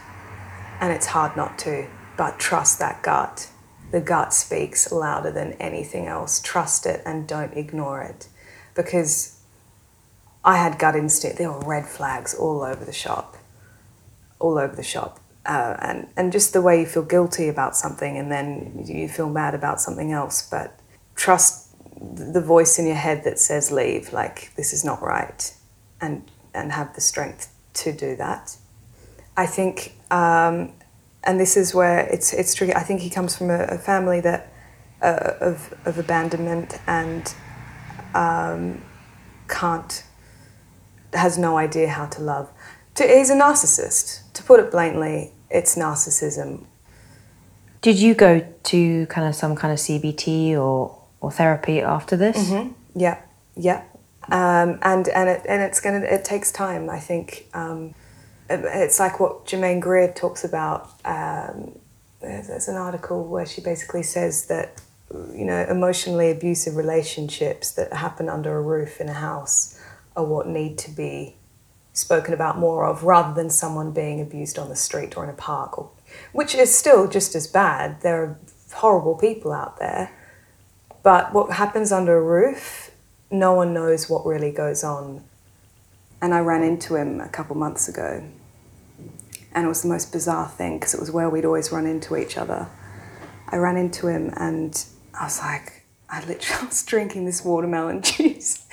and 0.81 0.91
it's 0.91 1.05
hard 1.05 1.37
not 1.37 1.59
to, 1.59 1.87
but 2.17 2.39
trust 2.39 2.79
that 2.79 3.03
gut. 3.03 3.47
The 3.91 4.01
gut 4.01 4.33
speaks 4.33 4.91
louder 4.91 5.31
than 5.31 5.53
anything 5.53 6.07
else. 6.07 6.41
Trust 6.41 6.85
it 6.87 7.01
and 7.05 7.27
don't 7.27 7.55
ignore 7.55 8.01
it 8.01 8.27
because 8.73 9.39
I 10.43 10.57
had 10.57 10.79
gut 10.79 10.95
instinct. 10.95 11.37
There 11.37 11.51
were 11.51 11.59
red 11.59 11.85
flags 11.85 12.33
all 12.33 12.63
over 12.63 12.83
the 12.83 12.93
shop, 12.93 13.37
all 14.39 14.57
over 14.57 14.75
the 14.75 14.83
shop. 14.83 15.19
Uh, 15.45 15.75
and, 15.79 16.07
and 16.17 16.31
just 16.31 16.53
the 16.53 16.61
way 16.61 16.79
you 16.79 16.85
feel 16.85 17.03
guilty 17.03 17.47
about 17.47 17.75
something 17.75 18.17
and 18.17 18.31
then 18.31 18.83
you 18.85 19.07
feel 19.07 19.29
mad 19.29 19.53
about 19.53 19.79
something 19.79 20.11
else. 20.11 20.47
But 20.49 20.79
trust 21.15 21.67
the 22.01 22.41
voice 22.41 22.79
in 22.79 22.87
your 22.87 22.95
head 22.95 23.23
that 23.25 23.37
says 23.37 23.71
leave, 23.71 24.13
like 24.13 24.55
this 24.55 24.73
is 24.73 24.83
not 24.83 25.01
right, 25.01 25.53
and, 25.99 26.23
and 26.53 26.71
have 26.71 26.95
the 26.95 27.01
strength 27.01 27.53
to 27.73 27.91
do 27.91 28.15
that. 28.15 28.57
I 29.37 29.45
think 29.45 29.95
um, 30.11 30.73
and 31.23 31.39
this 31.39 31.57
is 31.57 31.73
where 31.73 31.99
it's 32.07 32.33
it's 32.33 32.53
tricky. 32.53 32.73
I 32.75 32.81
think 32.81 33.01
he 33.01 33.09
comes 33.09 33.35
from 33.35 33.49
a, 33.49 33.63
a 33.63 33.77
family 33.77 34.21
that 34.21 34.51
uh, 35.01 35.33
of 35.39 35.73
of 35.85 35.97
abandonment 35.97 36.79
and 36.87 37.33
um, 38.13 38.81
can't 39.47 40.03
has 41.13 41.37
no 41.37 41.57
idea 41.57 41.89
how 41.89 42.05
to 42.07 42.21
love. 42.21 42.49
To, 42.95 43.07
he's 43.07 43.29
a 43.29 43.35
narcissist. 43.35 44.31
To 44.33 44.43
put 44.43 44.59
it 44.59 44.71
bluntly, 44.71 45.31
it's 45.49 45.75
narcissism. 45.75 46.65
Did 47.81 47.99
you 47.99 48.13
go 48.13 48.45
to 48.63 49.05
kind 49.07 49.27
of 49.27 49.35
some 49.35 49.55
kind 49.55 49.73
of 49.73 49.79
CBT 49.79 50.51
or, 50.53 50.97
or 51.19 51.31
therapy 51.31 51.81
after 51.81 52.15
this? 52.15 52.49
Yeah, 52.95 53.21
yeah, 53.55 53.83
um, 54.29 54.79
and 54.81 55.07
and 55.09 55.29
it 55.29 55.45
and 55.47 55.61
it's 55.61 55.79
gonna 55.79 55.99
it 55.99 56.23
takes 56.23 56.51
time. 56.51 56.89
I 56.89 56.99
think 56.99 57.47
um, 57.53 57.93
it's 58.51 58.99
like 58.99 59.19
what 59.19 59.45
Germaine 59.45 59.79
Greer 59.79 60.11
talks 60.11 60.43
about. 60.43 60.89
Um, 61.05 61.79
there's, 62.21 62.47
there's 62.47 62.67
an 62.67 62.75
article 62.75 63.25
where 63.25 63.45
she 63.45 63.61
basically 63.61 64.03
says 64.03 64.47
that 64.47 64.81
you 65.33 65.45
know 65.45 65.65
emotionally 65.69 66.31
abusive 66.31 66.75
relationships 66.75 67.71
that 67.71 67.91
happen 67.93 68.29
under 68.29 68.57
a 68.57 68.61
roof 68.61 69.01
in 69.01 69.09
a 69.09 69.13
house 69.13 69.79
are 70.15 70.23
what 70.23 70.47
need 70.47 70.77
to 70.77 70.91
be 70.91 71.35
spoken 71.93 72.33
about 72.33 72.57
more 72.57 72.85
of 72.85 73.03
rather 73.03 73.33
than 73.33 73.49
someone 73.49 73.91
being 73.91 74.21
abused 74.21 74.57
on 74.57 74.69
the 74.69 74.75
street 74.75 75.17
or 75.17 75.23
in 75.23 75.29
a 75.29 75.33
park 75.33 75.77
or 75.77 75.91
which 76.31 76.55
is 76.55 76.75
still 76.75 77.07
just 77.07 77.35
as 77.35 77.47
bad. 77.47 78.01
There 78.01 78.23
are 78.23 78.39
horrible 78.73 79.15
people 79.15 79.51
out 79.51 79.77
there. 79.79 80.11
But 81.03 81.33
what 81.33 81.53
happens 81.53 81.91
under 81.91 82.17
a 82.17 82.21
roof 82.21 82.91
no 83.31 83.53
one 83.53 83.73
knows 83.73 84.09
what 84.09 84.25
really 84.25 84.51
goes 84.51 84.83
on. 84.83 85.23
And 86.21 86.33
i 86.33 86.39
ran 86.39 86.63
into 86.63 86.95
him 86.95 87.19
a 87.19 87.29
couple 87.29 87.55
months 87.55 87.87
ago 87.87 88.23
and 89.53 89.65
it 89.65 89.67
was 89.67 89.81
the 89.81 89.87
most 89.87 90.11
bizarre 90.11 90.47
thing 90.49 90.77
because 90.77 90.93
it 90.93 90.99
was 90.99 91.11
where 91.11 91.29
we'd 91.29 91.45
always 91.45 91.71
run 91.71 91.85
into 91.85 92.17
each 92.17 92.37
other. 92.37 92.67
I 93.49 93.57
ran 93.57 93.77
into 93.77 94.07
him 94.07 94.31
and 94.37 94.85
i 95.13 95.25
was 95.25 95.39
like 95.39 95.83
i 96.09 96.25
literally 96.25 96.65
was 96.67 96.83
drinking 96.83 97.25
this 97.25 97.43
watermelon 97.43 98.01
juice. 98.01 98.65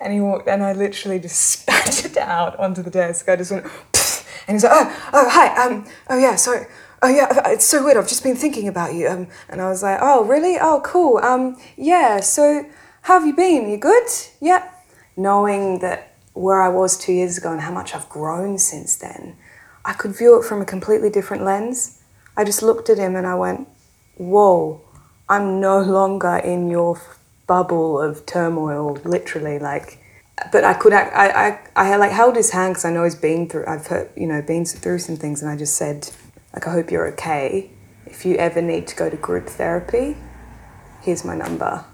And 0.00 0.12
he 0.12 0.20
walked 0.20 0.48
and 0.48 0.62
i 0.62 0.72
literally 0.72 1.18
just 1.18 1.40
spat 1.50 2.04
it 2.04 2.16
out 2.16 2.58
onto 2.58 2.82
the 2.82 2.90
desk. 2.90 3.28
I 3.28 3.36
just 3.36 3.52
went 3.52 3.66
and 4.48 4.54
he's 4.54 4.64
like 4.64 4.72
oh, 4.74 5.10
oh 5.12 5.28
hi 5.30 5.66
um 5.66 5.86
oh 6.08 6.18
yeah 6.18 6.36
sorry. 6.36 6.66
Oh 7.02 7.08
yeah 7.08 7.50
it's 7.50 7.66
so 7.66 7.84
weird. 7.84 7.96
I've 7.96 8.08
just 8.08 8.22
been 8.22 8.36
thinking 8.36 8.68
about 8.68 8.94
you. 8.94 9.08
Um 9.08 9.28
and 9.48 9.60
i 9.60 9.68
was 9.68 9.82
like 9.82 9.98
oh 10.00 10.24
really? 10.24 10.56
Oh 10.60 10.80
cool. 10.84 11.18
Um 11.18 11.56
yeah 11.76 12.20
so 12.20 12.64
how 13.02 13.18
have 13.18 13.26
you 13.26 13.34
been? 13.34 13.68
You 13.68 13.76
good? 13.76 14.06
Yeah 14.40 14.70
knowing 15.16 15.78
that 15.78 16.12
where 16.34 16.60
i 16.60 16.68
was 16.68 16.98
two 16.98 17.12
years 17.12 17.38
ago 17.38 17.50
and 17.50 17.62
how 17.62 17.72
much 17.72 17.94
i've 17.94 18.08
grown 18.08 18.58
since 18.58 18.96
then 18.96 19.36
i 19.86 19.92
could 19.92 20.14
view 20.14 20.38
it 20.38 20.44
from 20.44 20.60
a 20.60 20.64
completely 20.64 21.10
different 21.10 21.42
lens. 21.42 22.02
I 22.36 22.44
just 22.44 22.62
looked 22.62 22.90
at 22.90 22.98
him 22.98 23.16
and 23.16 23.26
i 23.26 23.34
went 23.34 23.66
whoa 24.18 24.82
i'm 25.28 25.60
no 25.60 25.80
longer 25.80 26.36
in 26.36 26.68
your 26.68 27.00
bubble 27.46 28.00
of 28.00 28.26
turmoil 28.26 28.98
literally 29.04 29.58
like 29.58 29.98
but 30.52 30.64
I 30.64 30.74
could 30.74 30.92
I, 30.92 31.58
I 31.76 31.90
I 31.92 31.96
like 31.96 32.12
held 32.12 32.36
his 32.36 32.50
hand 32.50 32.72
because 32.72 32.84
I 32.84 32.90
know 32.90 33.04
he's 33.04 33.14
been 33.14 33.48
through 33.48 33.64
I've 33.66 33.86
heard 33.86 34.10
you 34.16 34.26
know 34.26 34.42
been 34.42 34.64
through 34.64 34.98
some 34.98 35.16
things 35.16 35.42
and 35.42 35.50
I 35.50 35.56
just 35.56 35.74
said 35.74 36.10
like 36.52 36.66
I 36.66 36.72
hope 36.72 36.90
you're 36.90 37.06
okay. 37.08 37.70
If 38.06 38.24
you 38.24 38.36
ever 38.36 38.62
need 38.62 38.86
to 38.88 38.96
go 38.96 39.08
to 39.08 39.16
group 39.16 39.46
therapy 39.46 40.16
here's 41.00 41.24
my 41.24 41.36
number 41.36 41.84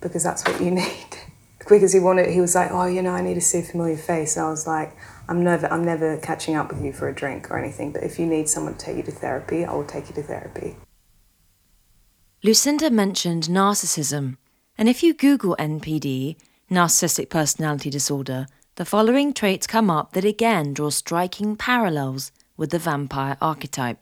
because 0.00 0.22
that's 0.22 0.46
what 0.46 0.60
you 0.60 0.70
need. 0.82 1.06
Because 1.68 1.92
he 1.92 2.00
wanted 2.00 2.28
he 2.30 2.40
was 2.40 2.54
like 2.54 2.70
oh 2.70 2.86
you 2.86 3.00
know 3.00 3.12
I 3.12 3.22
need 3.22 3.34
to 3.34 3.40
see 3.40 3.60
a 3.60 3.62
familiar 3.62 3.96
face. 3.96 4.36
And 4.36 4.46
I 4.46 4.50
was 4.50 4.66
like 4.66 4.94
I'm 5.30 5.42
never 5.42 5.72
I'm 5.72 5.84
never 5.84 6.18
catching 6.18 6.56
up 6.56 6.70
with 6.70 6.84
you 6.84 6.92
for 6.92 7.08
a 7.08 7.14
drink 7.14 7.50
or 7.50 7.58
anything 7.58 7.92
but 7.92 8.02
if 8.02 8.18
you 8.18 8.26
need 8.26 8.48
someone 8.48 8.74
to 8.74 8.84
take 8.84 8.96
you 8.98 9.02
to 9.04 9.12
therapy 9.12 9.64
I 9.64 9.72
will 9.72 9.84
take 9.84 10.08
you 10.08 10.14
to 10.16 10.22
therapy 10.22 10.76
Lucinda 12.42 12.90
mentioned 12.90 13.44
narcissism, 13.44 14.38
and 14.78 14.88
if 14.88 15.02
you 15.02 15.12
Google 15.12 15.54
NPD, 15.58 16.36
narcissistic 16.70 17.28
personality 17.28 17.90
disorder, 17.90 18.46
the 18.76 18.86
following 18.86 19.34
traits 19.34 19.66
come 19.66 19.90
up 19.90 20.14
that 20.14 20.24
again 20.24 20.72
draw 20.72 20.88
striking 20.88 21.54
parallels 21.54 22.32
with 22.56 22.70
the 22.70 22.78
vampire 22.78 23.36
archetype. 23.42 23.98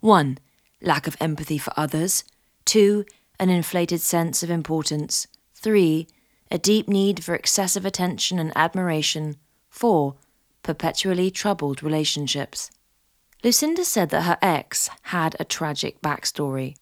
1. 0.00 0.38
Lack 0.82 1.06
of 1.06 1.16
empathy 1.20 1.58
for 1.58 1.72
others. 1.76 2.24
2. 2.64 3.04
An 3.38 3.50
inflated 3.50 4.00
sense 4.00 4.42
of 4.42 4.50
importance. 4.50 5.28
3. 5.54 6.08
A 6.50 6.58
deep 6.58 6.88
need 6.88 7.22
for 7.22 7.36
excessive 7.36 7.86
attention 7.86 8.40
and 8.40 8.52
admiration. 8.56 9.36
4. 9.70 10.16
Perpetually 10.66 11.30
troubled 11.30 11.80
relationships. 11.80 12.72
Lucinda 13.44 13.84
said 13.84 14.10
that 14.10 14.22
her 14.22 14.36
ex 14.42 14.90
had 15.02 15.36
a 15.38 15.44
tragic 15.44 16.02
backstory. 16.02 16.74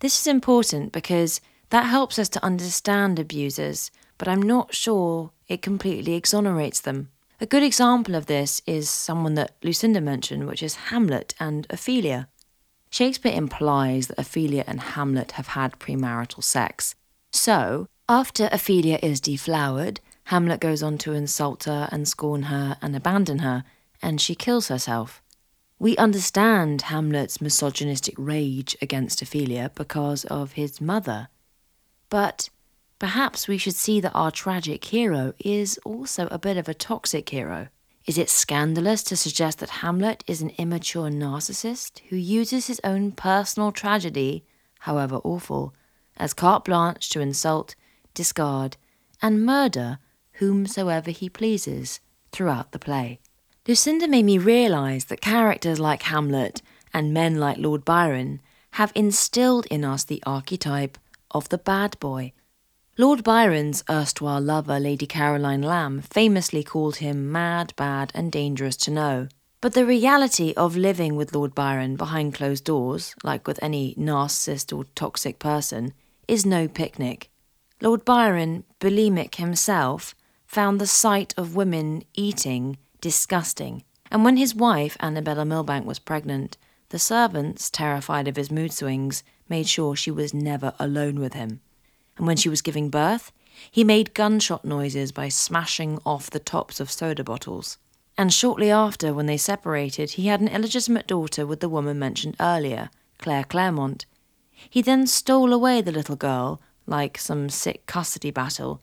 This 0.00 0.20
is 0.20 0.26
important 0.26 0.90
because 0.90 1.40
that 1.70 1.84
helps 1.84 2.18
us 2.18 2.28
to 2.30 2.44
understand 2.44 3.16
abusers, 3.20 3.92
but 4.18 4.26
I'm 4.26 4.42
not 4.42 4.74
sure 4.74 5.30
it 5.46 5.62
completely 5.62 6.14
exonerates 6.14 6.80
them. 6.80 7.10
A 7.40 7.46
good 7.46 7.62
example 7.62 8.16
of 8.16 8.26
this 8.26 8.60
is 8.66 8.90
someone 8.90 9.34
that 9.34 9.54
Lucinda 9.62 10.00
mentioned, 10.00 10.48
which 10.48 10.60
is 10.60 10.88
Hamlet 10.90 11.36
and 11.38 11.64
Ophelia. 11.70 12.26
Shakespeare 12.90 13.32
implies 13.32 14.08
that 14.08 14.18
Ophelia 14.18 14.64
and 14.66 14.80
Hamlet 14.80 15.30
have 15.38 15.48
had 15.48 15.78
premarital 15.78 16.42
sex. 16.42 16.96
So, 17.32 17.86
after 18.08 18.48
Ophelia 18.50 18.98
is 19.00 19.20
deflowered, 19.20 20.00
Hamlet 20.28 20.60
goes 20.60 20.82
on 20.82 20.98
to 20.98 21.14
insult 21.14 21.64
her 21.64 21.88
and 21.90 22.06
scorn 22.06 22.44
her 22.44 22.76
and 22.82 22.94
abandon 22.94 23.38
her, 23.38 23.64
and 24.02 24.20
she 24.20 24.34
kills 24.34 24.68
herself. 24.68 25.22
We 25.78 25.96
understand 25.96 26.82
Hamlet's 26.82 27.40
misogynistic 27.40 28.14
rage 28.18 28.76
against 28.82 29.22
Ophelia 29.22 29.72
because 29.74 30.26
of 30.26 30.52
his 30.52 30.82
mother. 30.82 31.28
But 32.10 32.50
perhaps 32.98 33.48
we 33.48 33.56
should 33.56 33.74
see 33.74 34.00
that 34.00 34.12
our 34.14 34.30
tragic 34.30 34.84
hero 34.84 35.32
is 35.38 35.80
also 35.82 36.28
a 36.30 36.38
bit 36.38 36.58
of 36.58 36.68
a 36.68 36.74
toxic 36.74 37.30
hero. 37.30 37.68
Is 38.04 38.18
it 38.18 38.28
scandalous 38.28 39.02
to 39.04 39.16
suggest 39.16 39.60
that 39.60 39.80
Hamlet 39.80 40.24
is 40.26 40.42
an 40.42 40.50
immature 40.58 41.08
narcissist 41.08 42.00
who 42.10 42.16
uses 42.16 42.66
his 42.66 42.82
own 42.84 43.12
personal 43.12 43.72
tragedy, 43.72 44.44
however 44.80 45.22
awful, 45.24 45.74
as 46.18 46.34
carte 46.34 46.66
blanche 46.66 47.08
to 47.08 47.20
insult, 47.22 47.74
discard, 48.12 48.76
and 49.22 49.46
murder 49.46 49.98
whomsoever 50.38 51.10
he 51.10 51.28
pleases 51.28 52.00
throughout 52.32 52.72
the 52.72 52.78
play? 52.78 53.20
Lucinda 53.66 54.08
made 54.08 54.24
me 54.24 54.38
realise 54.38 55.04
that 55.04 55.20
characters 55.20 55.78
like 55.78 56.02
Hamlet 56.02 56.62
and 56.94 57.12
men 57.12 57.36
like 57.36 57.58
Lord 57.58 57.84
Byron 57.84 58.40
have 58.72 58.92
instilled 58.94 59.66
in 59.66 59.84
us 59.84 60.04
the 60.04 60.22
archetype 60.26 60.96
of 61.30 61.48
the 61.48 61.58
bad 61.58 61.98
boy. 62.00 62.32
Lord 62.96 63.22
Byron's 63.22 63.84
erstwhile 63.88 64.40
lover, 64.40 64.80
Lady 64.80 65.06
Caroline 65.06 65.62
Lamb, 65.62 66.00
famously 66.00 66.64
called 66.64 66.96
him 66.96 67.30
mad, 67.30 67.72
bad, 67.76 68.10
and 68.14 68.32
dangerous 68.32 68.76
to 68.78 68.90
know. 68.90 69.28
But 69.60 69.74
the 69.74 69.86
reality 69.86 70.54
of 70.56 70.76
living 70.76 71.14
with 71.14 71.34
Lord 71.34 71.54
Byron 71.54 71.96
behind 71.96 72.34
closed 72.34 72.64
doors, 72.64 73.14
like 73.22 73.46
with 73.46 73.58
any 73.62 73.94
narcissist 73.96 74.76
or 74.76 74.84
toxic 74.94 75.38
person, 75.38 75.92
is 76.26 76.46
no 76.46 76.68
picnic. 76.68 77.30
Lord 77.80 78.04
Byron, 78.04 78.64
bulimic 78.80 79.36
himself, 79.36 80.14
found 80.48 80.80
the 80.80 80.86
sight 80.86 81.34
of 81.36 81.54
women 81.54 82.02
eating 82.14 82.78
disgusting, 83.02 83.84
and 84.10 84.24
when 84.24 84.38
his 84.38 84.54
wife, 84.54 84.96
Annabella 84.98 85.44
Milbanke, 85.44 85.86
was 85.86 85.98
pregnant, 85.98 86.56
the 86.88 86.98
servants, 86.98 87.68
terrified 87.68 88.26
of 88.26 88.36
his 88.36 88.50
mood 88.50 88.72
swings, 88.72 89.22
made 89.48 89.68
sure 89.68 89.94
she 89.94 90.10
was 90.10 90.32
never 90.32 90.72
alone 90.78 91.20
with 91.20 91.34
him. 91.34 91.60
And 92.16 92.26
when 92.26 92.38
she 92.38 92.48
was 92.48 92.62
giving 92.62 92.88
birth, 92.88 93.30
he 93.70 93.84
made 93.84 94.14
gunshot 94.14 94.64
noises 94.64 95.12
by 95.12 95.28
smashing 95.28 96.00
off 96.06 96.30
the 96.30 96.38
tops 96.38 96.80
of 96.80 96.90
soda 96.90 97.22
bottles. 97.22 97.76
And 98.16 98.32
shortly 98.32 98.70
after, 98.70 99.12
when 99.12 99.26
they 99.26 99.36
separated, 99.36 100.12
he 100.12 100.28
had 100.28 100.40
an 100.40 100.48
illegitimate 100.48 101.06
daughter 101.06 101.46
with 101.46 101.60
the 101.60 101.68
woman 101.68 101.98
mentioned 101.98 102.36
earlier, 102.40 102.88
Claire 103.18 103.44
Clairmont. 103.44 104.06
He 104.70 104.80
then 104.80 105.06
stole 105.06 105.52
away 105.52 105.82
the 105.82 105.92
little 105.92 106.16
girl, 106.16 106.60
like 106.86 107.18
some 107.18 107.50
sick 107.50 107.84
custody 107.84 108.30
battle, 108.30 108.80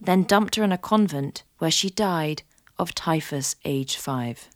then 0.00 0.24
dumped 0.24 0.56
her 0.56 0.64
in 0.64 0.72
a 0.72 0.78
convent 0.78 1.42
where 1.58 1.70
she 1.70 1.90
died 1.90 2.42
of 2.78 2.94
typhus 2.94 3.56
age 3.64 3.96
5. 3.96 4.48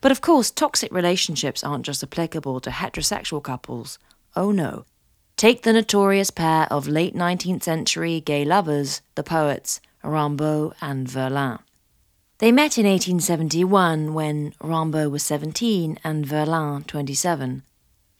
But 0.00 0.12
of 0.12 0.20
course, 0.20 0.50
toxic 0.50 0.92
relationships 0.92 1.64
aren't 1.64 1.86
just 1.86 2.02
applicable 2.02 2.60
to 2.60 2.70
heterosexual 2.70 3.42
couples. 3.42 3.98
Oh 4.36 4.52
no. 4.52 4.84
Take 5.36 5.62
the 5.62 5.72
notorious 5.72 6.30
pair 6.30 6.66
of 6.70 6.88
late 6.88 7.14
19th 7.14 7.62
century 7.62 8.20
gay 8.20 8.44
lovers, 8.44 9.02
the 9.14 9.22
poets 9.22 9.80
Rimbaud 10.02 10.74
and 10.80 11.08
Verlaine. 11.08 11.58
They 12.38 12.52
met 12.52 12.78
in 12.78 12.86
1871 12.86 14.14
when 14.14 14.54
Rimbaud 14.60 15.10
was 15.10 15.24
17 15.24 15.98
and 16.04 16.24
Verlaine 16.24 16.84
27. 16.84 17.62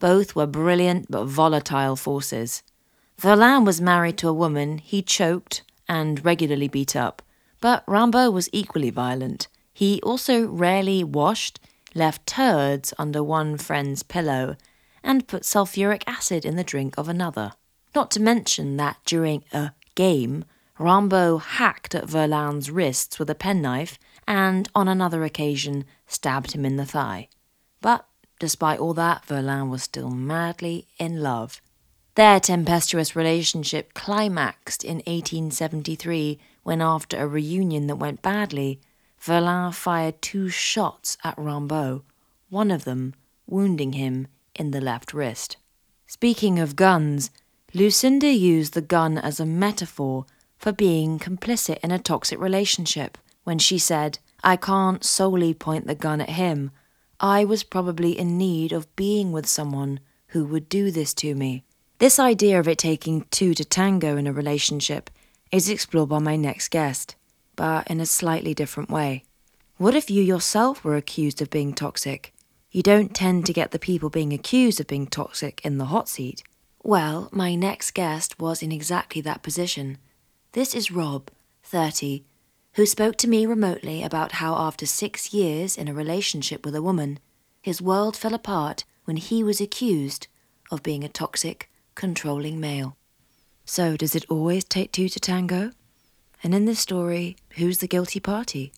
Both 0.01 0.35
were 0.35 0.47
brilliant 0.47 1.11
but 1.11 1.25
volatile 1.25 1.97
forces. 1.97 2.63
Verlaine 3.17 3.65
was 3.65 3.81
married 3.81 4.19
to 4.19 4.29
a 4.29 4.33
woman 4.33 4.79
he 4.79 5.03
choked 5.03 5.63
and 5.89 6.25
regularly 6.25 6.69
beat 6.69 6.95
up, 6.95 7.23
but 7.61 7.85
Rimbaud 7.87 8.33
was 8.33 8.49
equally 8.53 8.91
violent. 8.91 9.49
He 9.73 10.01
also 10.03 10.47
rarely 10.47 11.03
washed, 11.05 11.61
left 11.95 12.27
turds 12.27 12.93
under 12.99 13.23
one 13.23 13.57
friend's 13.57 14.03
pillow, 14.03 14.57
and 15.03 15.29
put 15.29 15.45
sulfuric 15.45 16.03
acid 16.07 16.45
in 16.45 16.57
the 16.57 16.65
drink 16.65 16.97
of 16.99 17.09
another. 17.09 17.53
Not 17.95 18.11
to 18.13 18.21
mention 18.21 18.77
that 18.77 18.99
during 19.05 19.45
a 19.53 19.73
game, 19.95 20.45
Rimbaud 20.79 21.39
hacked 21.39 21.95
at 21.95 22.07
Verlaine's 22.07 22.71
wrists 22.71 23.19
with 23.19 23.31
a 23.31 23.35
penknife 23.35 23.99
and, 24.27 24.69
on 24.75 24.87
another 24.87 25.25
occasion, 25.25 25.85
stabbed 26.07 26.53
him 26.53 26.65
in 26.65 26.77
the 26.77 26.87
thigh. 26.87 27.29
But 27.81 28.07
despite 28.39 28.79
all 28.79 28.95
that, 28.95 29.25
Verlain 29.25 29.71
was 29.71 29.83
still 29.83 30.11
madly 30.11 30.87
in 30.99 31.21
love. 31.21 31.61
Their 32.19 32.41
tempestuous 32.41 33.15
relationship 33.15 33.95
climaxed 33.95 34.83
in 34.83 34.97
1873 35.07 36.41
when, 36.65 36.83
after 36.83 37.17
a 37.17 37.29
reunion 37.29 37.87
that 37.87 37.95
went 37.95 38.23
badly, 38.23 38.81
Verlaine 39.21 39.71
fired 39.71 40.21
two 40.21 40.49
shots 40.49 41.17
at 41.23 41.37
Rimbaud, 41.39 42.03
one 42.49 42.73
of 42.73 42.83
them 42.83 43.15
wounding 43.47 43.93
him 43.93 44.27
in 44.57 44.73
the 44.73 44.81
left 44.81 45.15
wrist. 45.15 45.59
Speaking 46.09 46.59
of 46.59 46.75
guns, 46.75 47.31
Lucinda 47.73 48.33
used 48.33 48.75
the 48.75 48.81
gun 48.81 49.17
as 49.17 49.39
a 49.39 49.47
metaphor 49.47 50.27
for 50.57 50.73
being 50.73 51.21
complicit 51.21 51.79
in 51.85 51.93
a 51.93 52.01
toxic 52.01 52.41
relationship 52.41 53.17
when 53.45 53.61
she 53.61 53.79
said, 53.79 54.19
I 54.43 54.57
can't 54.57 55.05
solely 55.05 55.55
point 55.55 55.87
the 55.87 55.95
gun 55.95 56.21
at 56.21 56.31
him. 56.31 56.73
I 57.21 57.45
was 57.45 57.63
probably 57.63 58.19
in 58.19 58.37
need 58.37 58.73
of 58.73 58.97
being 58.97 59.31
with 59.31 59.47
someone 59.47 60.01
who 60.33 60.45
would 60.47 60.69
do 60.69 60.91
this 60.91 61.15
to 61.15 61.37
me. 61.37 61.63
This 61.99 62.21
idea 62.21 62.61
of 62.61 62.69
it 62.69 62.79
taking 62.79 63.23
two 63.33 63.55
to 63.55 63.65
tango 63.65 64.17
in 64.17 64.29
a 64.29 64.33
relationship 64.33 65.11
is 65.51 65.69
explored 65.69 66.11
by 66.11 66.21
my 66.21 66.37
next 66.37 66.69
guest, 66.69 67.17
but 67.57 67.89
in 67.89 68.01
a 68.01 68.07
slightly 68.07 68.55
different 68.55 68.89
way. 68.89 69.25
What 69.79 69.97
if 69.97 70.09
you 70.09 70.23
yourself 70.23 70.85
were 70.85 70.95
accused 70.95 71.43
of 71.43 71.51
being 71.51 71.73
toxic? 71.75 72.33
You 72.71 72.85
don't 72.85 73.17
tend 73.17 73.47
to 73.47 73.53
get 73.53 73.73
the 73.73 73.81
people 73.81 74.11
being 74.11 74.33
accused 74.33 74.79
of 74.79 74.87
being 74.87 75.09
toxic 75.09 75.61
in 75.65 75.79
the 75.79 75.87
hot 75.87 76.09
seat. 76.09 76.45
Well, 76.85 77.29
my 77.33 77.57
next 77.57 77.95
guest 77.95 78.39
was 78.39 78.63
in 78.63 78.71
exactly 78.71 79.21
that 79.23 79.43
position. 79.43 79.99
This 80.53 80.77
is 80.77 80.93
Rob, 80.93 81.33
30, 81.65 82.23
who 82.75 82.87
spoke 82.87 83.17
to 83.17 83.29
me 83.29 83.45
remotely 83.45 84.05
about 84.05 84.33
how 84.33 84.55
after 84.55 84.87
six 84.87 85.35
years 85.35 85.77
in 85.77 85.89
a 85.89 85.95
relationship 85.95 86.65
with 86.65 86.77
a 86.77 86.83
woman, 86.83 87.19
his 87.61 87.83
world 87.83 88.17
fell 88.17 88.35
apart 88.35 88.85
when 89.05 89.17
he 89.17 89.43
was 89.43 89.61
accused 89.61 90.29
of 90.71 90.85
being 90.85 91.03
a 91.03 91.09
toxic, 91.09 91.68
controlling 91.99 92.59
male. 92.59 92.97
So, 93.67 93.97
does 93.97 94.15
it 94.15 94.25
always 94.31 94.65
take 94.65 94.93
two 94.93 95.11
to 95.11 95.21
tango? 95.21 95.73
And 96.43 96.55
in 96.55 96.65
this 96.65 96.79
story, 96.79 97.37
who's 97.57 97.79
the 97.79 97.89
guilty 97.89 98.21
party? 98.21 98.73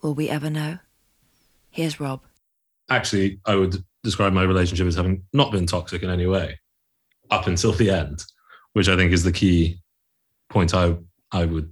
Will 0.00 0.14
we 0.14 0.28
ever 0.28 0.50
know? 0.50 0.78
Here's 1.70 2.00
Rob. 2.00 2.22
Actually, 2.90 3.38
I 3.46 3.54
would 3.54 3.84
describe 4.02 4.32
my 4.32 4.42
relationship 4.42 4.86
as 4.86 4.96
having 4.96 5.22
not 5.32 5.52
been 5.52 5.66
toxic 5.66 6.02
in 6.02 6.10
any 6.10 6.26
way 6.26 6.58
up 7.30 7.46
until 7.46 7.72
the 7.72 7.90
end, 7.90 8.24
which 8.72 8.88
I 8.88 8.96
think 8.96 9.12
is 9.12 9.22
the 9.22 9.30
key 9.30 9.78
point 10.48 10.74
I 10.74 10.96
I 11.30 11.44
would 11.44 11.70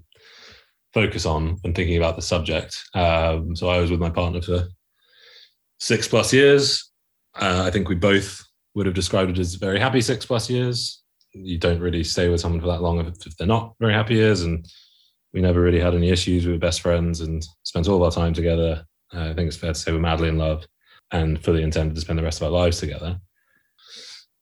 focus 0.93 1.25
on 1.25 1.57
when 1.63 1.75
thinking 1.75 1.97
about 1.97 2.17
the 2.17 2.23
subject. 2.23 2.77
Um, 2.95 3.57
so 3.57 3.69
I 3.69 3.81
was 3.81 3.91
with 3.91 4.01
my 4.01 4.11
partner 4.11 4.43
for 4.43 4.69
six 5.79 6.07
plus 6.07 6.33
years. 6.33 6.91
Uh, 7.35 7.63
I 7.67 7.71
think 7.71 7.89
we 7.89 7.95
both 7.95 8.45
would 8.75 8.87
have 8.87 8.95
described 8.95 9.31
it 9.31 9.39
as 9.39 9.55
very 9.55 9.81
happy 9.81 10.01
six 10.01 10.25
plus 10.25 10.49
years. 10.49 11.03
You 11.33 11.59
don't 11.59 11.81
really 11.81 12.05
stay 12.05 12.29
with 12.29 12.41
someone 12.41 12.61
for 12.61 12.69
that 12.69 12.83
long 12.83 13.01
if, 13.01 13.27
if 13.27 13.37
they're 13.37 13.47
not 13.47 13.75
very 13.81 13.93
happy 13.93 14.15
years. 14.15 14.43
And 14.43 14.67
we 15.33 15.41
never 15.41 15.61
really 15.61 15.81
had 15.81 15.95
any 15.95 16.11
issues. 16.11 16.47
We 16.47 16.53
were 16.53 16.59
best 16.59 16.81
friends 16.81 17.21
and 17.21 17.45
spent 17.63 17.89
all 17.89 17.97
of 17.97 18.03
our 18.03 18.11
time 18.11 18.35
together. 18.35 18.85
Uh, 19.15 19.31
I 19.31 19.35
think 19.35 19.49
it's 19.49 19.57
fair 19.57 19.73
to 19.73 19.79
say 19.79 19.93
we're 19.93 19.99
madly 19.99 20.29
in 20.29 20.39
love 20.39 20.65
and 21.13 21.43
fully 21.43 21.63
intended 21.63 21.95
to 21.95 22.01
spend 22.01 22.19
the 22.19 22.23
rest 22.23 22.41
of 22.41 22.47
our 22.47 22.61
lives 22.61 22.79
together. 22.79 23.19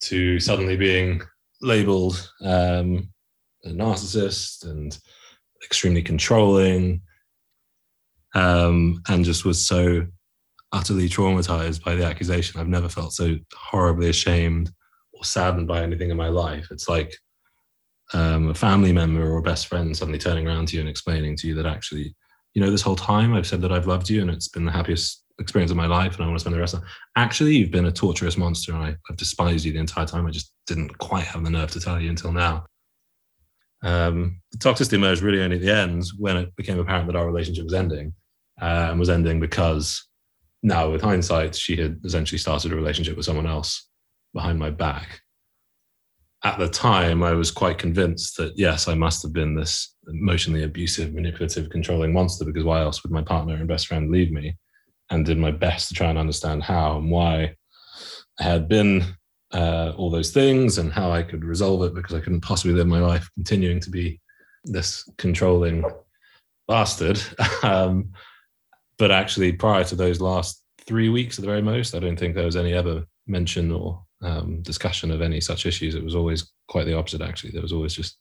To 0.03 0.39
suddenly 0.39 0.76
being 0.76 1.22
labeled 1.61 2.31
um, 2.45 3.11
a 3.64 3.70
narcissist 3.70 4.64
and 4.64 4.97
extremely 5.64 6.03
controlling, 6.03 7.03
um, 8.35 9.03
and 9.09 9.24
just 9.24 9.45
was 9.45 9.66
so 9.66 10.07
utterly 10.73 11.09
traumatized 11.09 11.83
by 11.83 11.95
the 11.95 12.05
accusation. 12.05 12.61
I've 12.61 12.69
never 12.69 12.89
felt 12.89 13.12
so 13.12 13.37
horribly 13.55 14.09
ashamed 14.09 14.71
or 15.12 15.25
saddened 15.25 15.66
by 15.66 15.83
anything 15.83 16.11
in 16.11 16.16
my 16.16 16.29
life. 16.29 16.69
It's 16.71 16.89
like 16.89 17.14
um, 18.12 18.49
a 18.49 18.55
family 18.55 18.93
member 18.93 19.23
or 19.23 19.39
a 19.39 19.43
best 19.43 19.66
friend 19.66 19.97
suddenly 19.97 20.19
turning 20.19 20.47
around 20.47 20.69
to 20.69 20.77
you 20.77 20.81
and 20.81 20.89
explaining 20.89 21.37
to 21.37 21.49
you 21.49 21.55
that 21.55 21.66
actually, 21.66 22.14
you 22.55 22.62
know, 22.62 22.71
this 22.71 22.83
whole 22.83 22.97
time 22.97 23.35
I've 23.35 23.47
said 23.47 23.61
that 23.62 23.73
I've 23.73 23.87
loved 23.87 24.09
you 24.09 24.21
and 24.21 24.31
it's 24.31 24.49
been 24.49 24.64
the 24.64 24.73
happiest 24.73 25.25
experience 25.41 25.71
of 25.71 25.77
my 25.77 25.87
life 25.87 26.16
and 26.16 26.25
I 26.25 26.27
want 26.27 26.39
to 26.39 26.41
spend 26.41 26.57
the 26.57 26.61
rest 26.61 26.75
of 26.75 26.83
actually 27.16 27.57
you've 27.57 27.71
been 27.71 27.87
a 27.87 27.93
torturous 27.93 28.37
monster 28.37 28.73
and 28.73 28.83
I, 28.83 28.97
have 29.09 29.16
despised 29.16 29.64
you 29.64 29.73
the 29.73 29.79
entire 29.79 30.07
time. 30.07 30.27
I 30.27 30.31
just 30.31 30.53
didn't 30.66 30.97
quite 30.99 31.25
have 31.25 31.45
the 31.45 31.51
nerve 31.51 31.71
to 31.73 31.81
tell 31.81 32.01
you 32.01 32.11
until 32.11 32.33
now. 32.33 32.66
Um, 33.83 34.41
the 34.51 34.59
toxicity 34.59 34.95
emerged 34.95 35.23
really 35.23 35.41
only 35.41 35.57
at 35.57 35.62
the 35.62 35.73
end 35.73 36.05
when 36.19 36.37
it 36.37 36.57
became 36.57 36.81
apparent 36.81 37.07
that 37.07 37.16
our 37.16 37.27
relationship 37.27 37.64
was 37.64 37.75
ending 37.75 38.12
uh, 38.61 38.89
and 38.91 38.99
was 38.99 39.11
ending 39.11 39.39
because 39.39 40.08
now 40.63 40.91
with 40.91 41.03
hindsight, 41.03 41.55
she 41.55 41.77
had 41.77 42.01
essentially 42.05 42.39
started 42.39 42.73
a 42.73 42.77
relationship 42.77 43.17
with 43.17 43.27
someone 43.27 43.47
else 43.47 43.89
behind 44.35 44.59
my 44.59 44.71
back. 44.71 45.21
At 46.45 46.59
the 46.59 46.69
time, 46.69 47.23
I 47.23 47.33
was 47.33 47.51
quite 47.51 47.79
convinced 47.79 48.37
that 48.37 48.57
yes, 48.57 48.87
I 48.87 48.95
must 48.95 49.23
have 49.23 49.33
been 49.33 49.55
this 49.55 49.95
emotionally 50.07 50.63
abusive, 50.63 51.13
manipulative, 51.15 51.71
controlling 51.71 52.13
monster 52.13 52.45
because 52.45 52.65
why 52.65 52.81
else 52.81 53.03
would 53.03 53.13
my 53.13 53.23
partner 53.23 53.55
and 53.55 53.67
best 53.67 53.87
friend 53.89 54.11
leave 54.11 54.31
me? 54.31 54.57
And 55.11 55.25
did 55.25 55.39
my 55.39 55.51
best 55.51 55.89
to 55.89 55.95
try 55.95 56.11
and 56.11 56.19
understand 56.19 56.63
how 56.63 56.99
and 56.99 57.11
why 57.11 57.55
I 58.39 58.43
had 58.43 58.69
been 58.69 59.05
uh, 59.53 59.95
all 59.97 60.11
those 60.11 60.31
things 60.31 60.79
and 60.79 60.93
how 60.93 61.11
I 61.11 61.23
could 61.23 61.45
resolve 61.45 61.83
it 61.83 61.95
because 61.95 62.15
I 62.15 62.21
couldn't 62.21 62.43
possibly 62.43 62.75
live 62.75 62.87
my 62.87 63.01
life 63.01 63.29
continuing 63.35 63.81
to 63.81 63.91
be 63.91 64.21
this 64.65 65.09
controlling 65.17 65.83
bastard. 66.67 67.21
um, 67.63 68.13
but 68.99 69.11
actually, 69.11 69.53
prior 69.53 69.85
to 69.85 69.95
those 69.95 70.21
last 70.21 70.63
three 70.87 71.09
weeks 71.09 71.39
at 71.39 71.43
the 71.43 71.51
very 71.51 71.63
most, 71.63 71.95
I 71.95 72.01
don't 72.01 72.19
think 72.19 72.35
there 72.35 72.45
was 72.45 72.57
any 72.57 72.73
ever 72.73 73.05
mention 73.27 73.71
or 73.71 74.03
um, 74.23 74.63
discussion 74.63 75.11
of 75.11 75.23
any 75.23 75.41
such 75.41 75.67
issues. 75.67 75.95
It 75.95 76.05
was 76.05 76.15
always 76.15 76.51
quite 76.69 76.85
the 76.85 76.97
opposite, 76.97 77.21
actually. 77.21 77.53
There 77.53 77.63
was 77.63 77.73
always 77.73 77.95
just 77.95 78.19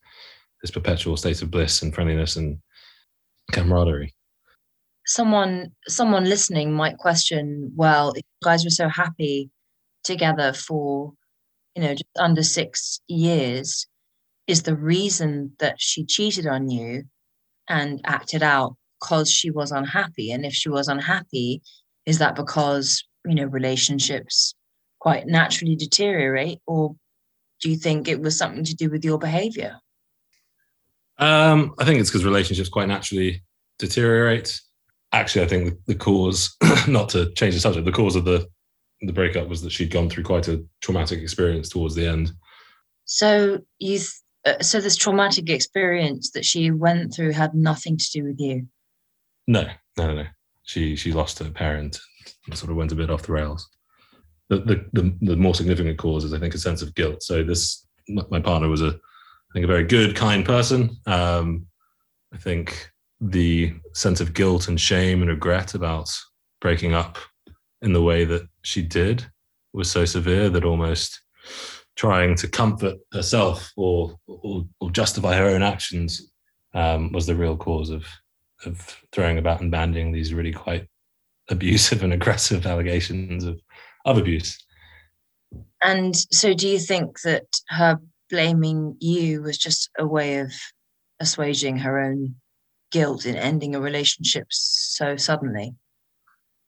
this 0.61 0.71
perpetual 0.71 1.17
state 1.17 1.41
of 1.41 1.51
bliss 1.51 1.81
and 1.81 1.93
friendliness 1.93 2.35
and 2.35 2.59
camaraderie. 3.51 4.13
Someone, 5.05 5.71
someone 5.87 6.25
listening 6.25 6.73
might 6.73 6.97
question, 6.97 7.71
well, 7.75 8.11
if 8.11 8.17
you 8.17 8.45
guys 8.45 8.63
were 8.63 8.69
so 8.69 8.89
happy 8.89 9.49
together 10.03 10.53
for, 10.53 11.13
you 11.75 11.81
know, 11.81 11.93
just 11.93 12.05
under 12.19 12.43
six 12.43 12.99
years, 13.07 13.87
is 14.47 14.63
the 14.63 14.75
reason 14.75 15.53
that 15.59 15.75
she 15.79 16.05
cheated 16.05 16.47
on 16.47 16.69
you 16.69 17.03
and 17.67 18.01
acted 18.05 18.43
out 18.43 18.75
because 18.99 19.31
she 19.31 19.51
was 19.51 19.71
unhappy? 19.71 20.31
And 20.31 20.45
if 20.45 20.53
she 20.53 20.69
was 20.69 20.87
unhappy, 20.87 21.61
is 22.05 22.19
that 22.19 22.35
because, 22.35 23.03
you 23.25 23.35
know, 23.35 23.45
relationships 23.45 24.55
quite 24.99 25.27
naturally 25.27 25.75
deteriorate? 25.75 26.59
Or 26.67 26.95
do 27.61 27.69
you 27.69 27.77
think 27.77 28.07
it 28.07 28.21
was 28.21 28.37
something 28.37 28.63
to 28.63 28.75
do 28.75 28.89
with 28.89 29.03
your 29.03 29.17
behavior? 29.17 29.77
Um, 31.17 31.73
I 31.79 31.85
think 31.85 31.99
it's 31.99 32.09
because 32.09 32.25
relationships 32.25 32.69
quite 32.69 32.87
naturally 32.87 33.43
deteriorate. 33.79 34.59
Actually, 35.11 35.45
I 35.45 35.47
think 35.47 35.65
the, 35.65 35.93
the 35.93 35.99
cause, 35.99 36.55
not 36.87 37.09
to 37.09 37.33
change 37.33 37.55
the 37.55 37.59
subject, 37.59 37.85
the 37.85 37.91
cause 37.91 38.15
of 38.15 38.25
the 38.25 38.47
the 39.01 39.13
breakup 39.13 39.47
was 39.47 39.61
that 39.61 39.71
she'd 39.71 39.91
gone 39.91 40.09
through 40.09 40.23
quite 40.23 40.47
a 40.47 40.63
traumatic 40.81 41.19
experience 41.19 41.69
towards 41.69 41.95
the 41.95 42.07
end. 42.07 42.31
So 43.05 43.59
you, 43.79 43.99
th- 43.99 44.11
uh, 44.45 44.63
so 44.63 44.81
this 44.81 44.95
traumatic 44.95 45.49
experience 45.49 46.31
that 46.31 46.45
she 46.45 46.71
went 46.71 47.13
through 47.13 47.33
had 47.33 47.53
nothing 47.53 47.97
to 47.97 48.11
do 48.11 48.23
with 48.23 48.39
you. 48.39 48.67
No, 49.47 49.63
no, 49.97 50.07
no, 50.07 50.15
no. 50.15 50.25
She 50.63 50.95
she 50.95 51.13
lost 51.13 51.39
her 51.39 51.49
parent 51.49 51.99
and 52.45 52.57
sort 52.57 52.71
of 52.71 52.77
went 52.77 52.91
a 52.91 52.95
bit 52.95 53.09
off 53.09 53.23
the 53.23 53.31
rails. 53.33 53.67
The, 54.49 54.57
the 54.59 54.85
the 54.93 55.17
the 55.21 55.35
more 55.37 55.55
significant 55.55 55.97
cause 55.97 56.23
is 56.23 56.33
I 56.33 56.39
think 56.39 56.53
a 56.53 56.57
sense 56.57 56.81
of 56.81 56.95
guilt. 56.95 57.23
So 57.23 57.43
this 57.43 57.85
my 58.07 58.39
partner 58.39 58.67
was 58.67 58.81
a 58.81 58.89
I 58.89 59.53
think 59.53 59.63
a 59.63 59.67
very 59.67 59.85
good, 59.85 60.15
kind 60.15 60.45
person. 60.45 60.97
Um, 61.05 61.67
I 62.33 62.37
think 62.37 62.91
the 63.21 63.73
sense 63.93 64.19
of 64.19 64.33
guilt 64.33 64.67
and 64.67 64.79
shame 64.79 65.21
and 65.21 65.31
regret 65.31 65.73
about 65.73 66.13
breaking 66.61 66.93
up 66.93 67.17
in 67.81 67.93
the 67.93 68.01
way 68.01 68.25
that 68.25 68.43
she 68.61 68.81
did 68.81 69.25
was 69.73 69.89
so 69.89 70.05
severe 70.05 70.49
that 70.49 70.65
almost 70.65 71.21
trying 71.95 72.35
to 72.35 72.47
comfort 72.47 72.97
herself 73.13 73.71
or 73.77 74.17
or, 74.27 74.67
or 74.81 74.91
justify 74.91 75.35
her 75.35 75.47
own 75.47 75.63
actions 75.63 76.31
um, 76.73 77.11
was 77.11 77.25
the 77.25 77.35
real 77.35 77.55
cause 77.55 77.89
of 77.89 78.05
of 78.65 79.01
throwing 79.11 79.37
about 79.37 79.61
and 79.61 79.71
bandying 79.71 80.11
these 80.11 80.33
really 80.33 80.53
quite 80.53 80.87
abusive 81.49 82.03
and 82.03 82.13
aggressive 82.13 82.65
allegations 82.65 83.43
of, 83.43 83.59
of 84.05 84.17
abuse. 84.17 84.57
And 85.83 86.15
so, 86.15 86.53
do 86.53 86.67
you 86.67 86.79
think 86.79 87.21
that 87.21 87.45
her 87.69 87.99
blaming 88.29 88.97
you 88.99 89.41
was 89.41 89.57
just 89.57 89.89
a 89.97 90.05
way 90.05 90.39
of 90.39 90.51
assuaging 91.19 91.77
her 91.77 91.99
own 91.99 92.35
guilt 92.91 93.25
in 93.25 93.35
ending 93.35 93.75
a 93.75 93.79
relationship 93.79 94.47
so 94.49 95.15
suddenly? 95.15 95.73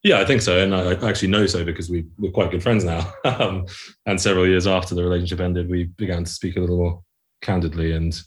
Yeah, 0.03 0.21
I 0.21 0.25
think 0.25 0.41
so, 0.41 0.63
and 0.63 0.73
I 0.73 0.93
actually 1.07 1.27
know 1.27 1.45
so 1.45 1.65
because 1.65 1.89
we 1.89 2.05
we're 2.17 2.31
quite 2.31 2.51
good 2.51 2.63
friends 2.63 2.85
now. 2.85 3.11
um, 3.25 3.65
and 4.05 4.21
several 4.21 4.47
years 4.47 4.65
after 4.65 4.95
the 4.95 5.03
relationship 5.03 5.41
ended, 5.41 5.69
we 5.69 5.85
began 5.85 6.23
to 6.23 6.31
speak 6.31 6.55
a 6.55 6.61
little 6.61 6.77
more 6.77 7.03
candidly, 7.41 7.91
and 7.91 8.17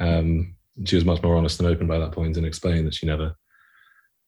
um, 0.00 0.55
she 0.84 0.96
was 0.96 1.04
much 1.04 1.22
more 1.22 1.36
honest 1.36 1.60
and 1.60 1.68
open 1.68 1.86
by 1.86 1.98
that 1.98 2.12
point, 2.12 2.36
and 2.36 2.46
explained 2.46 2.86
that 2.86 2.94
she 2.94 3.06
never 3.06 3.34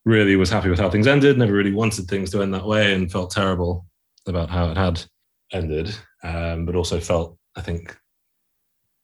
really 0.05 0.37
was 0.37 0.51
happy 0.51 0.71
with 0.71 0.79
how 0.79 0.91
things 0.91 1.07
ended, 1.07 1.37
never 1.37 1.53
really 1.53 1.73
wanted 1.73 2.07
things 2.07 2.31
to 2.31 2.43
end 2.43 2.55
that 2.55 2.67
way, 2.67 2.95
and 2.95 3.13
felt 3.13 3.31
terrible 3.31 3.87
about 4.27 4.51
how 4.51 4.71
it 4.71 4.77
had 4.77 5.03
ended, 5.53 5.95
um, 6.23 6.65
but 6.65 6.75
also 6.75 7.01
felt, 7.01 7.37
I 7.57 7.61
think, 7.61 7.97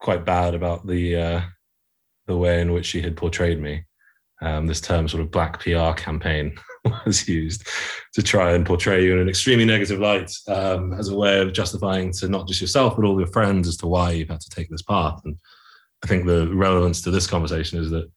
quite 0.01 0.25
bad 0.25 0.55
about 0.55 0.87
the 0.87 1.17
uh, 1.17 1.41
the 2.27 2.37
way 2.37 2.61
in 2.61 2.73
which 2.73 2.87
she 2.87 3.01
had 3.01 3.17
portrayed 3.17 3.61
me. 3.61 3.85
Um, 4.41 4.67
this 4.67 4.81
term, 4.81 5.09
sort 5.09 5.23
of 5.23 5.31
black 5.31 5.61
PR 5.61 5.93
campaign, 5.93 6.57
was 7.07 7.29
used 7.29 7.67
to 8.15 8.23
try 8.23 8.53
and 8.53 8.67
portray 8.67 9.05
you 9.05 9.13
in 9.13 9.21
an 9.21 9.29
extremely 9.29 9.65
negative 9.65 10.01
light 10.01 10.31
um, 10.49 10.93
as 10.95 11.09
a 11.09 11.17
way 11.17 11.41
of 11.41 11.53
justifying 11.53 12.13
to 12.13 12.29
not 12.29 12.47
just 12.47 12.61
yourself 12.61 12.97
but 12.97 13.05
all 13.05 13.19
your 13.19 13.29
friends 13.29 13.69
as 13.69 13.77
to 13.79 13.87
why 13.87 14.11
you've 14.11 14.29
had 14.29 14.41
to 14.41 14.51
take 14.51 14.69
this 14.69 14.83
path. 14.83 15.21
And 15.25 15.37
I 16.05 16.07
think 16.07 16.27
the 16.27 16.47
relevance 16.55 17.01
to 17.03 17.11
this 17.11 17.27
conversation 17.27 17.81
is 17.81 17.91
that 17.91 18.11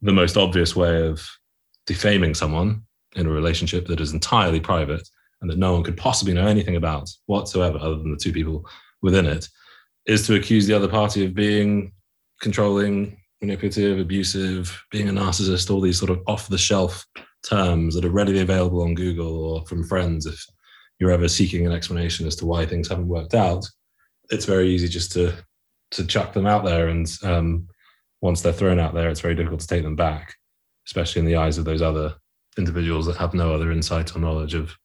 the 0.00 0.12
most 0.12 0.36
obvious 0.36 0.76
way 0.76 1.04
of 1.04 1.28
defaming 1.84 2.34
someone 2.34 2.82
in 3.16 3.26
a 3.26 3.30
relationship 3.30 3.88
that 3.88 4.00
is 4.00 4.12
entirely 4.12 4.60
private 4.60 5.06
and 5.40 5.50
that 5.50 5.58
no 5.58 5.72
one 5.72 5.82
could 5.82 5.96
possibly 5.96 6.34
know 6.34 6.46
anything 6.46 6.76
about 6.76 7.10
whatsoever 7.26 7.78
other 7.78 7.96
than 7.96 8.12
the 8.12 8.16
two 8.16 8.32
people 8.32 8.64
within 9.02 9.26
it 9.26 9.48
is 10.06 10.24
to 10.26 10.36
accuse 10.36 10.66
the 10.66 10.74
other 10.74 10.86
party 10.86 11.24
of 11.24 11.34
being 11.34 11.92
controlling, 12.40 13.16
manipulative, 13.40 13.98
abusive, 13.98 14.80
being 14.92 15.08
a 15.08 15.12
narcissist, 15.12 15.68
all 15.68 15.80
these 15.80 15.98
sort 15.98 16.10
of 16.10 16.20
off 16.28 16.48
the 16.48 16.56
shelf 16.56 17.04
terms 17.44 17.94
that 17.94 18.04
are 18.04 18.10
readily 18.10 18.40
available 18.40 18.82
on 18.82 18.94
Google 18.94 19.44
or 19.44 19.66
from 19.66 19.82
friends 19.82 20.26
if 20.26 20.44
you're 21.00 21.10
ever 21.10 21.26
seeking 21.26 21.66
an 21.66 21.72
explanation 21.72 22.24
as 22.24 22.36
to 22.36 22.46
why 22.46 22.64
things 22.64 22.88
haven't 22.88 23.08
worked 23.08 23.34
out. 23.34 23.68
It's 24.30 24.44
very 24.44 24.68
easy 24.68 24.86
just 24.86 25.10
to 25.12 25.34
to 25.92 26.06
chuck 26.06 26.32
them 26.32 26.46
out 26.46 26.64
there, 26.64 26.88
and 26.88 27.06
um, 27.22 27.68
once 28.20 28.40
they're 28.40 28.52
thrown 28.52 28.78
out 28.78 28.94
there, 28.94 29.08
it's 29.08 29.20
very 29.20 29.34
difficult 29.34 29.60
to 29.60 29.66
take 29.66 29.82
them 29.82 29.96
back, 29.96 30.34
especially 30.86 31.20
in 31.20 31.26
the 31.26 31.36
eyes 31.36 31.58
of 31.58 31.64
those 31.64 31.82
other 31.82 32.14
individuals 32.58 33.06
that 33.06 33.16
have 33.16 33.34
no 33.34 33.54
other 33.54 33.70
insight 33.70 34.14
or 34.14 34.20
knowledge 34.20 34.54
of 34.54 34.76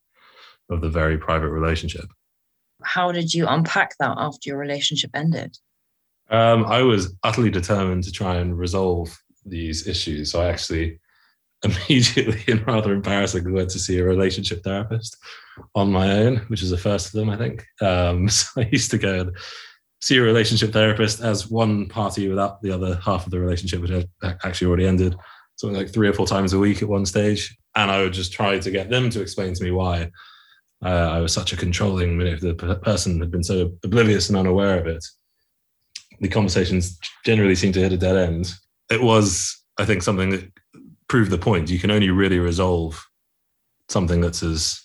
of 0.70 0.82
the 0.82 0.90
very 0.90 1.18
private 1.18 1.50
relationship. 1.50 2.06
How 2.84 3.12
did 3.12 3.34
you 3.34 3.48
unpack 3.48 3.96
that 4.00 4.16
after 4.18 4.50
your 4.50 4.58
relationship 4.58 5.12
ended? 5.14 5.58
Um, 6.30 6.66
I 6.66 6.82
was 6.82 7.14
utterly 7.24 7.50
determined 7.50 8.06
to 8.06 8.12
try 8.12 8.38
and 8.38 8.58
resolve 8.58 9.16
these 9.46 9.88
issues. 9.88 10.32
So 10.32 10.42
I 10.42 10.50
actually 10.50 11.00
immediately 11.64 12.42
and 12.48 12.66
rather 12.66 12.94
embarrassingly 12.94 13.52
went 13.52 13.70
to 13.70 13.80
see 13.80 14.00
a 14.00 14.04
relationship 14.04 14.64
therapist 14.64 15.18
on 15.76 15.92
my 15.92 16.12
own, 16.12 16.38
which 16.48 16.64
is 16.64 16.72
the 16.72 16.78
first 16.78 17.08
of 17.08 17.12
them, 17.12 17.30
I 17.30 17.38
think. 17.38 17.66
Um, 17.82 18.30
so 18.30 18.62
I 18.62 18.70
used 18.72 18.92
to 18.92 18.98
go 18.98 19.20
and 19.20 19.38
see 20.02 20.18
a 20.18 20.22
relationship 20.22 20.74
therapist 20.74 21.22
as 21.22 21.50
one 21.50 21.88
party 21.88 22.28
without 22.28 22.62
the 22.62 22.72
other 22.72 22.96
half 23.04 23.26
of 23.26 23.32
the 23.32 23.40
relationship, 23.40 23.82
which 23.82 23.92
had 23.92 24.08
actually 24.44 24.68
already 24.68 24.88
ended, 24.88 25.16
something 25.56 25.78
like 25.78 25.94
three 25.94 26.08
or 26.08 26.14
four 26.14 26.26
times 26.26 26.54
a 26.54 26.60
week 26.60 26.82
at 26.82 26.90
one 26.90 27.06
stage. 27.06 27.56
And 27.76 27.92
I 27.92 28.02
would 28.02 28.14
just 28.14 28.34
try 28.34 28.58
to 28.58 28.72
get 28.72 28.90
them 28.90 29.10
to 29.12 29.22
explain 29.22 29.54
to 29.54 29.64
me 29.64 29.72
why 29.72 30.12
uh, 30.84 30.88
I 30.88 31.20
was 31.20 31.34
such 31.34 31.54
a 31.54 31.58
controlling, 31.58 32.20
if 32.22 32.42
the 32.42 32.56
person 32.82 33.20
had 33.20 33.32
been 33.32 33.44
so 33.44 33.72
oblivious 33.84 34.30
and 34.30 34.38
unaware 34.38 34.80
of 34.80 34.88
it. 34.88 35.06
The 36.20 36.28
conversations 36.28 37.00
generally 37.24 37.56
seemed 37.56 37.76
to 37.76 37.80
hit 37.80 37.94
a 37.94 37.98
dead 37.98 38.16
end. 38.16 38.52
It 38.90 39.02
was, 39.02 39.64
I 39.78 39.86
think, 39.86 40.02
something 40.02 40.32
that 40.32 40.52
proved 41.08 41.32
the 41.32 41.38
point. 41.38 41.70
You 41.70 41.80
can 41.80 41.92
only 41.92 42.10
really 42.10 42.40
resolve 42.40 43.04
something 43.90 44.22
that's 44.22 44.42
as 44.42 44.82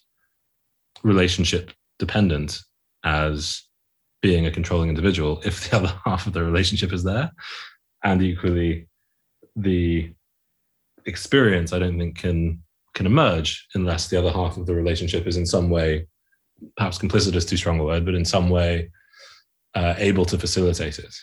relationship 1.02 1.70
dependent 1.98 2.60
as 3.04 3.62
being 4.26 4.46
a 4.46 4.50
controlling 4.50 4.88
individual 4.88 5.40
if 5.44 5.70
the 5.70 5.76
other 5.78 5.92
half 6.04 6.26
of 6.26 6.32
the 6.32 6.42
relationship 6.42 6.92
is 6.92 7.04
there. 7.04 7.30
And 8.02 8.20
equally, 8.20 8.88
the 9.54 10.12
experience 11.12 11.72
I 11.72 11.78
don't 11.78 11.98
think 11.98 12.18
can 12.18 12.60
can 12.94 13.06
emerge 13.06 13.50
unless 13.74 14.08
the 14.08 14.18
other 14.18 14.32
half 14.32 14.56
of 14.56 14.66
the 14.66 14.74
relationship 14.74 15.26
is 15.26 15.36
in 15.36 15.46
some 15.46 15.68
way, 15.70 16.06
perhaps 16.76 16.98
complicit 16.98 17.36
is 17.36 17.44
too 17.44 17.56
strong 17.56 17.78
a 17.78 17.84
word, 17.84 18.04
but 18.04 18.14
in 18.14 18.24
some 18.24 18.48
way 18.48 18.90
uh, 19.74 19.94
able 19.98 20.24
to 20.24 20.38
facilitate 20.38 20.98
it. 20.98 21.14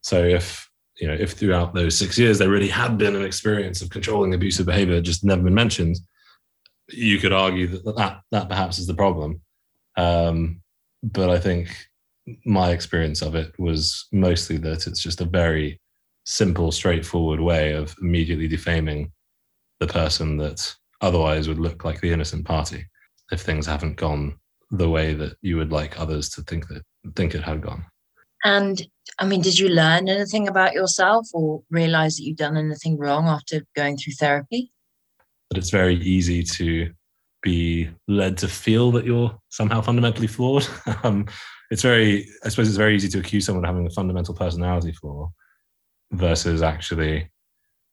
So 0.00 0.24
if 0.24 0.68
you 1.00 1.06
know, 1.06 1.14
if 1.14 1.32
throughout 1.32 1.74
those 1.74 1.96
six 1.96 2.18
years 2.18 2.38
there 2.38 2.54
really 2.56 2.72
had 2.82 2.98
been 2.98 3.14
an 3.14 3.24
experience 3.30 3.82
of 3.82 3.90
controlling 3.90 4.34
abusive 4.34 4.66
behavior, 4.66 5.00
just 5.00 5.24
never 5.24 5.42
been 5.42 5.54
mentioned, 5.54 5.96
you 6.88 7.18
could 7.18 7.32
argue 7.32 7.68
that 7.68 7.96
that, 7.96 8.20
that 8.32 8.48
perhaps 8.48 8.78
is 8.78 8.88
the 8.88 9.00
problem. 9.02 9.40
Um, 9.96 10.60
but 11.04 11.30
I 11.30 11.38
think 11.38 11.68
my 12.44 12.70
experience 12.70 13.22
of 13.22 13.34
it 13.34 13.52
was 13.58 14.06
mostly 14.12 14.56
that 14.58 14.86
it's 14.86 15.02
just 15.02 15.20
a 15.20 15.24
very 15.26 15.80
simple, 16.24 16.72
straightforward 16.72 17.40
way 17.40 17.72
of 17.72 17.94
immediately 18.02 18.48
defaming 18.48 19.12
the 19.80 19.86
person 19.86 20.36
that 20.38 20.74
otherwise 21.00 21.48
would 21.48 21.58
look 21.58 21.84
like 21.84 22.00
the 22.00 22.12
innocent 22.12 22.44
party 22.44 22.84
if 23.30 23.40
things 23.40 23.66
haven't 23.66 23.96
gone 23.96 24.38
the 24.70 24.88
way 24.88 25.14
that 25.14 25.36
you 25.42 25.56
would 25.56 25.70
like 25.70 26.00
others 26.00 26.28
to 26.30 26.42
think 26.42 26.66
that 26.68 26.82
think 27.14 27.34
it 27.34 27.42
had 27.42 27.60
gone. 27.60 27.84
And 28.44 28.86
I 29.18 29.26
mean, 29.26 29.40
did 29.40 29.58
you 29.58 29.68
learn 29.68 30.08
anything 30.08 30.48
about 30.48 30.72
yourself 30.72 31.28
or 31.32 31.62
realize 31.70 32.16
that 32.16 32.24
you've 32.24 32.36
done 32.36 32.56
anything 32.56 32.98
wrong 32.98 33.26
after 33.26 33.62
going 33.74 33.96
through 33.96 34.14
therapy? 34.14 34.72
That 35.50 35.58
it's 35.58 35.70
very 35.70 35.96
easy 35.96 36.42
to 36.42 36.92
be 37.42 37.88
led 38.08 38.36
to 38.38 38.48
feel 38.48 38.90
that 38.92 39.04
you're 39.04 39.36
somehow 39.48 39.80
fundamentally 39.80 40.26
flawed. 40.26 40.66
um, 41.04 41.26
it's 41.70 41.82
very, 41.82 42.28
I 42.44 42.48
suppose 42.48 42.68
it's 42.68 42.76
very 42.76 42.94
easy 42.94 43.08
to 43.08 43.18
accuse 43.18 43.46
someone 43.46 43.64
of 43.64 43.68
having 43.68 43.86
a 43.86 43.90
fundamental 43.90 44.34
personality 44.34 44.92
flaw 44.92 45.30
versus 46.12 46.62
actually 46.62 47.30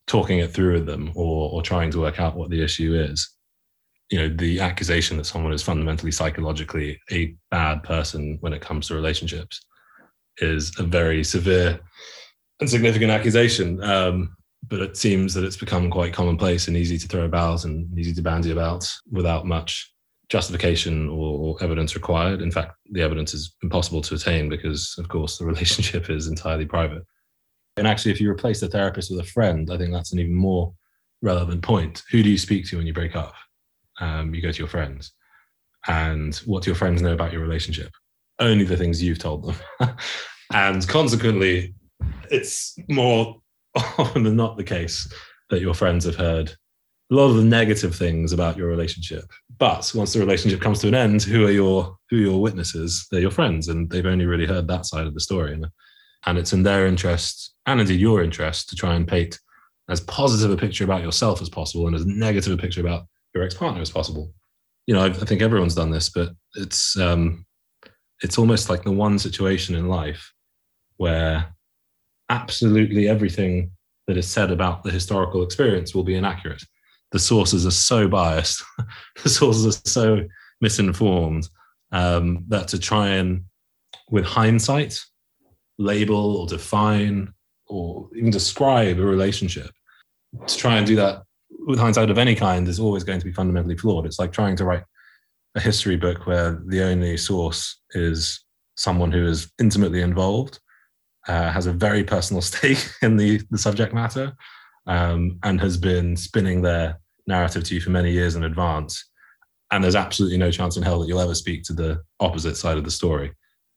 talking 0.07 0.39
it 0.39 0.51
through 0.51 0.73
with 0.73 0.85
them 0.85 1.11
or, 1.15 1.51
or 1.51 1.61
trying 1.61 1.91
to 1.91 1.99
work 1.99 2.19
out 2.19 2.35
what 2.35 2.49
the 2.49 2.61
issue 2.61 2.93
is. 2.95 3.29
You 4.09 4.19
know, 4.19 4.35
the 4.35 4.59
accusation 4.59 5.17
that 5.17 5.25
someone 5.25 5.53
is 5.53 5.63
fundamentally 5.63 6.11
psychologically 6.11 6.99
a 7.11 7.35
bad 7.49 7.83
person 7.83 8.37
when 8.41 8.53
it 8.53 8.61
comes 8.61 8.87
to 8.87 8.95
relationships 8.95 9.61
is 10.37 10.77
a 10.77 10.83
very 10.83 11.23
severe 11.23 11.79
and 12.59 12.69
significant 12.69 13.11
accusation. 13.11 13.81
Um, 13.83 14.35
but 14.67 14.81
it 14.81 14.97
seems 14.97 15.33
that 15.33 15.43
it's 15.43 15.57
become 15.57 15.89
quite 15.89 16.13
commonplace 16.13 16.67
and 16.67 16.77
easy 16.77 16.97
to 16.97 17.07
throw 17.07 17.25
about 17.25 17.65
and 17.65 17.97
easy 17.97 18.13
to 18.13 18.21
bandy 18.21 18.51
about 18.51 18.89
without 19.11 19.45
much 19.45 19.92
justification 20.29 21.09
or, 21.09 21.61
evidence 21.61 21.95
required. 21.95 22.41
In 22.41 22.51
fact, 22.51 22.75
the 22.91 23.01
evidence 23.01 23.33
is 23.33 23.55
impossible 23.61 24.01
to 24.01 24.15
attain 24.15 24.49
because, 24.49 24.95
of 24.97 25.07
course, 25.07 25.37
the 25.37 25.45
relationship 25.53 26.09
is 26.09 26.27
entirely 26.27 26.65
private. 26.65 27.03
And 27.77 27.87
actually, 27.87 28.11
if 28.11 28.21
you 28.21 28.29
replace 28.29 28.59
the 28.59 28.69
therapist 28.69 29.11
with 29.11 29.19
a 29.19 29.29
friend, 29.31 29.69
I 29.71 29.77
think 29.77 29.91
that's 29.91 30.13
an 30.13 30.19
even 30.19 30.35
more 30.35 30.73
relevant 31.21 31.61
point. 31.61 32.03
Who 32.11 32.23
do 32.23 32.29
you 32.29 32.37
speak 32.37 32.67
to 32.67 32.77
when 32.77 32.87
you 32.87 32.93
break 32.93 33.15
up? 33.15 33.33
Um, 33.99 34.33
you 34.33 34.41
go 34.41 34.51
to 34.51 34.59
your 34.59 34.67
friends. 34.67 35.11
And 35.87 36.35
what 36.45 36.63
do 36.63 36.69
your 36.69 36.75
friends 36.75 37.01
know 37.01 37.13
about 37.13 37.33
your 37.33 37.41
relationship? 37.41 37.91
only 38.39 38.65
the 38.65 38.77
things 38.77 39.01
you've 39.01 39.19
told 39.19 39.43
them. 39.43 39.55
and 40.53 40.87
consequently, 40.87 41.73
it's 42.31 42.75
more 42.89 43.41
often 43.75 44.23
than 44.23 44.35
not 44.35 44.57
the 44.57 44.63
case 44.63 45.11
that 45.49 45.61
your 45.61 45.73
friends 45.73 46.05
have 46.05 46.15
heard 46.15 46.55
a 47.13 47.15
lot 47.15 47.29
of 47.29 47.35
the 47.35 47.43
negative 47.43 47.95
things 47.95 48.33
about 48.33 48.57
your 48.57 48.67
relationship. 48.67 49.25
But 49.59 49.91
once 49.93 50.13
the 50.13 50.19
relationship 50.19 50.61
comes 50.61 50.79
to 50.79 50.87
an 50.87 50.95
end, 50.95 51.21
who 51.21 51.45
are 51.45 51.51
your 51.51 51.95
who 52.09 52.17
are 52.17 52.21
your 52.31 52.41
witnesses? 52.41 53.07
They're 53.11 53.21
your 53.21 53.31
friends, 53.31 53.67
and 53.67 53.89
they've 53.89 54.05
only 54.05 54.25
really 54.25 54.47
heard 54.47 54.67
that 54.67 54.85
side 54.85 55.05
of 55.05 55.13
the 55.13 55.19
story. 55.19 55.53
And, 55.53 55.67
and 56.25 56.37
it's 56.37 56.53
in 56.53 56.63
their 56.63 56.87
interest, 56.87 57.53
and 57.67 57.79
indeed 57.79 57.99
your 57.99 58.23
interest, 58.23 58.69
to 58.69 58.75
try 58.75 58.95
and 58.95 59.07
paint 59.07 59.39
as 59.89 60.01
positive 60.01 60.49
a 60.49 60.57
picture 60.57 60.85
about 60.85 61.03
yourself 61.03 61.41
as 61.41 61.49
possible 61.49 61.85
and 61.87 61.95
as 61.95 62.05
negative 62.05 62.53
a 62.53 62.57
picture 62.57 62.81
about 62.81 63.05
your 63.35 63.43
ex-partner 63.43 63.81
as 63.81 63.91
possible. 63.91 64.33
You 64.87 64.95
know, 64.95 65.01
I, 65.01 65.07
I 65.07 65.25
think 65.25 65.41
everyone's 65.41 65.75
done 65.75 65.91
this, 65.91 66.09
but 66.09 66.29
it's 66.55 66.97
um, 66.97 67.45
it's 68.23 68.39
almost 68.39 68.69
like 68.69 68.83
the 68.83 68.91
one 68.91 69.19
situation 69.19 69.75
in 69.75 69.87
life 69.87 70.33
where 70.97 71.53
absolutely 72.29 73.07
everything 73.07 73.71
that 74.07 74.17
is 74.17 74.27
said 74.27 74.51
about 74.51 74.83
the 74.83 74.91
historical 74.91 75.43
experience 75.43 75.93
will 75.93 76.03
be 76.03 76.15
inaccurate. 76.15 76.63
The 77.13 77.19
sources 77.19 77.65
are 77.65 77.71
so 77.71 78.07
biased, 78.07 78.63
the 79.23 79.29
sources 79.29 79.65
are 79.65 79.89
so 79.89 80.23
misinformed 80.59 81.47
um, 81.91 82.43
that 82.49 82.67
to 82.69 82.79
try 82.79 83.09
and, 83.09 83.45
with 84.09 84.25
hindsight, 84.25 84.99
label 85.77 86.37
or 86.37 86.47
define 86.47 87.33
or 87.67 88.09
even 88.15 88.29
describe 88.29 88.99
a 88.99 89.05
relationship, 89.05 89.71
to 90.45 90.57
try 90.57 90.77
and 90.77 90.85
do 90.85 90.95
that 90.97 91.23
with 91.65 91.79
hindsight 91.79 92.09
of 92.09 92.17
any 92.17 92.35
kind 92.35 92.67
is 92.67 92.79
always 92.79 93.03
going 93.03 93.19
to 93.19 93.25
be 93.25 93.31
fundamentally 93.31 93.77
flawed. 93.77 94.05
It's 94.05 94.19
like 94.19 94.31
trying 94.31 94.55
to 94.57 94.65
write 94.65 94.83
a 95.55 95.59
history 95.59 95.95
book 95.95 96.25
where 96.25 96.61
the 96.67 96.83
only 96.83 97.17
source 97.17 97.79
is 97.91 98.43
someone 98.75 99.11
who 99.11 99.25
is 99.25 99.51
intimately 99.59 100.01
involved, 100.01 100.59
uh, 101.27 101.51
has 101.51 101.67
a 101.67 101.73
very 101.73 102.03
personal 102.03 102.41
stake 102.49 102.85
in 103.01 103.17
the, 103.17 103.41
the 103.51 103.57
subject 103.57 103.93
matter, 103.93 104.33
um, 104.87 105.39
and 105.43 105.61
has 105.61 105.77
been 105.77 106.17
spinning 106.17 106.61
their 106.61 106.99
narrative 107.27 107.63
to 107.63 107.75
you 107.75 107.81
for 107.81 107.89
many 107.89 108.11
years 108.11 108.35
in 108.35 108.43
advance 108.43 109.09
and 109.73 109.83
there's 109.83 109.95
absolutely 109.95 110.37
no 110.37 110.51
chance 110.51 110.77
in 110.77 110.83
hell 110.83 110.99
that 110.99 111.07
you'll 111.07 111.19
ever 111.19 111.33
speak 111.33 111.63
to 111.63 111.73
the 111.73 111.99
opposite 112.19 112.55
side 112.55 112.77
of 112.77 112.83
the 112.83 112.91
story. 112.91 113.33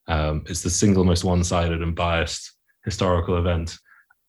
Um, 0.09 0.44
it's 0.47 0.62
the 0.62 0.68
single 0.68 1.05
most 1.05 1.24
one-sided 1.24 1.80
and 1.80 1.97
biased 1.97 2.53
historical 2.84 3.38
event. 3.38 3.78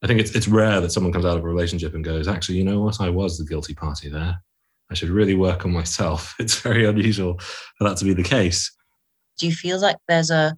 I 0.01 0.07
think 0.07 0.21
it's 0.21 0.33
it's 0.33 0.47
rare 0.47 0.79
that 0.79 0.93
someone 0.93 1.11
comes 1.11 1.25
out 1.25 1.37
of 1.37 1.43
a 1.43 1.47
relationship 1.47 1.93
and 1.93 2.05
goes, 2.05 2.29
actually, 2.29 2.57
you 2.57 2.63
know 2.63 2.79
what, 2.79 3.01
I 3.01 3.09
was 3.09 3.37
the 3.37 3.45
guilty 3.45 3.73
party 3.73 4.07
there. 4.07 4.41
I 4.89 4.93
should 4.93 5.09
really 5.09 5.35
work 5.35 5.65
on 5.65 5.73
myself. 5.73 6.35
It's 6.39 6.57
very 6.61 6.85
unusual 6.85 7.37
for 7.77 7.83
that 7.83 7.97
to 7.97 8.05
be 8.05 8.13
the 8.13 8.23
case. 8.23 8.73
Do 9.37 9.45
you 9.45 9.51
feel 9.51 9.77
like 9.77 9.97
there's 10.07 10.31
a 10.31 10.57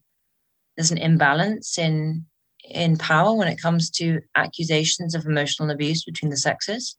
there's 0.77 0.91
an 0.91 0.99
imbalance 0.99 1.79
in 1.79 2.23
in 2.63 2.97
power 2.97 3.33
when 3.33 3.47
it 3.47 3.59
comes 3.59 3.89
to 3.89 4.21
accusations 4.35 5.15
of 5.15 5.25
emotional 5.25 5.71
abuse 5.71 6.03
between 6.03 6.29
the 6.29 6.37
sexes? 6.37 6.95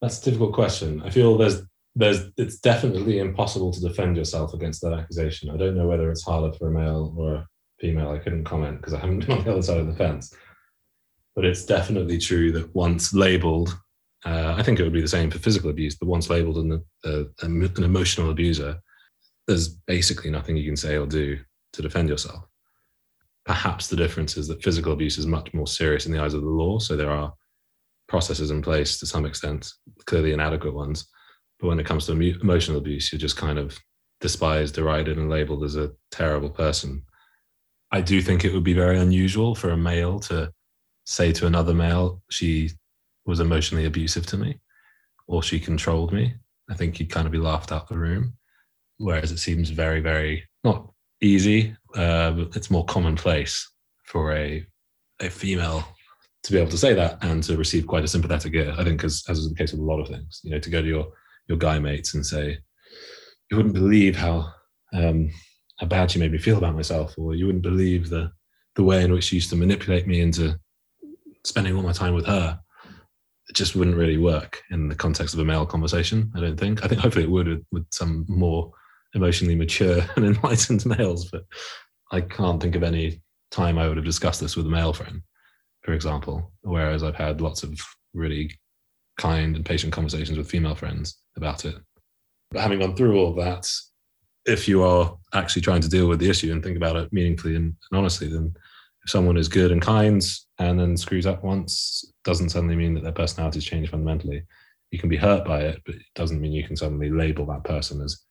That's 0.00 0.20
a 0.20 0.24
difficult 0.24 0.52
question. 0.52 1.02
I 1.02 1.10
feel 1.10 1.36
there's 1.36 1.62
there's 1.94 2.30
it's 2.36 2.58
definitely 2.60 3.18
impossible 3.18 3.72
to 3.72 3.80
defend 3.80 4.16
yourself 4.16 4.54
against 4.54 4.80
that 4.82 4.92
accusation. 4.92 5.50
I 5.50 5.56
don't 5.56 5.76
know 5.76 5.88
whether 5.88 6.10
it's 6.10 6.24
harder 6.24 6.52
for 6.56 6.68
a 6.68 6.72
male 6.72 7.14
or 7.16 7.34
a 7.34 7.46
female. 7.80 8.10
I 8.10 8.18
couldn't 8.18 8.44
comment 8.44 8.78
because 8.78 8.94
I 8.94 9.00
haven't 9.00 9.26
been 9.26 9.38
on 9.38 9.44
the 9.44 9.52
other 9.52 9.62
side 9.62 9.78
of 9.78 9.88
the 9.88 9.94
fence. 9.94 10.32
But 11.34 11.44
it's 11.44 11.64
definitely 11.64 12.18
true 12.18 12.52
that 12.52 12.74
once 12.74 13.14
labeled, 13.14 13.76
uh, 14.24 14.54
I 14.56 14.62
think 14.62 14.78
it 14.78 14.82
would 14.82 14.92
be 14.92 15.00
the 15.00 15.08
same 15.08 15.30
for 15.30 15.38
physical 15.38 15.70
abuse, 15.70 15.96
but 15.96 16.08
once 16.08 16.30
labeled 16.30 16.56
an, 16.56 16.84
an 17.04 17.84
emotional 17.84 18.30
abuser, 18.30 18.80
there's 19.46 19.68
basically 19.68 20.30
nothing 20.30 20.56
you 20.56 20.66
can 20.66 20.76
say 20.76 20.96
or 20.96 21.06
do 21.06 21.38
to 21.72 21.82
defend 21.82 22.08
yourself. 22.08 22.44
Perhaps 23.44 23.88
the 23.88 23.96
difference 23.96 24.36
is 24.36 24.48
that 24.48 24.62
physical 24.62 24.92
abuse 24.92 25.16
is 25.16 25.26
much 25.26 25.54
more 25.54 25.66
serious 25.66 26.06
in 26.06 26.12
the 26.12 26.20
eyes 26.20 26.34
of 26.34 26.42
the 26.42 26.48
law. 26.48 26.78
So 26.78 26.96
there 26.96 27.10
are 27.10 27.32
processes 28.08 28.50
in 28.50 28.62
place 28.62 28.98
to 28.98 29.06
some 29.06 29.26
extent, 29.26 29.70
clearly 30.06 30.32
inadequate 30.32 30.74
ones. 30.74 31.08
But 31.60 31.68
when 31.68 31.80
it 31.80 31.86
comes 31.86 32.06
to 32.06 32.12
emotional 32.12 32.78
abuse, 32.78 33.12
you're 33.12 33.18
just 33.18 33.36
kind 33.36 33.58
of 33.58 33.78
despised, 34.20 34.74
derided, 34.74 35.18
and 35.18 35.30
labeled 35.30 35.64
as 35.64 35.76
a 35.76 35.92
terrible 36.10 36.50
person. 36.50 37.02
I 37.90 38.00
do 38.00 38.20
think 38.20 38.44
it 38.44 38.52
would 38.52 38.64
be 38.64 38.74
very 38.74 38.98
unusual 38.98 39.54
for 39.54 39.70
a 39.70 39.76
male 39.76 40.20
to 40.20 40.52
say 41.04 41.32
to 41.32 41.46
another 41.46 41.74
male, 41.74 42.22
she 42.30 42.70
was 43.24 43.40
emotionally 43.40 43.86
abusive 43.86 44.26
to 44.26 44.36
me 44.36 44.58
or 45.26 45.42
she 45.42 45.60
controlled 45.60 46.12
me. 46.12 46.34
I 46.70 46.74
think 46.74 46.98
you'd 46.98 47.10
kind 47.10 47.26
of 47.26 47.32
be 47.32 47.38
laughed 47.38 47.72
out 47.72 47.88
the 47.88 47.98
room. 47.98 48.34
Whereas 48.98 49.30
it 49.30 49.38
seems 49.38 49.70
very, 49.70 50.00
very 50.00 50.44
not 50.64 50.90
easy, 51.20 51.76
uh, 51.94 52.44
it's 52.54 52.70
more 52.70 52.84
commonplace 52.84 53.70
for 54.04 54.34
a 54.34 54.64
a 55.20 55.28
female 55.28 55.84
to 56.44 56.52
be 56.52 56.58
able 56.58 56.70
to 56.70 56.78
say 56.78 56.94
that 56.94 57.18
and 57.22 57.42
to 57.44 57.56
receive 57.56 57.86
quite 57.86 58.04
a 58.04 58.08
sympathetic 58.08 58.54
ear. 58.54 58.74
I 58.76 58.84
think, 58.84 59.04
as 59.04 59.24
as 59.28 59.38
is 59.38 59.48
the 59.48 59.54
case 59.54 59.72
with 59.72 59.80
a 59.80 59.84
lot 59.84 60.00
of 60.00 60.08
things, 60.08 60.40
you 60.42 60.50
know, 60.50 60.58
to 60.58 60.70
go 60.70 60.80
to 60.80 60.88
your 60.88 61.08
your 61.48 61.58
guy 61.58 61.78
mates 61.78 62.14
and 62.14 62.24
say, 62.24 62.58
"You 63.50 63.56
wouldn't 63.56 63.74
believe 63.74 64.16
how 64.16 64.52
um, 64.92 65.30
how 65.78 65.86
bad 65.86 66.10
she 66.10 66.18
made 66.18 66.32
me 66.32 66.38
feel 66.38 66.58
about 66.58 66.74
myself," 66.74 67.14
or 67.18 67.34
"You 67.34 67.46
wouldn't 67.46 67.62
believe 67.62 68.08
the 68.08 68.30
the 68.76 68.84
way 68.84 69.02
in 69.02 69.12
which 69.12 69.24
she 69.24 69.36
used 69.36 69.50
to 69.50 69.56
manipulate 69.56 70.06
me 70.06 70.20
into 70.20 70.58
spending 71.44 71.74
all 71.74 71.82
my 71.82 71.92
time 71.92 72.14
with 72.14 72.26
her." 72.26 72.58
It 73.48 73.56
just 73.56 73.74
wouldn't 73.74 73.96
really 73.96 74.18
work 74.18 74.60
in 74.70 74.88
the 74.88 74.94
context 74.94 75.32
of 75.32 75.40
a 75.40 75.44
male 75.44 75.64
conversation. 75.64 76.30
I 76.36 76.40
don't 76.40 76.60
think. 76.60 76.84
I 76.84 76.88
think 76.88 77.00
hopefully 77.00 77.24
it 77.24 77.30
would 77.30 77.48
with, 77.48 77.64
with 77.72 77.86
some 77.90 78.26
more 78.28 78.70
emotionally 79.14 79.54
mature 79.54 80.02
and 80.16 80.24
enlightened 80.36 80.84
males, 80.86 81.30
but 81.30 81.44
I 82.12 82.20
can't 82.20 82.62
think 82.62 82.74
of 82.74 82.82
any 82.82 83.22
time 83.50 83.78
I 83.78 83.88
would 83.88 83.96
have 83.96 84.06
discussed 84.06 84.40
this 84.40 84.56
with 84.56 84.66
a 84.66 84.70
male 84.70 84.92
friend, 84.92 85.22
for 85.82 85.92
example. 85.92 86.52
Whereas 86.62 87.02
I've 87.02 87.16
had 87.16 87.40
lots 87.40 87.62
of 87.62 87.78
really 88.14 88.50
kind 89.18 89.56
and 89.56 89.64
patient 89.64 89.92
conversations 89.92 90.38
with 90.38 90.50
female 90.50 90.74
friends 90.74 91.18
about 91.36 91.64
it. 91.64 91.76
But 92.50 92.62
having 92.62 92.80
gone 92.80 92.96
through 92.96 93.18
all 93.18 93.34
that, 93.34 93.68
if 94.46 94.66
you 94.66 94.82
are 94.82 95.16
actually 95.34 95.62
trying 95.62 95.82
to 95.82 95.88
deal 95.88 96.08
with 96.08 96.20
the 96.20 96.30
issue 96.30 96.52
and 96.52 96.62
think 96.62 96.76
about 96.76 96.96
it 96.96 97.12
meaningfully 97.12 97.56
and, 97.56 97.74
and 97.90 97.98
honestly, 97.98 98.28
then 98.28 98.54
if 99.04 99.10
someone 99.10 99.36
is 99.36 99.48
good 99.48 99.72
and 99.72 99.82
kind 99.82 100.24
and 100.58 100.80
then 100.80 100.96
screws 100.96 101.26
up 101.26 101.44
once, 101.44 102.10
doesn't 102.24 102.50
suddenly 102.50 102.76
mean 102.76 102.94
that 102.94 103.02
their 103.02 103.12
personality 103.12 103.58
has 103.58 103.64
changed 103.64 103.90
fundamentally. 103.90 104.42
You 104.90 104.98
can 104.98 105.10
be 105.10 105.16
hurt 105.16 105.44
by 105.44 105.60
it, 105.60 105.82
but 105.84 105.96
it 105.96 106.02
doesn't 106.14 106.40
mean 106.40 106.52
you 106.52 106.66
can 106.66 106.76
suddenly 106.76 107.10
label 107.10 107.44
that 107.46 107.64
person 107.64 108.00
as 108.00 108.24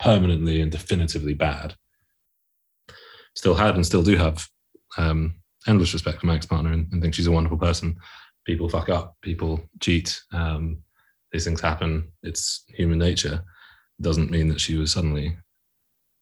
permanently 0.00 0.60
and 0.60 0.72
definitively 0.72 1.34
bad. 1.34 1.74
Still 3.36 3.54
had 3.54 3.76
and 3.76 3.86
still 3.86 4.02
do 4.02 4.16
have 4.16 4.46
um, 4.98 5.41
endless 5.66 5.92
respect 5.92 6.20
for 6.20 6.26
my 6.26 6.34
ex 6.34 6.46
partner 6.46 6.72
and, 6.72 6.90
and, 6.92 7.02
think 7.02 7.14
she's 7.14 7.26
a 7.26 7.32
wonderful 7.32 7.58
person. 7.58 7.96
People 8.44 8.68
fuck 8.68 8.88
up, 8.88 9.16
people 9.22 9.60
cheat, 9.80 10.20
um, 10.32 10.78
these 11.30 11.44
things 11.44 11.60
happen. 11.60 12.10
It's 12.22 12.64
human 12.68 12.98
nature. 12.98 13.42
Doesn't 14.00 14.30
mean 14.30 14.48
that 14.48 14.60
she 14.60 14.76
was 14.76 14.92
suddenly 14.92 15.36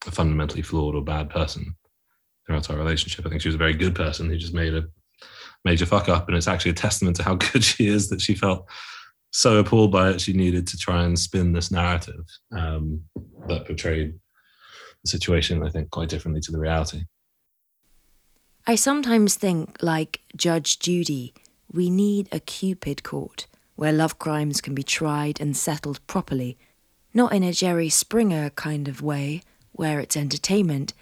a 0.07 0.11
fundamentally 0.11 0.63
flawed 0.63 0.95
or 0.95 1.03
bad 1.03 1.31
person 1.31 1.75
throughout 2.47 2.71
our 2.71 2.77
relationship. 2.77 3.27
I 3.27 3.29
think 3.29 3.43
she 3.43 3.49
was 3.49 3.55
a 3.55 3.59
very 3.59 3.75
good 3.75 3.95
person 3.95 4.29
who 4.29 4.37
just 4.37 4.55
made 4.55 4.75
a 4.75 4.85
major 5.65 5.87
fuck 5.87 6.09
up, 6.09 6.29
and 6.29 6.37
it's 6.37 6.49
actually 6.49 6.73
a 6.73 6.75
testament 6.75 7.17
to 7.17 7.23
how 7.23 7.35
good 7.53 7.65
she 7.65 7.89
is 7.89 8.09
that 8.11 8.21
she 8.21 8.35
felt 8.35 8.69
so 9.33 9.59
appalled 9.59 9.93
by 9.93 10.11
it, 10.11 10.21
she 10.21 10.33
needed 10.33 10.67
to 10.69 10.77
try 10.77 11.05
and 11.05 11.19
spin 11.19 11.53
this 11.53 11.71
narrative 11.71 12.25
um, 12.53 13.03
that 13.47 13.67
portrayed 13.67 14.15
the 15.05 15.11
situation, 15.11 15.63
I 15.63 15.71
think, 15.71 15.91
quite 15.91 16.09
differently 16.09 16.41
to 16.43 16.53
the 16.53 16.59
reality. 16.59 17.05
I 18.67 18.75
sometimes 18.75 19.37
think, 19.37 19.83
like 19.83 20.21
Judge 20.37 20.79
Judy, 20.79 21.33
we 21.73 21.89
need 21.89 22.29
a 22.31 22.41
Cupid 22.41 23.03
court 23.03 23.47
where 23.75 23.93
love 23.93 24.19
crimes 24.19 24.61
can 24.61 24.75
be 24.75 24.83
tried 24.83 25.41
and 25.41 25.57
settled 25.57 26.07
properly, 26.07 26.59
not 27.15 27.33
in 27.33 27.43
a 27.43 27.53
Jerry 27.53 27.89
Springer 27.89 28.51
kind 28.51 28.87
of 28.87 29.01
way, 29.01 29.43
where 29.73 29.99
it's 29.99 30.17
entertainment, 30.17 30.93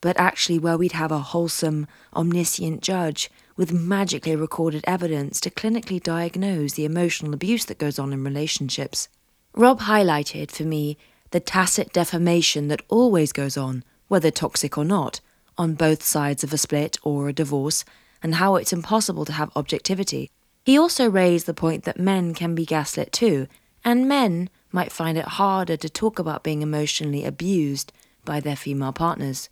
but 0.00 0.18
actually 0.18 0.60
where 0.60 0.78
we'd 0.78 0.92
have 0.92 1.10
a 1.10 1.18
wholesome, 1.18 1.88
omniscient 2.14 2.82
judge 2.82 3.28
with 3.56 3.72
magically 3.72 4.36
recorded 4.36 4.84
evidence 4.86 5.40
to 5.40 5.50
clinically 5.50 6.00
diagnose 6.00 6.74
the 6.74 6.84
emotional 6.84 7.34
abuse 7.34 7.64
that 7.64 7.78
goes 7.78 7.98
on 7.98 8.12
in 8.12 8.22
relationships. 8.22 9.08
Rob 9.54 9.80
highlighted 9.80 10.52
for 10.52 10.62
me 10.62 10.96
the 11.32 11.40
tacit 11.40 11.92
defamation 11.92 12.68
that 12.68 12.82
always 12.88 13.32
goes 13.32 13.56
on, 13.56 13.82
whether 14.06 14.30
toxic 14.30 14.78
or 14.78 14.84
not, 14.84 15.20
on 15.58 15.74
both 15.74 16.02
sides 16.02 16.42
of 16.42 16.52
a 16.52 16.58
split 16.58 16.98
or 17.02 17.28
a 17.28 17.32
divorce, 17.32 17.84
and 18.22 18.36
how 18.36 18.56
it's 18.56 18.72
impossible 18.72 19.24
to 19.24 19.32
have 19.32 19.50
objectivity. 19.56 20.30
He 20.64 20.78
also 20.78 21.10
raised 21.10 21.46
the 21.46 21.54
point 21.54 21.84
that 21.84 21.98
men 21.98 22.34
can 22.34 22.54
be 22.54 22.64
gaslit 22.64 23.12
too, 23.12 23.48
and 23.84 24.08
men 24.08 24.48
might 24.70 24.92
find 24.92 25.18
it 25.18 25.24
harder 25.24 25.76
to 25.76 25.88
talk 25.88 26.18
about 26.18 26.44
being 26.44 26.62
emotionally 26.62 27.24
abused 27.24 27.92
by 28.24 28.40
their 28.40 28.56
female 28.56 28.92
partners. 28.92 29.48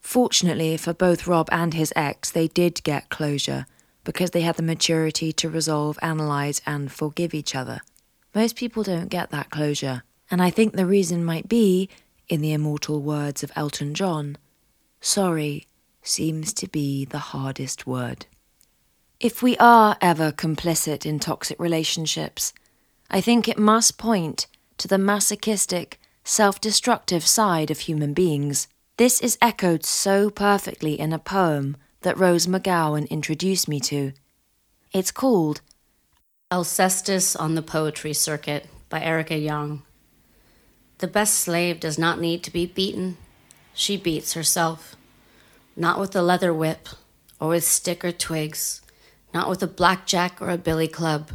Fortunately 0.00 0.76
for 0.76 0.92
both 0.92 1.28
Rob 1.28 1.48
and 1.52 1.74
his 1.74 1.92
ex, 1.94 2.30
they 2.30 2.48
did 2.48 2.82
get 2.82 3.08
closure 3.08 3.66
because 4.04 4.32
they 4.32 4.40
had 4.40 4.56
the 4.56 4.62
maturity 4.62 5.32
to 5.32 5.48
resolve, 5.48 5.96
analyse, 6.02 6.60
and 6.66 6.90
forgive 6.90 7.34
each 7.34 7.54
other. 7.54 7.80
Most 8.34 8.56
people 8.56 8.82
don't 8.82 9.08
get 9.08 9.30
that 9.30 9.50
closure, 9.50 10.02
and 10.28 10.42
I 10.42 10.50
think 10.50 10.72
the 10.72 10.86
reason 10.86 11.24
might 11.24 11.48
be, 11.48 11.88
in 12.28 12.40
the 12.40 12.52
immortal 12.52 13.00
words 13.00 13.44
of 13.44 13.52
Elton 13.54 13.94
John, 13.94 14.36
sorry 15.02 15.66
seems 16.02 16.52
to 16.54 16.68
be 16.68 17.04
the 17.04 17.18
hardest 17.18 17.86
word. 17.86 18.26
If 19.20 19.42
we 19.42 19.56
are 19.58 19.96
ever 20.00 20.32
complicit 20.32 21.04
in 21.04 21.18
toxic 21.18 21.60
relationships, 21.60 22.52
I 23.10 23.20
think 23.20 23.46
it 23.46 23.58
must 23.58 23.98
point 23.98 24.46
to 24.78 24.88
the 24.88 24.98
masochistic, 24.98 26.00
self 26.24 26.60
destructive 26.60 27.26
side 27.26 27.70
of 27.70 27.80
human 27.80 28.14
beings. 28.14 28.68
This 28.96 29.20
is 29.20 29.38
echoed 29.40 29.84
so 29.84 30.30
perfectly 30.30 30.98
in 30.98 31.12
a 31.12 31.18
poem 31.18 31.76
that 32.00 32.18
Rose 32.18 32.46
McGowan 32.46 33.08
introduced 33.10 33.68
me 33.68 33.80
to. 33.80 34.12
It's 34.92 35.10
called 35.10 35.60
Alcestis 36.50 37.38
on 37.38 37.54
the 37.54 37.62
Poetry 37.62 38.12
Circuit 38.12 38.66
by 38.88 39.00
Erica 39.00 39.38
Jong. 39.38 39.82
The 40.98 41.06
best 41.06 41.34
slave 41.34 41.80
does 41.80 41.98
not 41.98 42.20
need 42.20 42.42
to 42.44 42.50
be 42.50 42.66
beaten, 42.66 43.16
she 43.74 43.96
beats 43.96 44.34
herself. 44.34 44.96
Not 45.76 45.98
with 45.98 46.14
a 46.14 46.22
leather 46.22 46.52
whip, 46.52 46.88
or 47.40 47.48
with 47.48 47.64
stick 47.64 48.04
or 48.04 48.12
twigs, 48.12 48.82
not 49.34 49.48
with 49.48 49.62
a 49.62 49.66
blackjack 49.66 50.40
or 50.40 50.50
a 50.50 50.58
billy 50.58 50.88
club, 50.88 51.30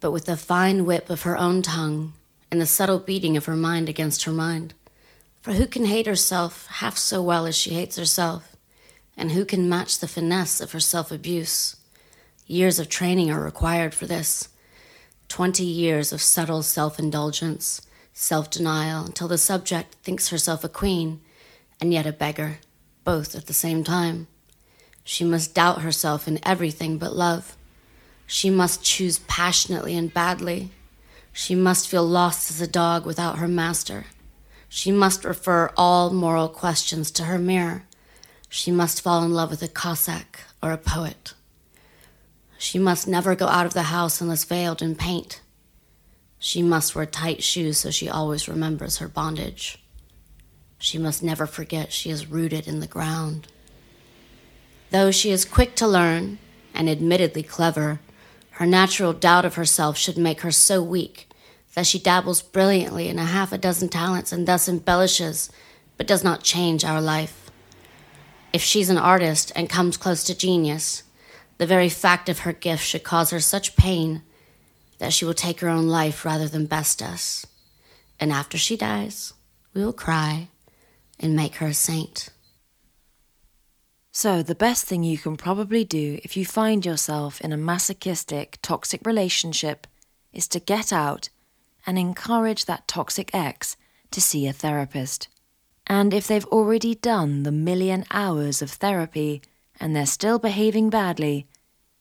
but 0.00 0.10
with 0.10 0.26
the 0.26 0.36
fine 0.36 0.84
whip 0.84 1.10
of 1.10 1.22
her 1.22 1.38
own 1.38 1.62
tongue 1.62 2.12
and 2.50 2.60
the 2.60 2.66
subtle 2.66 2.98
beating 2.98 3.36
of 3.36 3.46
her 3.46 3.56
mind 3.56 3.88
against 3.88 4.24
her 4.24 4.32
mind. 4.32 4.74
For 5.42 5.52
who 5.52 5.66
can 5.66 5.86
hate 5.86 6.06
herself 6.06 6.66
half 6.66 6.98
so 6.98 7.22
well 7.22 7.46
as 7.46 7.56
she 7.56 7.70
hates 7.70 7.96
herself? 7.96 8.56
And 9.16 9.32
who 9.32 9.44
can 9.44 9.68
match 9.68 9.98
the 9.98 10.08
finesse 10.08 10.60
of 10.60 10.72
her 10.72 10.80
self 10.80 11.10
abuse? 11.10 11.76
Years 12.46 12.78
of 12.78 12.88
training 12.88 13.30
are 13.30 13.42
required 13.42 13.94
for 13.94 14.06
this. 14.06 14.48
Twenty 15.28 15.64
years 15.64 16.12
of 16.12 16.22
subtle 16.22 16.62
self 16.62 16.98
indulgence, 16.98 17.82
self 18.12 18.50
denial, 18.50 19.04
until 19.04 19.28
the 19.28 19.38
subject 19.38 19.94
thinks 20.02 20.28
herself 20.28 20.64
a 20.64 20.68
queen 20.68 21.20
and 21.80 21.92
yet 21.92 22.06
a 22.06 22.12
beggar, 22.12 22.58
both 23.04 23.34
at 23.34 23.46
the 23.46 23.54
same 23.54 23.84
time. 23.84 24.26
She 25.04 25.24
must 25.24 25.54
doubt 25.54 25.82
herself 25.82 26.28
in 26.28 26.38
everything 26.44 26.98
but 26.98 27.16
love. 27.16 27.56
She 28.26 28.50
must 28.50 28.84
choose 28.84 29.20
passionately 29.20 29.96
and 29.96 30.12
badly. 30.12 30.70
She 31.32 31.54
must 31.54 31.88
feel 31.88 32.04
lost 32.04 32.50
as 32.50 32.60
a 32.60 32.66
dog 32.66 33.06
without 33.06 33.38
her 33.38 33.48
master 33.48 34.06
She 34.68 34.92
must 34.92 35.24
refer 35.24 35.72
all 35.76 36.10
moral 36.10 36.48
questions 36.48 37.10
to 37.12 37.24
her 37.24 37.38
mirror. 37.38 37.84
She 38.50 38.70
must 38.70 39.00
fall 39.00 39.22
in 39.24 39.32
love 39.32 39.50
with 39.50 39.62
a 39.62 39.68
Cossack 39.68 40.40
or 40.62 40.72
a 40.72 40.78
poet. 40.78 41.32
She 42.58 42.78
must 42.78 43.08
never 43.08 43.34
go 43.34 43.46
out 43.46 43.66
of 43.66 43.72
the 43.72 43.84
house 43.84 44.20
unless 44.20 44.44
veiled 44.44 44.82
in 44.82 44.94
paint. 44.94 45.40
She 46.38 46.62
must 46.62 46.94
wear 46.94 47.06
tight 47.06 47.42
shoes 47.42 47.78
so 47.78 47.90
she 47.90 48.08
always 48.08 48.48
remembers 48.48 48.98
her 48.98 49.08
bondage. 49.08 49.82
She 50.78 50.96
must 50.96 51.22
never 51.22 51.46
forget 51.46 51.92
she 51.92 52.10
is 52.10 52.30
rooted 52.30 52.68
in 52.68 52.80
the 52.80 52.86
ground. 52.86 53.48
Though 54.90 55.10
she 55.10 55.30
is 55.30 55.44
quick 55.44 55.74
to 55.76 55.86
learn 55.88 56.38
and 56.72 56.88
admittedly 56.88 57.42
clever, 57.42 58.00
her 58.52 58.66
natural 58.66 59.12
doubt 59.12 59.44
of 59.44 59.56
herself 59.56 59.98
should 59.98 60.16
make 60.16 60.40
her 60.42 60.52
so 60.52 60.82
weak 60.82 61.28
that 61.74 61.86
she 61.86 61.98
dabbles 61.98 62.42
brilliantly 62.42 63.08
in 63.08 63.18
a 63.18 63.24
half 63.24 63.52
a 63.52 63.58
dozen 63.58 63.88
talents 63.88 64.32
and 64.32 64.46
thus 64.46 64.68
embellishes, 64.68 65.50
but 65.96 66.06
does 66.06 66.24
not 66.24 66.42
change 66.42 66.84
our 66.84 67.00
life. 67.00 67.50
If 68.52 68.62
she's 68.62 68.88
an 68.88 68.98
artist 68.98 69.52
and 69.54 69.68
comes 69.68 69.96
close 69.96 70.24
to 70.24 70.36
genius, 70.36 71.02
the 71.58 71.66
very 71.66 71.88
fact 71.88 72.28
of 72.28 72.40
her 72.40 72.52
gift 72.52 72.84
should 72.84 73.02
cause 73.02 73.30
her 73.30 73.40
such 73.40 73.76
pain 73.76 74.22
that 74.98 75.12
she 75.12 75.24
will 75.24 75.34
take 75.34 75.60
her 75.60 75.68
own 75.68 75.88
life 75.88 76.24
rather 76.24 76.48
than 76.48 76.66
best 76.66 77.02
us. 77.02 77.46
And 78.18 78.32
after 78.32 78.56
she 78.56 78.76
dies, 78.76 79.34
we 79.74 79.84
will 79.84 79.92
cry 79.92 80.48
and 81.18 81.34
make 81.34 81.56
her 81.56 81.66
a 81.68 81.74
saint. 81.74 82.30
So, 84.10 84.42
the 84.42 84.54
best 84.54 84.84
thing 84.84 85.04
you 85.04 85.18
can 85.18 85.36
probably 85.36 85.84
do 85.84 86.18
if 86.24 86.36
you 86.36 86.44
find 86.44 86.84
yourself 86.84 87.40
in 87.40 87.52
a 87.52 87.56
masochistic, 87.56 88.58
toxic 88.62 89.00
relationship 89.06 89.86
is 90.32 90.48
to 90.48 90.60
get 90.60 90.92
out 90.92 91.28
and 91.86 91.98
encourage 91.98 92.64
that 92.64 92.88
toxic 92.88 93.34
ex 93.34 93.76
to 94.10 94.20
see 94.20 94.46
a 94.46 94.52
therapist. 94.52 95.28
And 95.86 96.12
if 96.12 96.26
they've 96.26 96.44
already 96.46 96.94
done 96.94 97.44
the 97.44 97.52
million 97.52 98.04
hours 98.10 98.60
of 98.60 98.70
therapy 98.70 99.42
and 99.78 99.94
they're 99.94 100.06
still 100.06 100.38
behaving 100.38 100.90
badly, 100.90 101.46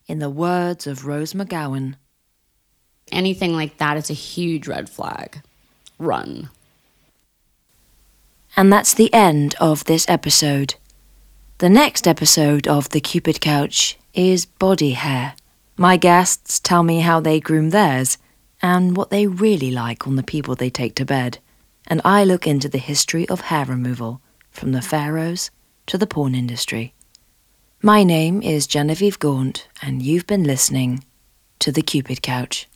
in 0.07 0.19
the 0.19 0.29
words 0.29 0.87
of 0.87 1.05
Rose 1.05 1.33
McGowan, 1.33 1.95
Anything 3.11 3.53
like 3.53 3.77
that 3.77 3.97
is 3.97 4.09
a 4.09 4.13
huge 4.13 4.67
red 4.67 4.89
flag. 4.89 5.41
Run. 5.97 6.49
And 8.57 8.73
that's 8.73 8.95
the 8.95 9.13
end 9.13 9.53
of 9.59 9.83
this 9.83 10.09
episode. 10.09 10.75
The 11.59 11.69
next 11.69 12.07
episode 12.07 12.67
of 12.67 12.89
The 12.89 12.99
Cupid 12.99 13.39
Couch 13.39 13.99
is 14.15 14.47
body 14.47 14.93
hair. 14.93 15.35
My 15.77 15.95
guests 15.95 16.59
tell 16.59 16.81
me 16.81 17.01
how 17.01 17.19
they 17.19 17.39
groom 17.39 17.69
theirs 17.69 18.17
and 18.59 18.97
what 18.97 19.11
they 19.11 19.27
really 19.27 19.69
like 19.69 20.07
on 20.07 20.15
the 20.15 20.23
people 20.23 20.55
they 20.55 20.71
take 20.71 20.95
to 20.95 21.05
bed. 21.05 21.37
And 21.85 22.01
I 22.03 22.23
look 22.23 22.47
into 22.47 22.67
the 22.67 22.79
history 22.79 23.29
of 23.29 23.41
hair 23.41 23.65
removal 23.65 24.21
from 24.49 24.71
the 24.71 24.81
pharaohs 24.81 25.51
to 25.85 25.99
the 25.99 26.07
porn 26.07 26.33
industry. 26.33 26.95
My 27.83 28.03
name 28.03 28.41
is 28.41 28.65
Genevieve 28.65 29.19
Gaunt, 29.19 29.67
and 29.83 30.01
you've 30.01 30.25
been 30.25 30.43
listening 30.43 31.03
to 31.59 31.71
The 31.71 31.83
Cupid 31.83 32.23
Couch. 32.23 32.67